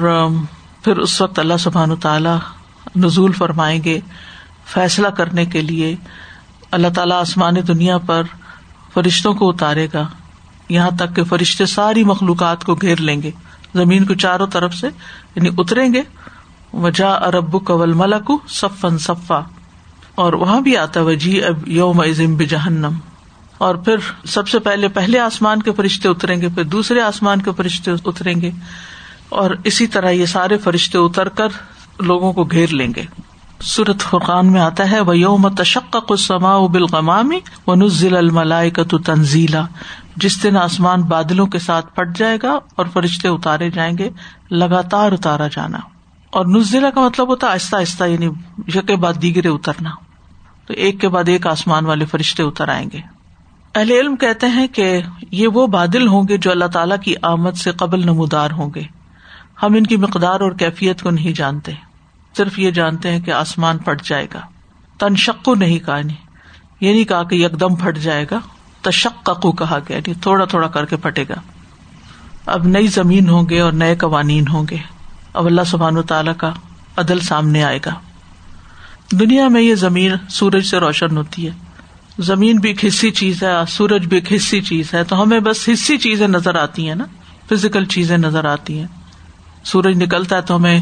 پھر 0.83 0.97
اس 0.97 1.21
وقت 1.21 1.39
اللہ 1.39 1.53
سبحان 1.59 1.95
تعالیٰ 1.95 2.37
نزول 2.95 3.31
فرمائیں 3.31 3.83
گے 3.83 3.99
فیصلہ 4.65 5.07
کرنے 5.07 5.45
کے 5.45 5.61
لیے۔ 5.61 5.95
اللہ 6.71 6.87
تعالیٰ 6.95 7.19
آسمان 7.19 7.55
دنیا 7.67 7.97
پر 7.97 8.23
فرشتوں 8.93 9.33
کو 9.33 9.49
اتارے 9.49 9.87
گا۔ 9.93 10.07
یہاں 10.69 10.91
تک 10.91 11.15
کہ 11.15 11.23
فرشتے 11.23 11.65
ساری 11.65 12.03
مخلوقات 12.03 12.63
کو 12.63 12.75
گھیر 12.75 12.97
لیں 12.97 13.21
گے۔ 13.21 13.31
زمین 13.75 14.05
کو 14.05 14.13
چاروں 14.13 14.47
طرف 14.47 14.75
سے 14.75 14.87
یعنی 15.35 15.49
اتریں 15.57 15.93
گے۔ 15.93 16.01
وجا 16.73 17.11
ارب 17.11 17.65
قول 17.65 17.93
ملک 17.93 18.31
صفن 18.49 18.97
صفا۔ 18.97 19.39
اور 20.15 20.33
وہاں 20.33 20.61
بھی 20.61 20.77
آتا 20.77 21.01
وجی 21.01 21.43
اب 21.43 21.67
یوم 21.67 21.99
عظم 21.99 22.35
بجہنم۔ 22.35 22.91
اور 23.59 23.75
پھر 23.75 23.95
سب 24.25 24.47
سے 24.47 24.59
پہلے 24.59 24.87
پہلے 24.87 25.19
آسمان 25.19 25.61
کے 25.61 25.71
فرشتے 25.71 26.09
اتریں 26.09 26.41
گے، 26.41 26.47
پھر 26.49 26.63
دوسرے 26.63 27.01
آسمان 27.01 27.41
کے 27.41 27.51
فرشتے 27.57 27.91
اتریں 28.05 28.41
گے، 28.41 28.51
اور 29.29 29.51
اسی 29.63 29.87
طرح 29.87 30.09
یہ 30.09 30.25
سارے 30.25 30.57
فرشتے 30.57 30.97
اتر 30.97 31.29
کر 31.29 31.47
لوگوں 31.99 32.33
کو 32.33 32.43
گھیر 32.43 32.69
لیں 32.69 32.93
گے۔ 32.95 33.03
سورت 33.61 34.01
فرقان 34.01 34.51
میں 34.51 34.61
آتا 34.61 34.91
ہے 34.91 34.99
وہ 34.99 35.17
یوم 35.17 35.49
تشق 35.49 35.97
سما 36.19 36.65
بالغمامی 36.67 37.39
و 37.67 37.75
نزل 37.75 38.17
الملائے 38.17 38.69
کا 38.69 38.83
تو 38.83 38.97
تنزیلا 38.97 39.65
جس 40.15 40.43
دن 40.43 40.57
آسمان 40.57 41.01
بادلوں 41.01 41.47
کے 41.47 41.59
ساتھ 41.59 41.95
پٹ 41.95 42.17
جائے 42.17 42.37
گا 42.43 42.59
اور 42.75 42.85
فرشتے 42.93 43.27
اتارے 43.27 43.69
جائیں 43.71 43.97
گے، 43.97 44.09
لگاتار 44.51 45.11
اتارا 45.11 45.47
جانا۔ 45.47 45.79
اور 46.29 46.45
نزلہ 46.45 46.87
کا 46.87 47.01
مطلب 47.01 47.27
ہوتا 47.27 47.47
ہے 47.47 47.51
آہستہ 47.51 47.75
آہستہ 47.75 48.03
یعنی 48.03 48.27
یک 48.75 48.91
بعد 48.91 49.21
دیگرے 49.21 49.47
اترنا۔ 49.47 49.89
تو 50.67 50.73
ایک 50.73 51.01
کے 51.01 51.09
بعد 51.09 51.29
ایک 51.29 51.47
آسمان 51.47 51.85
والے 51.85 52.05
فرشتے 52.05 52.43
اتر 52.43 52.67
آئیں 52.67 52.89
گے۔ 52.93 53.18
اہل 53.79 53.91
علم 53.91 54.15
کہتے 54.15 54.47
ہیں 54.47 54.67
کہ 54.67 55.01
یہ 55.31 55.47
وہ 55.47 55.67
بادل 55.67 56.07
ہوں 56.07 56.23
گے 56.29 56.37
جو 56.37 56.51
اللہ 56.51 56.65
تعالی 56.65 56.95
کی 57.03 57.13
آمد 57.21 57.51
سے 57.51 57.71
قبل 57.71 57.99
نمودار 57.99 58.51
ہوں 58.51 58.69
گے۔ 58.75 58.81
ہم 59.63 59.73
ان 59.73 59.87
کی 59.87 59.97
مقدار 59.97 60.39
اور 60.39 60.51
کیفیت 60.51 61.01
کو 61.01 61.09
نہیں 61.09 61.31
جانتے۔ 61.31 61.71
صرف 62.37 62.59
یہ 62.59 62.71
جانتے 62.71 63.11
ہیں 63.11 63.19
کہ 63.19 63.31
آسمان 63.31 63.77
پھٹ 63.77 64.03
جائے 64.03 64.27
گا۔ 64.33 64.39
تنشقو 64.97 65.55
نہیں 65.55 65.79
کہا 65.79 66.01
نہیں 66.01 66.17
یہ 66.81 66.87
یعنی 66.87 66.93
نہیں 66.93 67.09
کہا 67.09 67.23
کہ 67.23 67.35
یکدم 67.35 67.75
پھٹ 67.75 67.97
جائے 67.97 68.25
گا۔ 68.31 68.39
تشقو 68.81 69.51
کہا 69.51 69.79
گیا 69.89 69.97
یعنی 69.97 70.13
تھوڑا 70.13 70.45
تھوڑا 70.45 70.67
کر 70.67 70.85
کے 70.85 70.97
پھٹے 70.97 71.23
گا۔ 71.29 71.35
اب 72.45 72.67
نئی 72.67 72.87
زمین 72.87 73.29
ہوں 73.29 73.49
گے 73.49 73.59
اور 73.59 73.71
نئے 73.71 73.95
قوانین 73.95 74.47
ہوں 74.47 74.63
گے۔ 74.69 74.77
اب 75.33 75.45
اللہ 75.45 75.61
سبحان 75.65 75.97
و 75.97 76.01
تعالیٰ 76.01 76.33
کا 76.37 76.51
عدل 76.97 77.19
سامنے 77.19 77.63
آئے 77.63 77.79
گا۔ 77.85 77.93
دنیا 79.11 79.47
میں 79.47 79.61
یہ 79.61 79.75
زمین 79.75 80.11
سورج 80.29 80.65
سے 80.65 80.77
روشن 80.77 81.17
ہوتی 81.17 81.47
ہے۔ 81.47 81.68
زمین 82.19 82.57
بھی 82.57 82.69
ایک 82.69 82.85
حصی 82.85 83.11
چیز 83.11 83.43
ہے، 83.43 83.53
سورج 83.67 84.05
بھی 84.05 84.17
ایک 84.17 84.33
حصی 84.33 84.61
چیز 84.61 84.93
ہے، 84.93 85.03
تو 85.03 85.23
ہمیں 85.23 85.39
بس 85.39 85.69
حصی 85.73 85.97
چیزیں 85.97 86.27
نظر 86.27 86.55
آتی 86.55 86.87
ہیں 86.87 86.95
نا 86.95 87.05
فزیکل 87.49 87.85
چیزیں 87.85 88.17
نظر 88.17 88.45
آتی 88.45 88.79
ہیں۔ 88.79 88.87
سورج 89.63 90.03
نکلتا 90.03 90.35
ہے 90.35 90.41
تو 90.41 90.55
ہمیں 90.55 90.79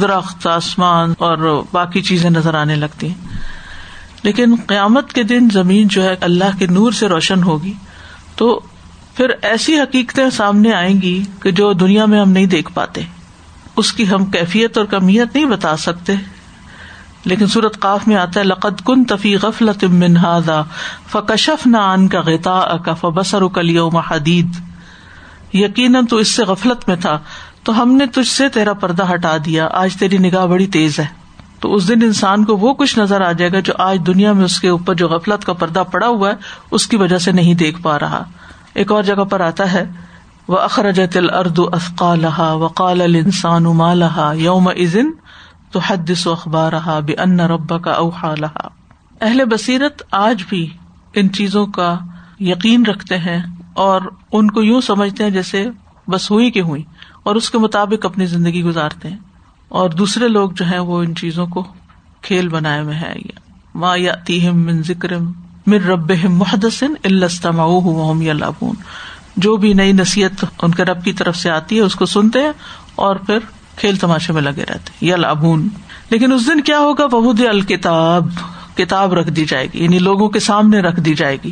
درخت، 0.00 0.46
آسمان 0.46 1.14
اور 1.18 1.64
باقی 1.72 2.02
چیزیں 2.02 2.30
نظر 2.30 2.54
آنے 2.54 2.76
لگتی 2.76 3.06
ہیں۔ 3.08 3.14
لیکن 4.22 4.54
قیامت 4.66 5.12
کے 5.12 5.22
دن 5.22 5.48
زمین 5.52 5.88
جو 5.88 6.02
ہے 6.02 6.14
اللہ 6.20 6.58
کے 6.58 6.66
نور 6.66 6.92
سے 6.92 7.06
روشن 7.06 7.42
ہوگی، 7.42 7.72
تو 8.36 8.60
پھر 9.16 9.26
ایسی 9.42 9.80
حقیقتیں 9.80 10.30
سامنے 10.30 10.72
آئیں 10.72 11.02
گی 11.02 11.24
کہ 11.42 11.50
جو 11.50 11.72
دنیا 11.72 12.04
میں 12.04 12.20
ہم 12.20 12.30
نہیں 12.30 12.46
دیکھ 12.46 12.72
پاتے۔ 12.74 13.02
اس 13.76 13.92
کی 13.92 14.08
ہم 14.08 14.24
کیفیت 14.24 14.78
اور 14.78 14.86
کمیت 14.86 15.34
نہیں 15.34 15.44
بتا 15.44 15.76
سکتے۔ 15.76 16.12
لیکن 17.26 17.46
سورت 17.46 17.80
قاف 17.80 18.08
میں 18.08 18.16
آتا 18.16 18.40
ہے، 18.40 18.44
لقد 18.44 18.80
کن 18.84 19.04
تفی 19.04 19.36
غفلت 19.36 19.84
من 19.84 20.16
هذا 20.16 20.62
فکشفنا 21.12 21.94
عنك 21.94 22.14
غطاءك 22.14 22.88
فبصرك 23.00 23.58
اليوم 23.58 23.96
حدید۔ 23.96 24.48
یقیناً 25.52 26.06
تو 26.06 26.16
اس 26.16 26.28
سے 26.28 26.44
غفلت 26.44 26.88
میں 26.88 26.96
تھا، 26.96 27.18
تو 27.62 27.82
ہم 27.82 27.92
نے 27.92 28.06
تجھ 28.06 28.28
سے 28.28 28.48
تیرا 28.48 28.72
پردہ 28.72 29.12
ہٹا 29.14 29.36
دیا، 29.44 29.68
آج 29.72 29.96
تیری 29.96 30.18
نگاہ 30.18 30.46
بڑی 30.46 30.66
تیز 30.66 30.98
ہے۔ 30.98 31.06
تو 31.60 31.74
اس 31.74 31.88
دن 31.88 32.02
انسان 32.02 32.44
کو 32.44 32.56
وہ 32.56 32.74
کچھ 32.74 32.98
نظر 32.98 33.20
آ 33.20 33.32
جائے 33.32 33.52
گا 33.52 33.60
جو 33.60 33.72
آج 33.78 33.98
دنیا 34.06 34.32
میں 34.32 34.44
اس 34.44 34.60
کے 34.60 34.68
اوپر 34.68 34.94
جو 34.94 35.08
غفلت 35.08 35.44
کا 35.44 35.52
پردہ 35.52 35.82
پڑا 35.92 36.06
ہوا 36.06 36.30
ہے، 36.30 36.34
اس 36.70 36.86
کی 36.86 36.96
وجہ 36.96 37.18
سے 37.18 37.32
نہیں 37.32 37.54
دیکھ 37.54 37.82
پا 37.82 37.98
رہا۔ 37.98 38.22
ایک 38.74 38.92
اور 38.92 39.02
جگہ 39.02 39.24
پر 39.24 39.40
آتا 39.40 39.72
ہے 39.72 39.84
وہ 40.48 40.58
اخرج 40.58 41.00
تل 41.12 41.34
اردو 41.34 41.68
افقالحا 41.72 42.52
وقال 42.52 43.00
السان 43.00 43.62
مالحا 43.62 44.32
یوم 44.32 44.68
ازن 44.68 45.10
تو 45.70 45.78
حدث 45.78 46.26
و 46.26 46.32
اخبار 46.32 46.72
رہا 46.72 47.00
بے 47.00 47.14
ان 47.14 47.40
رب 47.40 47.84
کا 47.84 47.92
اوہا 47.92 48.34
لہا 48.34 48.68
اہل 49.20 49.44
بصیرت 49.44 50.02
آج 50.10 50.42
بھی 50.48 50.70
ان 51.14 51.32
چیزوں 51.32 51.66
کا 51.66 51.98
یقین 52.40 52.86
رکھتے 52.86 53.18
ہیں 53.18 53.42
اور 53.74 54.00
ان 54.32 54.50
کو 54.50 54.62
یوں 54.62 54.80
سمجھتے 54.80 55.24
ہیں 55.24 55.30
جیسے 55.30 55.66
بس 56.08 56.30
ہوئی 56.30 56.50
کہ 56.50 56.60
ہوئی 56.60 56.82
اور 57.22 57.34
اس 57.36 57.50
کے 57.50 57.58
مطابق 57.58 58.06
اپنی 58.06 58.26
زندگی 58.26 58.62
گزارتے 58.62 59.10
ہیں۔ 59.10 59.18
اور 59.68 59.90
دوسرے 59.90 60.28
لوگ 60.28 60.50
جو 60.50 60.64
ہیں 60.64 60.78
وہ 60.78 61.02
ان 61.02 61.14
چیزوں 61.14 61.46
کو 61.46 61.64
کھیل 62.22 62.48
بنائے 62.48 62.82
ہوئے 62.82 62.94
ہیں۔ 62.94 63.14
ماں 63.74 63.98
یا 63.98 64.14
من 64.52 64.82
ذکر 64.82 65.12
مر 65.66 65.82
رب 65.82 66.12
محدثن 66.24 66.94
الستما 67.04 67.64
یا 68.22 68.32
لابون 68.32 68.74
جو 69.36 69.56
بھی 69.56 69.72
نئی 69.72 69.92
نصیحت 69.92 70.44
ان 70.62 70.74
کے 70.74 70.84
رب 70.84 71.04
کی 71.04 71.12
طرف 71.12 71.36
سے 71.36 71.50
آتی 71.50 71.76
ہے، 71.76 71.80
اس 71.80 71.94
کو 71.94 72.06
سنتے 72.06 72.40
ہیں 72.40 72.52
اور 72.94 73.16
پھر 73.16 73.38
کھیل 73.76 73.96
تماشے 73.96 74.32
میں 74.32 74.42
لگے 74.42 74.64
رہتے 74.64 74.90
یا 75.00 75.16
لابون 75.16 75.68
لیکن 76.10 76.32
اس 76.32 76.46
دن 76.46 76.60
کیا 76.60 76.78
ہوگا؟ 76.78 77.06
بہت 77.06 77.36
الکتاب 77.50 78.28
کتاب 78.76 79.14
رکھ 79.14 79.30
دی 79.30 79.44
جائے 79.44 79.66
گی 79.74 79.84
یعنی 79.84 79.98
لوگوں 79.98 80.28
کے 80.28 80.40
سامنے 80.40 80.80
رکھ 80.80 81.00
دی 81.00 81.14
جائے 81.14 81.36
گی۔ 81.44 81.50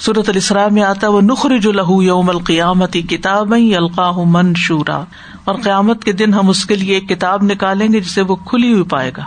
صورت 0.00 0.28
السرا 0.28 0.68
میں 0.68 0.82
آتا 0.82 1.08
وہ 1.08 1.20
نخر 1.20 1.58
جو 1.58 1.72
لہو 1.72 2.02
یوم 2.02 2.30
القیامتی 2.30 3.02
کتاب 3.02 3.52
القاح 3.52 4.12
منشورا۔ 4.26 5.04
اور 5.44 5.54
قیامت 5.54 6.04
کے 6.04 6.12
دن 6.12 6.34
ہم 6.34 6.48
اس 6.48 6.66
کے 6.66 6.74
لیے 6.74 6.94
ایک 6.94 7.08
کتاب 7.08 7.42
نکالیں 7.42 7.92
گے، 7.92 8.00
جسے 8.00 8.22
وہ 8.22 8.36
کھلی 8.36 8.72
ہوئی 8.72 8.84
پائے 8.84 9.12
گا۔ 9.16 9.22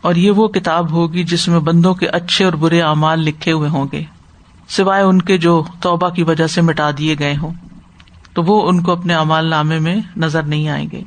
اور 0.00 0.14
یہ 0.14 0.30
وہ 0.30 0.48
کتاب 0.48 0.90
ہوگی 0.90 1.24
جس 1.24 1.48
میں 1.48 1.60
بندوں 1.60 1.94
کے 1.94 2.06
اچھے 2.06 2.44
اور 2.44 2.52
برے 2.52 2.82
اعمال 2.82 3.20
لکھے 3.20 3.52
ہوئے 3.52 3.68
ہوں 3.68 3.86
گے۔ 3.92 4.04
سوائے 4.68 5.02
ان 5.02 5.22
کے 5.22 5.38
جو 5.38 5.64
توبہ 5.80 6.08
کی 6.08 6.22
وجہ 6.22 6.46
سے 6.46 6.60
مٹا 6.60 6.90
دیے 6.98 7.16
گئے 7.18 7.36
ہوں۔ 7.42 7.50
تو 8.32 8.42
وہ 8.42 8.68
ان 8.68 8.82
کو 8.82 8.92
اپنے 8.92 9.14
امال 9.14 9.46
نامے 9.46 9.78
میں 9.78 9.96
نظر 10.16 10.42
نہیں 10.42 10.68
آئیں 10.68 10.86
گے۔ 10.92 11.02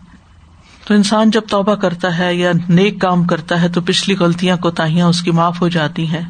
تو 0.90 0.96
انسان 0.96 1.30
جب 1.30 1.42
توبہ 1.50 1.76
کرتا 1.76 2.18
ہے 2.18 2.36
یا 2.36 2.52
نیک 2.70 3.02
کام 3.02 3.24
کرتا 3.24 3.62
ہے 3.62 3.70
تو 3.70 3.82
پچھلی 3.82 4.16
غلطیاں 4.16 4.58
کوتاہیاں 4.58 5.08
اس 5.08 5.22
کی 5.22 5.32
معاف 5.32 5.62
ہو 5.62 5.68
جاتی 5.68 6.08
ہیں۔ 6.08 6.22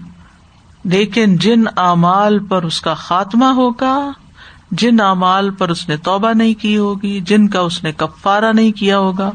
لیکن 0.84 1.38
جن 1.38 1.64
اعمال 1.78 2.40
پر 2.40 2.64
اس 2.64 2.82
کا 2.82 2.94
خاتمہ 2.94 3.46
ہوگا، 3.46 4.12
جن 4.72 5.00
اعمال 5.00 5.50
پر 5.50 5.70
اس 5.70 5.90
نے 5.90 5.98
توبہ 5.98 6.34
نہیں 6.34 6.54
کی 6.54 6.78
ہوگی، 6.78 7.20
جن 7.20 7.48
کا 7.48 7.60
اس 7.60 7.84
نے 7.84 7.92
کفارا 7.98 8.52
نہیں 8.52 8.72
کیا 8.72 8.98
ہوگا، 8.98 9.32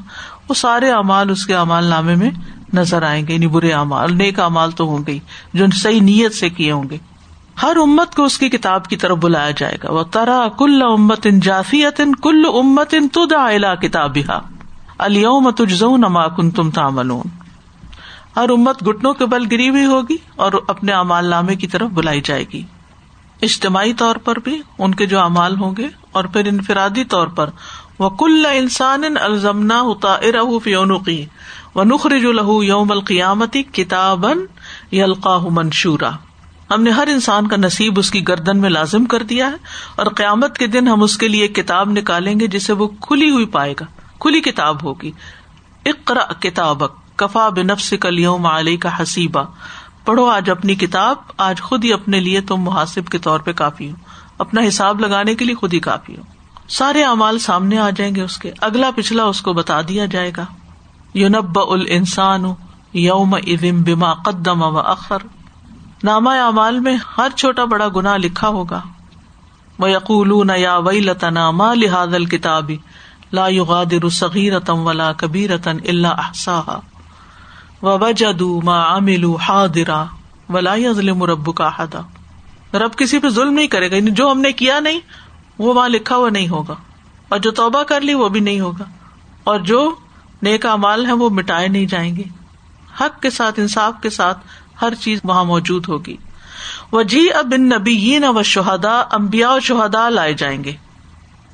وہ 0.49 0.55
سارے 0.55 0.91
اعمال 0.91 1.31
اس 1.31 1.47
کے 1.47 1.55
امال 1.55 1.85
نامے 1.85 2.15
میں 2.15 2.31
نظر 2.75 3.03
آئیں 3.03 3.27
گے 3.27 3.35
یعنی 3.35 3.47
برے 3.47 3.73
اعمال، 3.73 4.17
نیک 4.17 4.41
امال 4.41 4.71
تو 4.71 4.85
ہوں 4.85 5.05
گے 5.07 5.19
جو 5.55 5.65
صحیح 5.75 6.01
نیت 6.01 6.35
سے 6.35 6.49
کیے 6.49 6.73
ہوں 6.73 6.91
گے۔ 6.91 6.97
ہر 7.63 7.77
امت 7.77 8.15
کو 8.15 8.25
اس 8.25 8.39
کی 8.39 8.49
کتاب 8.49 8.87
کی 8.87 8.97
طرف 8.97 9.19
بلایا 9.19 9.51
جائے 9.57 9.77
گا۔ 9.83 9.93
وہ 9.93 10.03
ترا 10.03 10.49
کل 10.59 10.83
امت 10.83 11.27
ان 11.27 11.41
جافیت 11.41 12.01
ان 12.01 12.15
کل 12.15 12.43
امت 12.55 12.95
ان 12.95 13.09
تدا 13.09 13.75
کتاب 13.75 14.19
الوم 14.99 15.51
تجزون 15.51 16.01
نما 16.01 16.29
کن 16.29 16.51
تم 16.51 16.71
ہر 18.37 18.51
امت 18.51 18.89
گٹنوں 18.89 19.15
کے 19.15 19.27
بل 19.27 19.47
گری 19.53 19.69
ہوئی 19.69 19.85
ہوگی 19.85 20.17
اور 20.37 20.53
اپنے 20.69 20.93
امال 20.93 21.27
نامے 21.27 21.57
کی 21.57 21.67
طرف 21.67 21.91
بلائی 21.91 22.21
جائے 22.21 22.45
گی۔ 22.53 22.63
اجتماعی 23.43 23.95
طور 23.95 24.17
پر 24.17 24.39
بھی 24.39 24.63
ان 24.79 24.95
کے 24.95 25.07
جو 25.07 25.21
امال 25.21 25.57
ہوں 25.57 25.75
گے 25.77 25.89
اور 26.13 26.25
پھر 26.25 26.47
انفرادی 26.47 27.05
طور 27.05 27.27
پر۔ 27.27 27.51
وہ 27.99 28.11
کل 28.11 28.47
انسان 28.53 29.03
الزمنا 29.21 29.81
ہوتا 29.81 30.17
فیونقی 30.65 31.25
و 31.75 31.85
نخرج 31.85 32.25
الح 32.25 32.65
یوم 32.65 32.91
القیامتی 32.91 33.63
کتابن 33.63 34.39
یلقاہ 34.93 35.47
منشورا۔ 35.51 36.11
ہم 36.71 36.83
نے 36.83 36.91
ہر 36.91 37.07
انسان 37.07 37.49
کا 37.49 37.57
نصیب 37.57 37.99
اس 37.99 38.11
کی 38.11 38.29
گردن 38.29 38.59
میں 38.59 38.71
لازم 38.71 39.05
کر 39.05 39.23
دیا 39.23 39.47
ہے 39.47 39.57
اور 39.97 40.07
قیامت 40.07 40.59
کے 40.59 40.67
دن 40.67 40.89
ہم 40.89 41.03
اس 41.03 41.19
کے 41.19 41.29
لیے 41.29 41.43
ایک 41.43 41.55
کتاب 41.55 41.91
نکالیں 41.91 42.41
گے 42.41 42.47
جسے 42.47 42.73
وہ 42.73 42.89
کھلی 42.89 43.31
ہوئی 43.31 43.47
پائے 43.47 43.75
گا۔ 43.81 43.85
کھلی 44.25 44.41
کتاب 44.41 44.85
ہوگی۔ 44.85 45.11
اقرا 45.87 46.33
کتابک، 46.41 47.19
کفا 47.19 47.49
بنفس 47.49 47.95
کلیوم 48.01 48.47
علی 48.47 48.77
کا 48.77 49.03
حسیبہ 49.03 49.43
پڑھو، 50.05 50.27
آج 50.27 50.51
اپنی 50.51 50.75
کتاب، 50.75 51.17
آج 51.37 51.61
خود 51.61 51.85
ہی 51.85 51.93
اپنے 51.93 52.21
لیے 52.21 52.41
تم 52.41 52.57
محاسب 52.57 53.09
کے 53.09 53.19
طور 53.19 53.41
پہ 53.41 53.53
کافی 53.53 53.91
ہو۔ 53.91 53.97
اپنا 54.39 54.61
حساب 54.69 55.01
لگانے 55.01 55.35
کے 55.35 55.45
لیے 55.45 55.55
خود 55.55 55.75
ہی 55.75 55.79
کافی 55.79 56.17
ہو۔ 56.17 56.23
سارے 56.69 57.05
اعمال 57.05 57.39
سامنے 57.39 57.79
آ 57.79 57.91
جائیں 57.91 58.15
گے 58.15 58.23
اس 58.23 58.37
کے۔ 58.37 58.53
اگلا 58.61 58.91
پچھلا 58.97 59.25
اس 59.25 59.41
کو 59.41 59.53
بتا 59.53 59.81
دیا 59.89 60.05
جائے 60.05 60.33
گا۔ 60.37 60.45
یونب 61.15 61.61
ال 61.61 61.85
انسان 61.89 62.45
یوم 62.93 63.35
ادم 63.35 63.83
بما 63.83 64.15
قدم 64.15 64.63
و 64.63 64.79
اخر۔ 64.79 65.19
نامہ 66.05 66.31
اعمال 66.31 66.81
میں 66.81 66.97
ہر 67.19 67.29
چھوٹا 67.37 67.65
بڑا 67.65 67.89
گنا 67.97 68.17
لکھا 68.17 68.49
ہوگا۔ 68.49 68.81
وہ 69.79 69.91
یقول 69.91 70.51
یا 70.57 70.77
وئی 70.77 71.01
لتنا 71.01 71.51
ما 71.51 71.75
لحاظ 71.75 72.15
الکتابی 72.15 72.77
لا 73.33 73.49
یغادر 73.49 74.09
صغیرتم 74.09 74.87
ولا 74.87 75.13
کبیرتن 75.13 75.79
اللہ 75.89 76.09
احساہا 76.09 76.79
وجدو 77.83 78.61
ما 78.65 78.97
عملو 78.97 79.35
حاضرا 79.37 80.05
ولا 80.49 80.75
یظلم 80.75 81.25
ربک 81.25 81.61
احدا 81.61 82.01
رب 82.75 82.97
کسی 82.97 83.19
پہ 83.19 83.29
ظلم 83.29 83.55
نہیں 83.55 83.67
کرے 83.67 83.91
گا 83.91 83.97
یعنی 83.97 84.11
جو 84.11 84.31
ہم 84.31 84.41
نے 84.41 84.53
کیا 84.53 84.79
نہیں، 84.81 85.01
وہ 85.59 85.75
وہاں 85.75 85.89
لکھا 85.89 86.17
ہوا 86.17 86.29
نہیں 86.29 86.49
ہوگا، 86.49 86.75
اور 87.29 87.39
جو 87.39 87.51
توبہ 87.51 87.83
کر 87.83 88.01
لی 88.01 88.15
وہ 88.15 88.29
بھی 88.29 88.41
نہیں 88.41 88.61
ہوگا، 88.61 88.85
اور 89.45 89.61
جو 89.61 89.81
نیک 90.43 90.67
امال 90.67 91.07
ہے 91.07 91.13
وہ 91.13 91.31
مٹائے 91.31 91.69
نہیں 91.69 91.87
جائیں 91.87 92.17
گے۔ 92.17 92.23
حق 93.01 93.21
کے 93.23 93.31
ساتھ، 93.31 93.61
انصاف 93.61 93.95
کے 94.03 94.11
ساتھ 94.11 94.39
ہر 94.83 94.95
چیز 94.95 95.21
وہاں 95.25 95.45
موجود 95.45 95.89
ہوگی۔ 95.89 96.17
وہ 96.93 97.03
جی 97.03 97.27
اب 97.35 97.55
ان 97.57 97.69
نبی 97.69 98.19
و 98.29 98.43
شہدا 98.43 98.99
امبیا 99.11 99.49
اور 99.49 99.61
شہدا 99.61 100.09
لائے 100.09 100.35
جائیں 100.35 100.65
گے۔ 100.65 100.73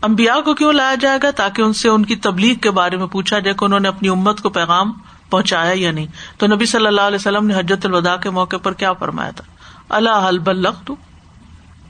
امبیا 0.02 0.40
کو 0.44 0.54
کیوں 0.54 0.72
لایا 0.72 0.94
جائے 0.94 1.18
گا 1.22 1.30
تاکہ 1.30 1.62
ان 1.62 1.72
سے 1.72 1.88
ان 1.88 2.04
کی 2.04 2.16
تبلیغ 2.16 2.54
کے 2.54 2.70
بارے 2.70 2.96
میں 2.96 3.06
پوچھا 3.06 3.38
جائے 3.38 3.54
کہ 3.54 3.64
انہوں 3.64 3.80
نے 3.80 3.88
اپنی 3.88 4.08
امت 4.08 4.40
کو 4.40 4.48
پیغام 4.48 4.92
پہنچایا 5.30 5.72
یا 5.74 5.90
نہیں؟ 5.90 6.06
تو 6.38 6.46
نبی 6.46 6.66
صلی 6.66 6.86
اللہ 6.86 7.00
علیہ 7.00 7.14
وسلم 7.14 7.46
نے 7.46 7.54
حجرت 7.54 7.86
الوداع 7.86 8.16
کے 8.16 8.30
موقع 8.30 8.56
پر 8.56 8.72
کیا 8.72 8.92
فرمایا 8.92 9.30
تھا؟ 9.30 9.44
اللہ 9.88 10.28
حلب 10.28 10.50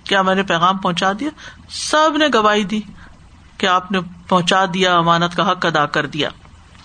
کیا 0.04 0.22
میں 0.22 0.34
نے 0.34 0.42
پیغام 0.42 0.78
پہنچا 0.78 1.12
دیا؟ 1.20 1.30
سب 1.68 2.16
نے 2.16 2.26
گواہی 2.34 2.64
دی 2.64 2.80
کہ 3.58 3.66
آپ 3.66 3.92
نے 3.92 4.00
پہنچا 4.28 4.64
دیا، 4.74 4.96
امانت 4.96 5.36
کا 5.36 5.50
حق 5.50 5.66
ادا 5.66 5.86
کر 5.86 6.06
دیا۔ 6.06 6.28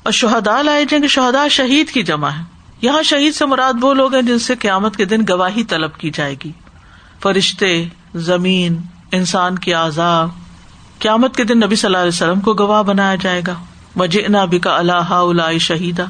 اور 0.03 0.11
شہدا 0.11 0.61
لائے 0.61 0.85
جائیں 0.85 1.03
گے 1.03 1.07
شہدا 1.07 1.47
شہید 1.47 1.89
کی 1.89 2.03
جمع 2.03 2.29
ہے۔ 2.29 2.43
یہاں 2.81 3.03
شہید 3.03 3.35
سے 3.35 3.45
مراد 3.45 3.73
وہ 3.81 3.93
لوگ 3.93 4.13
ہیں 4.13 4.21
جن 4.21 4.39
سے 4.39 4.55
قیامت 4.55 4.97
کے 4.97 5.05
دن 5.05 5.21
گواہی 5.29 5.63
طلب 5.63 5.97
کی 5.97 6.09
جائے 6.09 6.35
گی۔ 6.45 6.51
فرشتے، 7.23 7.87
زمین، 8.15 8.81
انسان 9.11 9.59
کی 9.59 9.73
آزاد 9.73 10.27
قیامت 10.99 11.35
کے 11.35 11.43
دن 11.43 11.57
نبی 11.57 11.75
صلی 11.75 11.87
اللہ 11.87 11.97
علیہ 11.97 12.07
وسلم 12.07 12.39
کو 12.39 12.53
گواہ 12.53 12.83
بنایا 12.83 13.15
جائے 13.15 13.41
گا۔ 13.47 13.53
وجہ 13.95 14.27
نبی 14.27 14.47
بھی 14.49 14.59
کا 14.59 14.77
اللہ 14.77 15.57
شہیدا۔ 15.57 16.03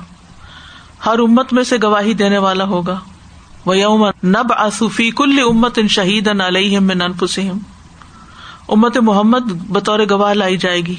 ہر 1.05 1.19
امت 1.19 1.53
میں 1.53 1.63
سے 1.63 1.75
گواہی 1.83 2.13
دینے 2.13 2.37
والا 2.37 2.63
ہوگا۔ 2.63 2.99
وہ 3.65 3.77
یوم 3.77 4.05
نب 4.23 4.53
اصوفی 4.57 5.11
کل 5.11 5.39
امت 5.49 5.77
ان 5.77 5.87
شہید 5.87 6.27
ان 6.27 6.41
علیہ 6.41 6.79
من 6.79 7.01
انفسم 7.01 7.57
امت 8.67 8.97
محمد 8.97 9.51
بطور 9.69 9.99
گواہ 10.09 10.33
لائی 10.33 10.57
جائے 10.57 10.81
گی۔ 10.81 10.95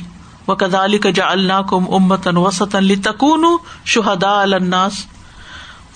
وہ 0.47 0.55
کدالی 0.55 0.99
کا 0.99 1.11
جا 1.11 1.31
اللہ 1.31 1.63
کم 1.71 1.95
امت 1.95 2.27
ان 2.27 2.37
وسط 2.37 2.75
علی 2.75 2.97
تکون 2.97 3.45
شہدا 3.85 4.43
الناس۔ 4.43 5.07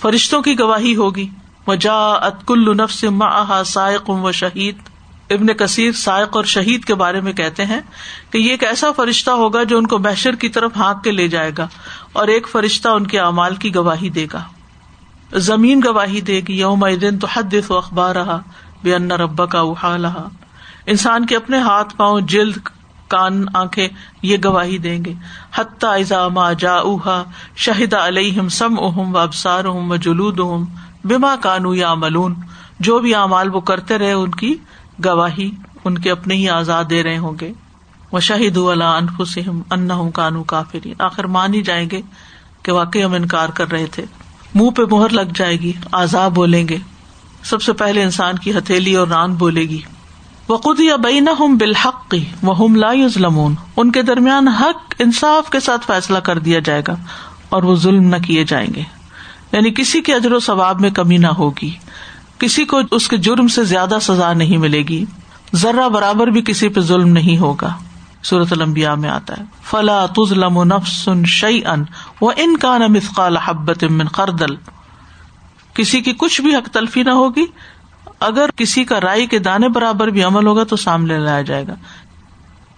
فرشتوں 0.00 0.42
کی 0.42 0.58
گواہی 0.58 0.96
ہوگی۔ 0.96 1.28
وہ 1.66 1.74
جا 1.74 2.12
ات 2.12 2.46
کل 2.46 2.76
نفس 2.76 3.04
ما 3.04 3.62
سائق 3.66 4.10
و 4.10 4.32
شہید۔ 4.32 4.89
ابن 5.30 5.46
کثیر 5.46 5.92
سائق 5.92 6.36
اور 6.36 6.44
شہید 6.44 6.84
کے 6.84 6.94
بارے 6.94 7.20
میں 7.20 7.32
کہتے 7.32 7.64
ہیں 7.64 7.80
کہ 8.30 8.38
یہ 8.38 8.50
ایک 8.50 8.64
ایسا 8.64 8.92
فرشتہ 8.92 9.30
ہوگا 9.30 9.62
جو 9.62 9.78
ان 9.78 9.86
کو 9.86 9.98
بحشر 9.98 10.34
کی 10.34 10.48
طرف 10.48 10.76
ہانک 10.76 11.04
کے 11.04 11.10
لے 11.10 11.28
جائے 11.28 11.50
گا 11.58 11.68
اور 12.12 12.28
ایک 12.28 12.48
فرشتہ 12.48 12.88
ان 12.88 13.06
کے 13.06 13.18
اعمال 13.18 13.54
کی 13.54 13.74
گواہی 13.74 14.08
دے 14.08 14.26
گا۔ 14.32 14.42
زمین 15.36 15.80
گواہی 15.84 16.20
دے 16.20 16.40
گی 16.48 16.58
یوم 16.58 16.88
دن 17.00 17.18
تو 17.18 17.26
حد 17.32 17.54
و 17.70 17.76
اخبار 17.76 18.16
رہا 18.16 18.40
بے 18.82 18.94
ان 18.94 19.10
ربا 19.10 19.46
کا 19.46 19.60
احا 19.60 19.96
رہا 20.02 20.28
انسان 20.86 21.26
کے 21.26 21.36
اپنے 21.36 21.58
ہاتھ، 21.58 21.96
پاؤں، 21.96 22.20
جلد، 22.20 22.56
کان، 23.08 23.44
آنکھیں 23.54 23.88
یہ 24.22 24.36
گواہی 24.44 24.78
دیں 24.78 25.04
گے۔ 25.04 25.14
حتیٰ 25.54 25.92
ایزا 25.92 26.52
جا 26.58 26.74
اوہا 26.74 27.22
شہید 27.56 27.94
علیہم 27.94 28.48
سم 28.48 28.78
اہم 28.78 29.14
و 29.14 29.18
ابسار 29.18 29.64
اہم 29.64 29.90
و 29.90 29.96
جلود 29.96 30.40
اہم 30.40 30.64
بیما 31.04 31.36
کانو 31.40 31.74
یا 31.74 31.94
ملون 31.94 32.34
جو 32.80 32.98
بھی 32.98 33.14
اعمال 33.14 33.54
وہ 33.54 33.60
کرتے 33.60 33.98
رہے، 33.98 34.12
ان 34.12 34.30
کی 34.30 34.54
گواہی 35.04 35.50
ان 35.84 35.98
کے 35.98 36.10
اپنے 36.10 36.34
ہی 36.34 36.48
آزاد 36.48 36.84
دے 36.90 37.02
رہے 37.02 37.18
ہوں 37.18 37.32
گے۔ 37.40 37.52
وہ 38.12 38.20
شہید 38.20 38.56
اللہ 38.56 38.84
انفسم 38.84 39.60
ان 39.70 40.10
کانو 40.10 40.42
کافری 40.42 40.94
آخر 40.98 41.24
مان 41.24 41.54
ہی 41.54 41.62
جائیں 41.62 41.90
گے 41.90 42.00
کہ 42.62 42.72
واقعی 42.72 43.04
ہم 43.04 43.12
انکار 43.12 43.48
کر 43.48 43.70
رہے 43.70 43.86
تھے۔ 43.86 44.04
منہ 44.54 44.70
پہ 44.70 44.82
مہر 44.90 45.08
لگ 45.08 45.32
جائے 45.34 45.60
گی 45.60 45.72
آزاد 45.92 46.30
بولیں 46.30 46.68
گے۔ 46.68 46.76
سب 47.42 47.62
سے 47.62 47.72
پہلے 47.72 48.02
انسان 48.02 48.38
کی 48.38 48.52
ہتھیلی 48.52 48.94
اور 48.94 49.08
ران 49.08 49.34
بولے 49.34 49.60
گی۔ 49.60 49.80
وقود 50.48 50.80
یا 50.80 50.96
بین 50.96 51.28
ہم 51.40 51.56
بالحق 51.56 52.14
وہ 52.42 52.58
ہم 52.58 52.74
لا 52.74 52.92
ظلمون 53.06 53.54
ان 53.76 53.92
کے 53.92 54.02
درمیان 54.02 54.48
حق 54.48 54.94
انصاف 54.98 55.50
کے 55.50 55.60
ساتھ 55.60 55.86
فیصلہ 55.86 56.18
کر 56.18 56.38
دیا 56.38 56.58
جائے 56.58 56.82
گا 56.88 56.96
اور 57.48 57.62
وہ 57.62 57.76
ظلم 57.76 58.04
نہ 58.04 58.16
کیے 58.26 58.44
جائیں 58.44 58.74
گے۔ 58.74 58.82
یعنی 59.52 59.70
کسی 59.70 60.00
کے 60.00 60.14
اجر 60.14 60.32
و 60.32 60.40
ثواب 60.40 60.80
میں 60.80 60.90
کمی 60.90 61.16
نہ 61.16 61.26
ہوگی۔ 61.26 61.70
کسی 62.40 62.64
کو 62.64 62.80
اس 62.90 63.08
کے 63.08 63.16
جرم 63.16 63.48
سے 63.48 63.64
زیادہ 63.64 63.98
سزا 64.02 64.32
نہیں 64.32 64.56
ملے 64.56 64.82
گی۔ 64.82 65.04
ذرا 65.54 65.88
برابر 65.88 66.26
بھی 66.26 66.42
کسی 66.42 66.68
پہ 66.68 66.80
ظلم 66.80 67.08
نہیں 67.08 67.38
ہوگا۔ 67.38 67.76
صورت 68.24 68.52
المبیا 68.52 68.94
میں 68.94 69.10
آتا 69.10 69.34
ہے۔ 69.38 69.42
فلا 69.62 70.06
تزلم 70.06 70.62
نفس 70.62 71.08
شعی 71.26 71.60
ان 71.64 71.84
وہ 72.20 72.32
ان 72.36 72.56
کا 72.56 72.78
نمسقال 72.78 73.36
حبت 73.36 73.84
من 73.84 74.08
خردل۔ 74.08 74.54
کسی 75.74 76.00
کی 76.00 76.12
کچھ 76.18 76.40
بھی 76.40 76.56
حق 76.56 76.68
تلفی 76.68 77.02
نہ 77.02 77.10
ہوگی۔ 77.10 77.46
اگر 78.20 78.50
کسی 78.56 78.84
کا 78.84 79.00
رائے 79.00 79.26
کے 79.26 79.38
دانے 79.38 79.68
برابر 79.68 80.08
بھی 80.08 80.22
عمل 80.22 80.46
ہوگا 80.46 80.64
تو 80.64 80.76
سامنے 80.76 81.18
لایا 81.18 81.42
جائے 81.42 81.66
گا۔ 81.68 81.74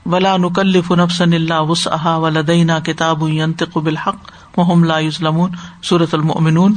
ولا 0.07 0.37
نکلف 0.37 0.91
نفسن 0.91 1.33
اللہ 1.33 1.61
وسعہ 1.61 2.19
ولدینا 2.19 2.79
کتاب 2.79 3.21
بالحق 3.75 4.17
وهم 4.59 4.85
لا 4.85 4.99
يظلمون۔ 4.99 5.51
سورت 5.83 6.15
المؤمنون۔ 6.15 6.75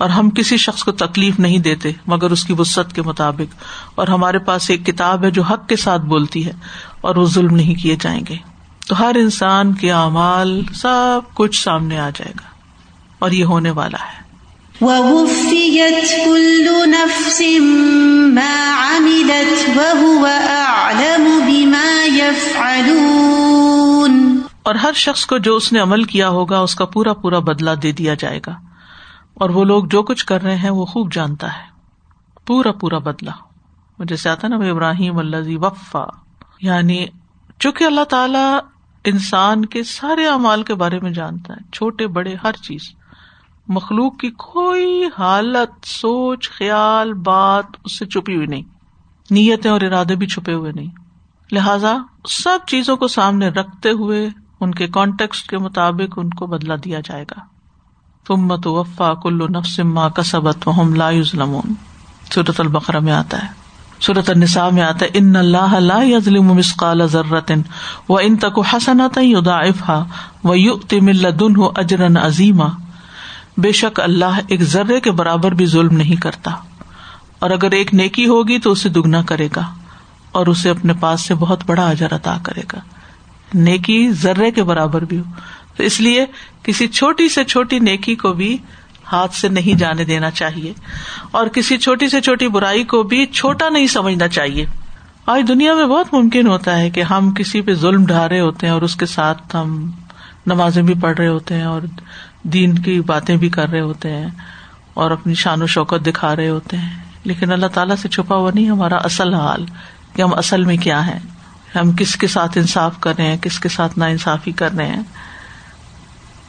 اور 0.00 0.10
ہم 0.10 0.30
کسی 0.30 0.56
شخص 0.56 0.84
کو 0.84 0.92
تکلیف 0.92 1.38
نہیں 1.38 1.58
دیتے 1.58 1.92
مگر 2.06 2.30
اس 2.30 2.44
کی 2.44 2.54
وسط 2.58 2.92
کے 2.92 3.02
مطابق 3.02 3.56
اور 3.94 4.08
ہمارے 4.08 4.38
پاس 4.38 4.70
ایک 4.70 4.86
کتاب 4.86 5.24
ہے 5.24 5.30
جو 5.30 5.42
حق 5.42 5.68
کے 5.68 5.76
ساتھ 5.76 6.02
بولتی 6.02 6.46
ہے 6.46 6.52
اور 7.00 7.16
وہ 7.16 7.26
ظلم 7.26 7.56
نہیں 7.56 7.74
کیے 7.74 7.96
جائیں 8.00 8.20
گے۔ 8.28 8.36
تو 8.88 9.00
ہر 9.00 9.14
انسان 9.14 9.72
کے 9.72 9.92
اعمال 9.92 10.62
سب 10.74 11.20
کچھ 11.34 11.62
سامنے 11.62 11.98
آ 11.98 12.10
جائے 12.10 12.32
گا 12.40 12.48
اور 13.18 13.30
یہ 13.30 13.44
ہونے 13.44 13.70
والا 13.70 13.98
ہے۔ 13.98 14.20
اور 24.62 24.74
ہر 24.74 24.92
شخص 24.92 25.26
کو 25.26 25.38
جو 25.38 25.56
اس 25.56 25.72
نے 25.72 25.78
عمل 25.78 26.04
کیا 26.04 26.28
ہوگا 26.28 26.58
اس 26.58 26.74
کا 26.74 26.84
پورا 26.84 27.12
پورا 27.12 27.38
بدلا 27.38 27.74
دے 27.82 27.92
دیا 27.92 28.14
جائے 28.14 28.40
گا۔ 28.46 28.69
اور 29.40 29.50
وہ 29.50 29.64
لوگ 29.64 29.84
جو 29.84 30.02
کچھ 30.02 30.26
کر 30.26 30.42
رہے 30.42 30.56
ہیں 30.56 30.70
وہ 30.70 30.84
خوب 30.84 31.12
جانتا 31.12 31.46
ہے۔ 31.46 31.70
پورا 32.46 32.72
پورا 32.72 32.98
بدلا 32.98 33.32
جیسے 33.98 34.28
آتا 34.28 34.48
نا 34.48 34.56
ابراہیم 34.56 35.18
اللہ 35.18 35.36
وفا۔ 35.46 36.04
یعنی 36.60 37.06
چونکہ 37.58 37.84
اللہ 37.84 38.04
تعالی 38.04 38.58
انسان 39.04 39.64
کے 39.64 39.82
سارے 39.82 40.26
اعمال 40.26 40.62
کے 40.62 40.74
بارے 40.74 40.98
میں 41.02 41.10
جانتا 41.10 41.54
ہے، 41.54 41.58
چھوٹے، 41.72 42.06
بڑے، 42.06 42.34
ہر 42.44 42.52
چیز۔ 42.52 42.80
مخلوق 43.68 44.18
کی 44.18 44.30
کوئی 44.30 45.08
حالت، 45.18 45.86
سوچ، 45.86 46.50
خیال، 46.50 47.12
بات 47.12 47.64
اس 47.84 47.98
سے 47.98 48.06
چھپی 48.06 48.36
ہوئی 48.36 48.46
نہیں۔ 48.46 48.62
نیتیں 49.30 49.70
اور 49.70 49.80
ارادے 49.80 50.14
بھی 50.16 50.26
چھپے 50.26 50.54
ہوئے 50.54 50.72
نہیں۔ 50.72 50.90
لہذا 51.52 51.96
سب 52.28 52.58
چیزوں 52.66 52.96
کو 52.96 53.08
سامنے 53.08 53.48
رکھتے 53.48 53.90
ہوئے 53.90 54.28
ان 54.60 54.72
کے 54.72 54.86
کانٹیکس 54.86 55.42
کے 55.42 55.58
مطابق 55.58 56.18
ان 56.18 56.30
کو 56.30 56.46
بدلا 56.46 56.74
دیا 56.84 57.00
جائے 57.04 57.24
گا۔ 57.30 57.59
تمت 58.26 58.66
وفا 58.66 59.14
کلو 59.14 59.46
نفس 59.48 59.68
نفسما 59.68 60.08
کسبت 60.08 60.68
وحم 60.68 60.94
لا 60.94 61.10
ظلمون 61.22 61.74
صورت 62.34 62.60
البقرا 62.60 62.98
میں 62.98 63.12
آتا 63.12 63.42
ہے۔ 63.42 63.60
صورت 64.00 64.30
النساء 64.30 64.68
میں 64.68 64.82
آتا 64.82 65.06
ہے، 65.06 65.10
ان 65.14 65.36
اللہ 65.36 65.74
لا 65.74 66.02
يظلم 66.02 66.54
مثقال 66.54 67.06
ذرة 67.06 67.54
وان 68.08 68.36
تك 68.36 68.58
حسنة 68.74 69.22
يضاعفها 69.22 70.04
ويؤتي 70.44 71.00
من 71.00 71.12
لدنه 71.12 71.66
اجرا 71.76 72.26
عظيما 72.26 72.66
بے 73.56 73.72
شک 73.72 74.00
اللہ 74.00 74.38
ایک 74.48 74.62
ذرے 74.62 75.00
کے 75.00 75.10
برابر 75.10 75.54
بھی 75.54 75.66
ظلم 75.66 75.96
نہیں 75.96 76.16
کرتا۔ 76.16 76.50
اور 77.38 77.50
اگر 77.50 77.70
ایک 77.70 77.94
نیکی 77.94 78.26
ہوگی 78.26 78.58
تو 78.58 78.72
اسے 78.72 78.88
دگنا 78.88 79.22
کرے 79.22 79.48
گا 79.56 79.72
اور 80.32 80.46
اسے 80.46 80.70
اپنے 80.70 80.92
پاس 80.92 81.20
سے 81.20 81.34
بہت 81.34 81.64
بڑا 81.66 81.88
اجر 81.88 82.14
عطا 82.14 82.36
کرے 82.42 82.62
گا۔ 82.72 82.78
نیکی 83.54 84.12
ذرے 84.12 84.50
کے 84.50 84.62
برابر 84.62 85.04
بھی 85.04 85.18
ہو۔ 85.18 85.24
تو 85.76 85.82
اس 85.82 86.00
لیے 86.00 86.26
کسی 86.62 86.88
چھوٹی 86.88 87.28
سے 87.28 87.44
چھوٹی 87.44 87.78
نیکی 87.78 88.14
کو 88.14 88.32
بھی 88.32 88.58
ہاتھ 89.12 89.34
سے 89.34 89.48
نہیں 89.48 89.78
جانے 89.78 90.04
دینا 90.04 90.30
چاہیے 90.30 90.72
اور 91.30 91.46
کسی 91.46 91.78
چھوٹی 91.78 92.08
سے 92.08 92.20
چھوٹی 92.20 92.48
برائی 92.48 92.84
کو 92.84 93.02
بھی 93.02 93.26
چھوٹا 93.26 93.68
نہیں 93.68 93.86
سمجھنا 93.86 94.28
چاہیے۔ 94.28 94.66
آج 95.26 95.48
دنیا 95.48 95.74
میں 95.74 95.86
بہت 95.86 96.14
ممکن 96.14 96.46
ہوتا 96.46 96.78
ہے 96.78 96.90
کہ 96.90 97.02
ہم 97.02 97.30
کسی 97.30 97.60
پہ 97.60 97.74
ظلم 97.74 98.04
ڈھا 98.04 98.28
رہے 98.28 98.40
ہوتے 98.40 98.66
ہیں 98.66 98.74
اور 98.74 98.82
اس 98.82 98.96
کے 98.96 99.06
ساتھ 99.06 99.56
ہم 99.56 99.90
نمازیں 100.46 100.82
بھی 100.82 100.94
پڑھ 100.94 101.16
رہے 101.16 101.28
ہوتے 101.28 101.54
ہیں 101.54 101.64
اور 101.64 101.80
دین 102.42 102.78
کی 102.78 103.00
باتیں 103.00 103.36
بھی 103.36 103.48
کر 103.48 103.68
رہے 103.68 103.80
ہوتے 103.80 104.10
ہیں 104.10 104.26
اور 104.94 105.10
اپنی 105.10 105.34
شان 105.34 105.62
و 105.62 105.66
شوکت 105.66 106.06
دکھا 106.06 106.36
رہے 106.36 106.48
ہوتے 106.48 106.76
ہیں۔ 106.76 106.90
لیکن 107.24 107.52
اللہ 107.52 107.66
تعالیٰ 107.66 107.96
سے 107.96 108.08
چھپا 108.08 108.36
ہوا 108.36 108.50
نہیں، 108.54 108.70
ہمارا 108.70 108.96
اصل 108.96 109.34
حال 109.34 109.66
کہ 110.14 110.22
ہم 110.22 110.34
اصل 110.34 110.64
میں 110.64 110.76
کیا 110.76 111.06
ہے 111.06 111.18
ہم 111.76 111.92
کس 111.92 112.16
کے 112.16 112.26
ساتھ 112.26 112.58
انصاف 112.58 113.00
کر 113.00 113.12
رہے 113.18 113.26
ہیں، 113.26 113.36
کس 113.36 113.58
کے 113.60 113.68
ساتھ 113.68 113.98
نا 113.98 114.06
انصافی 114.06 114.52
کر 114.52 114.72
رہے 114.72 114.86
ہیں۔ 114.86 115.02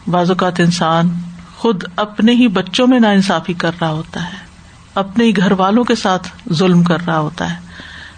بعض 0.08 0.30
اوقات 0.32 0.60
انسان 0.60 1.10
خود 1.58 1.84
اپنے 1.96 2.32
ہی 2.32 2.48
بچوں 2.48 2.88
میں 2.88 3.00
نا 3.00 3.10
انصافی 3.10 3.54
کر 3.54 3.72
رہا 3.82 3.90
ہوتا 3.90 4.24
ہے، 4.24 4.38
اپنے 4.96 5.24
ہی 5.24 5.38
گھر 5.38 5.52
والوں 5.52 5.84
کے 5.84 5.96
ساتھ 5.96 6.28
ظلم 6.54 6.84
کر 6.84 6.98
رہا 7.08 7.20
ہوتا 7.20 7.54
ہے۔ 7.54 7.72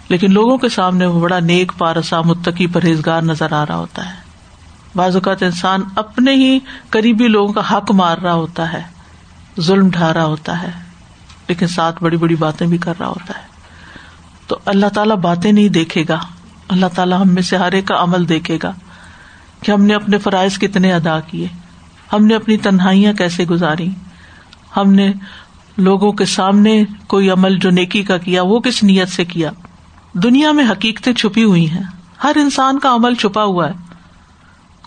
لیکن 0.08 0.32
لوگوں 0.32 0.58
کے 0.58 0.68
سامنے 0.68 1.06
وہ 1.06 1.20
بڑا 1.20 1.40
نیک 1.40 1.72
پارسا 1.78 2.20
متقی 2.20 2.66
پرہیزگار 2.66 3.22
نظر 3.22 3.52
آ 3.52 3.66
رہا 3.66 3.76
ہوتا 3.76 4.08
ہے۔ 4.08 4.14
بعض 4.94 5.14
اوقات 5.14 5.42
انسان 5.42 5.80
اپنے 5.96 6.34
ہی 6.34 6.58
قریبی 6.90 7.28
لوگوں 7.28 7.52
کا 7.52 7.60
حق 7.70 7.90
مار 7.90 8.18
رہا 8.18 8.32
ہوتا 8.32 8.72
ہے، 8.72 8.82
ظلم 9.60 9.90
ڈھا 9.90 10.14
رہا 10.14 10.24
ہوتا 10.24 10.62
ہے، 10.62 10.70
لیکن 11.48 11.66
ساتھ 11.66 12.02
بڑی 12.02 12.16
بڑی 12.16 12.34
باتیں 12.34 12.66
بھی 12.66 12.78
کر 12.78 12.94
رہا 13.00 13.08
ہوتا 13.08 13.38
ہے۔ 13.38 13.46
تو 14.46 14.58
اللہ 14.64 14.86
تعالیٰ 14.86 15.16
باتیں 15.16 15.52
نہیں 15.52 15.68
دیکھے 15.68 16.04
گا۔ 16.08 16.20
اللہ 16.68 16.86
تعالیٰ 16.94 17.20
ہم 17.20 17.28
میں 17.28 17.42
سے 17.42 17.56
ہر 17.56 17.72
ایک 17.72 17.86
کا 17.86 18.02
عمل 18.02 18.28
دیکھے 18.28 18.58
گا 18.62 18.72
کہ 19.62 19.72
ہم 19.72 19.82
نے 19.82 19.94
اپنے 19.94 20.18
فرائض 20.18 20.58
کتنے 20.58 20.92
ادا 20.92 21.20
کیے۔ 21.20 21.48
ہم 22.12 22.26
نے 22.26 22.34
اپنی 22.34 22.56
تنہائیاں 22.56 23.12
کیسے 23.12 23.44
گزاری؟ 23.44 23.88
ہم 24.76 24.92
نے 24.92 25.12
لوگوں 25.76 26.12
کے 26.12 26.24
سامنے 26.24 26.84
کوئی 27.06 27.30
عمل 27.30 27.58
جو 27.58 27.70
نیکی 27.70 28.02
کا 28.02 28.18
کیا، 28.18 28.42
وہ 28.42 28.60
کس 28.60 28.82
نیت 28.82 29.08
سے 29.08 29.24
کیا؟ 29.24 29.50
دنیا 30.12 30.52
میں 30.52 30.70
حقیقتیں 30.70 31.12
چھپی 31.12 31.44
ہوئی 31.44 31.70
ہیں۔ 31.70 31.82
ہر 32.24 32.32
انسان 32.36 32.78
کا 32.78 32.94
عمل 32.94 33.14
چھپا 33.14 33.44
ہوا 33.44 33.68
ہے۔ 33.68 33.94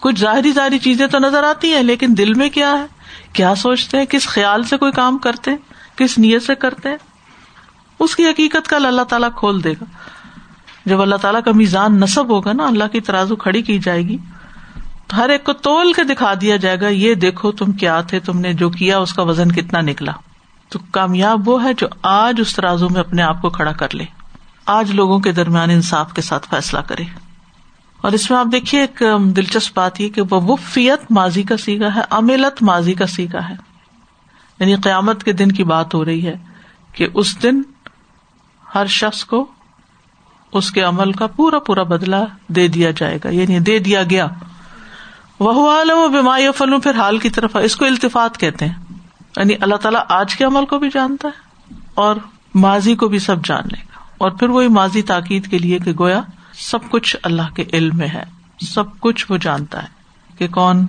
کچھ 0.01 0.19
ظاہری 0.19 0.51
ظاہری 0.51 0.79
چیزیں 0.79 1.07
تو 1.07 1.19
نظر 1.19 1.43
آتی 1.43 1.73
ہیں، 1.73 1.83
لیکن 1.83 2.07
دل 2.17 2.33
میں 2.33 2.49
کیا 2.49 2.71
ہے؟ 2.71 2.85
کیا 3.33 3.55
سوچتے 3.55 3.97
ہیں 3.97 4.05
کس 4.05 4.27
خیال 4.27 4.63
سے 4.63 4.77
کوئی 4.77 4.91
کام 4.91 5.17
کرتے 5.17 5.51
کس 5.95 6.17
نیت 6.17 6.43
سے 6.43 6.55
کرتے 6.55 6.89
ہیں؟ 6.89 6.97
اس 7.99 8.15
کی 8.15 8.25
حقیقت 8.25 8.69
کل 8.69 8.85
اللہ 8.85 9.01
تعالیٰ 9.01 9.29
کھول 9.35 9.63
دے 9.63 9.71
گا۔ 9.71 9.83
جب 10.85 11.01
اللہ 11.01 11.15
تعالیٰ 11.15 11.43
کا 11.45 11.51
میزان 11.51 11.99
نصب 11.99 12.29
ہوگا 12.29 12.53
نا، 12.53 12.65
اللہ 12.65 12.83
کی 12.91 13.01
ترازو 13.01 13.35
کھڑی 13.35 13.61
کی 13.61 13.79
جائے 13.79 14.01
گی۔ 14.01 14.17
ہر 15.15 15.29
ایک 15.29 15.43
کو 15.43 15.53
تول 15.53 15.93
کے 15.93 16.03
دکھا 16.03 16.33
دیا 16.41 16.55
جائے 16.55 16.81
گا، 16.81 16.87
یہ 16.87 17.13
دیکھو 17.13 17.51
تم 17.51 17.71
کیا 17.71 18.01
تھے، 18.01 18.19
تم 18.19 18.39
نے 18.39 18.53
جو 18.53 18.69
کیا، 18.69 18.97
اس 18.97 19.13
کا 19.13 19.21
وزن 19.21 19.51
کتنا 19.51 19.81
نکلا۔ 19.81 20.11
تو 20.69 20.79
کامیاب 20.91 21.49
وہ 21.49 21.63
ہے 21.63 21.73
جو 21.73 21.87
آج 22.01 22.35
اس 22.41 22.55
ترازو 22.55 22.89
میں 22.89 22.99
اپنے 22.99 23.21
آپ 23.21 23.41
کو 23.41 23.49
کھڑا 23.49 23.71
کر 23.71 23.95
لے۔ 23.95 24.05
آج 24.65 24.91
لوگوں 24.91 25.19
کے 25.19 25.31
درمیان 25.31 25.69
انصاف 25.69 26.13
کے 26.13 26.21
ساتھ 26.21 26.47
فیصلہ 26.49 26.79
کرے۔ 26.79 27.03
اور 28.01 28.11
اس 28.11 28.31
میں 28.31 28.39
آپ 28.39 28.47
دیکھیے 28.51 28.81
ایک 28.81 29.03
دلچسپ 29.23 29.77
بات 29.77 30.01
یہ 30.01 30.09
کہ 30.09 30.21
وہ 30.21 30.41
وفیت 30.41 31.11
ماضی 31.11 31.43
کا 31.43 31.57
سیگا 31.57 31.95
ہے 31.95 32.01
املت 32.09 32.63
ماضی 32.63 32.93
کا 32.93 33.07
سیگا 33.07 33.49
ہے۔ 33.49 33.55
یعنی 34.59 34.75
قیامت 34.75 35.23
کے 35.23 35.33
دن 35.33 35.51
کی 35.51 35.63
بات 35.63 35.93
ہو 35.93 36.05
رہی 36.05 36.27
ہے 36.27 36.35
کہ 36.93 37.07
اس 37.13 37.43
دن 37.43 37.61
ہر 38.75 38.85
شخص 38.85 39.25
کو 39.25 39.45
اس 40.51 40.71
کے 40.71 40.81
عمل 40.81 41.11
کا 41.11 41.27
پورا 41.27 41.59
پورا 41.59 41.83
بدلا 41.83 42.23
دے 42.47 42.67
دیا 42.67 42.91
جائے 42.91 43.19
گا۔ 43.23 43.29
یعنی 43.29 43.59
دے 43.59 43.79
دیا 43.79 44.03
گیا۔ 44.03 44.27
وہ 45.39 45.71
عالم 45.71 45.97
و 45.97 46.07
بیماری 46.07 46.47
فلوں 46.57 46.79
پھر 46.79 46.95
حال 46.95 47.17
کی 47.17 47.29
طرف 47.29 47.55
اس 47.55 47.75
کو 47.75 47.85
التفات 47.85 48.37
کہتے 48.37 48.65
ہیں۔ 48.65 48.73
یعنی 49.37 49.53
اللہ 49.61 49.75
تعالیٰ 49.75 50.01
آج 50.09 50.35
کے 50.35 50.45
عمل 50.45 50.65
کو 50.65 50.79
بھی 50.79 50.89
جانتا 50.93 51.27
ہے 51.27 51.73
اور 51.93 52.15
ماضی 52.55 52.95
کو 52.95 53.07
بھی 53.07 53.19
سب 53.19 53.45
جان 53.45 53.63
لے 53.63 53.79
گا۔ 53.79 53.99
اور 54.17 54.31
پھر 54.31 54.49
وہی 54.49 54.67
ماضی 54.67 55.01
تاکید 55.01 55.47
کے 55.47 55.57
لیے 55.57 55.79
کہ 55.79 55.91
گویا 55.99 56.21
سب 56.53 56.89
کچھ 56.89 57.15
اللہ 57.23 57.55
کے 57.55 57.63
علم 57.73 57.97
میں 57.97 58.07
ہے۔ 58.07 58.23
سب 58.61 58.99
کچھ 58.99 59.25
وہ 59.29 59.37
جانتا 59.37 59.83
ہے 59.83 59.87
کہ 60.37 60.47
کون 60.47 60.85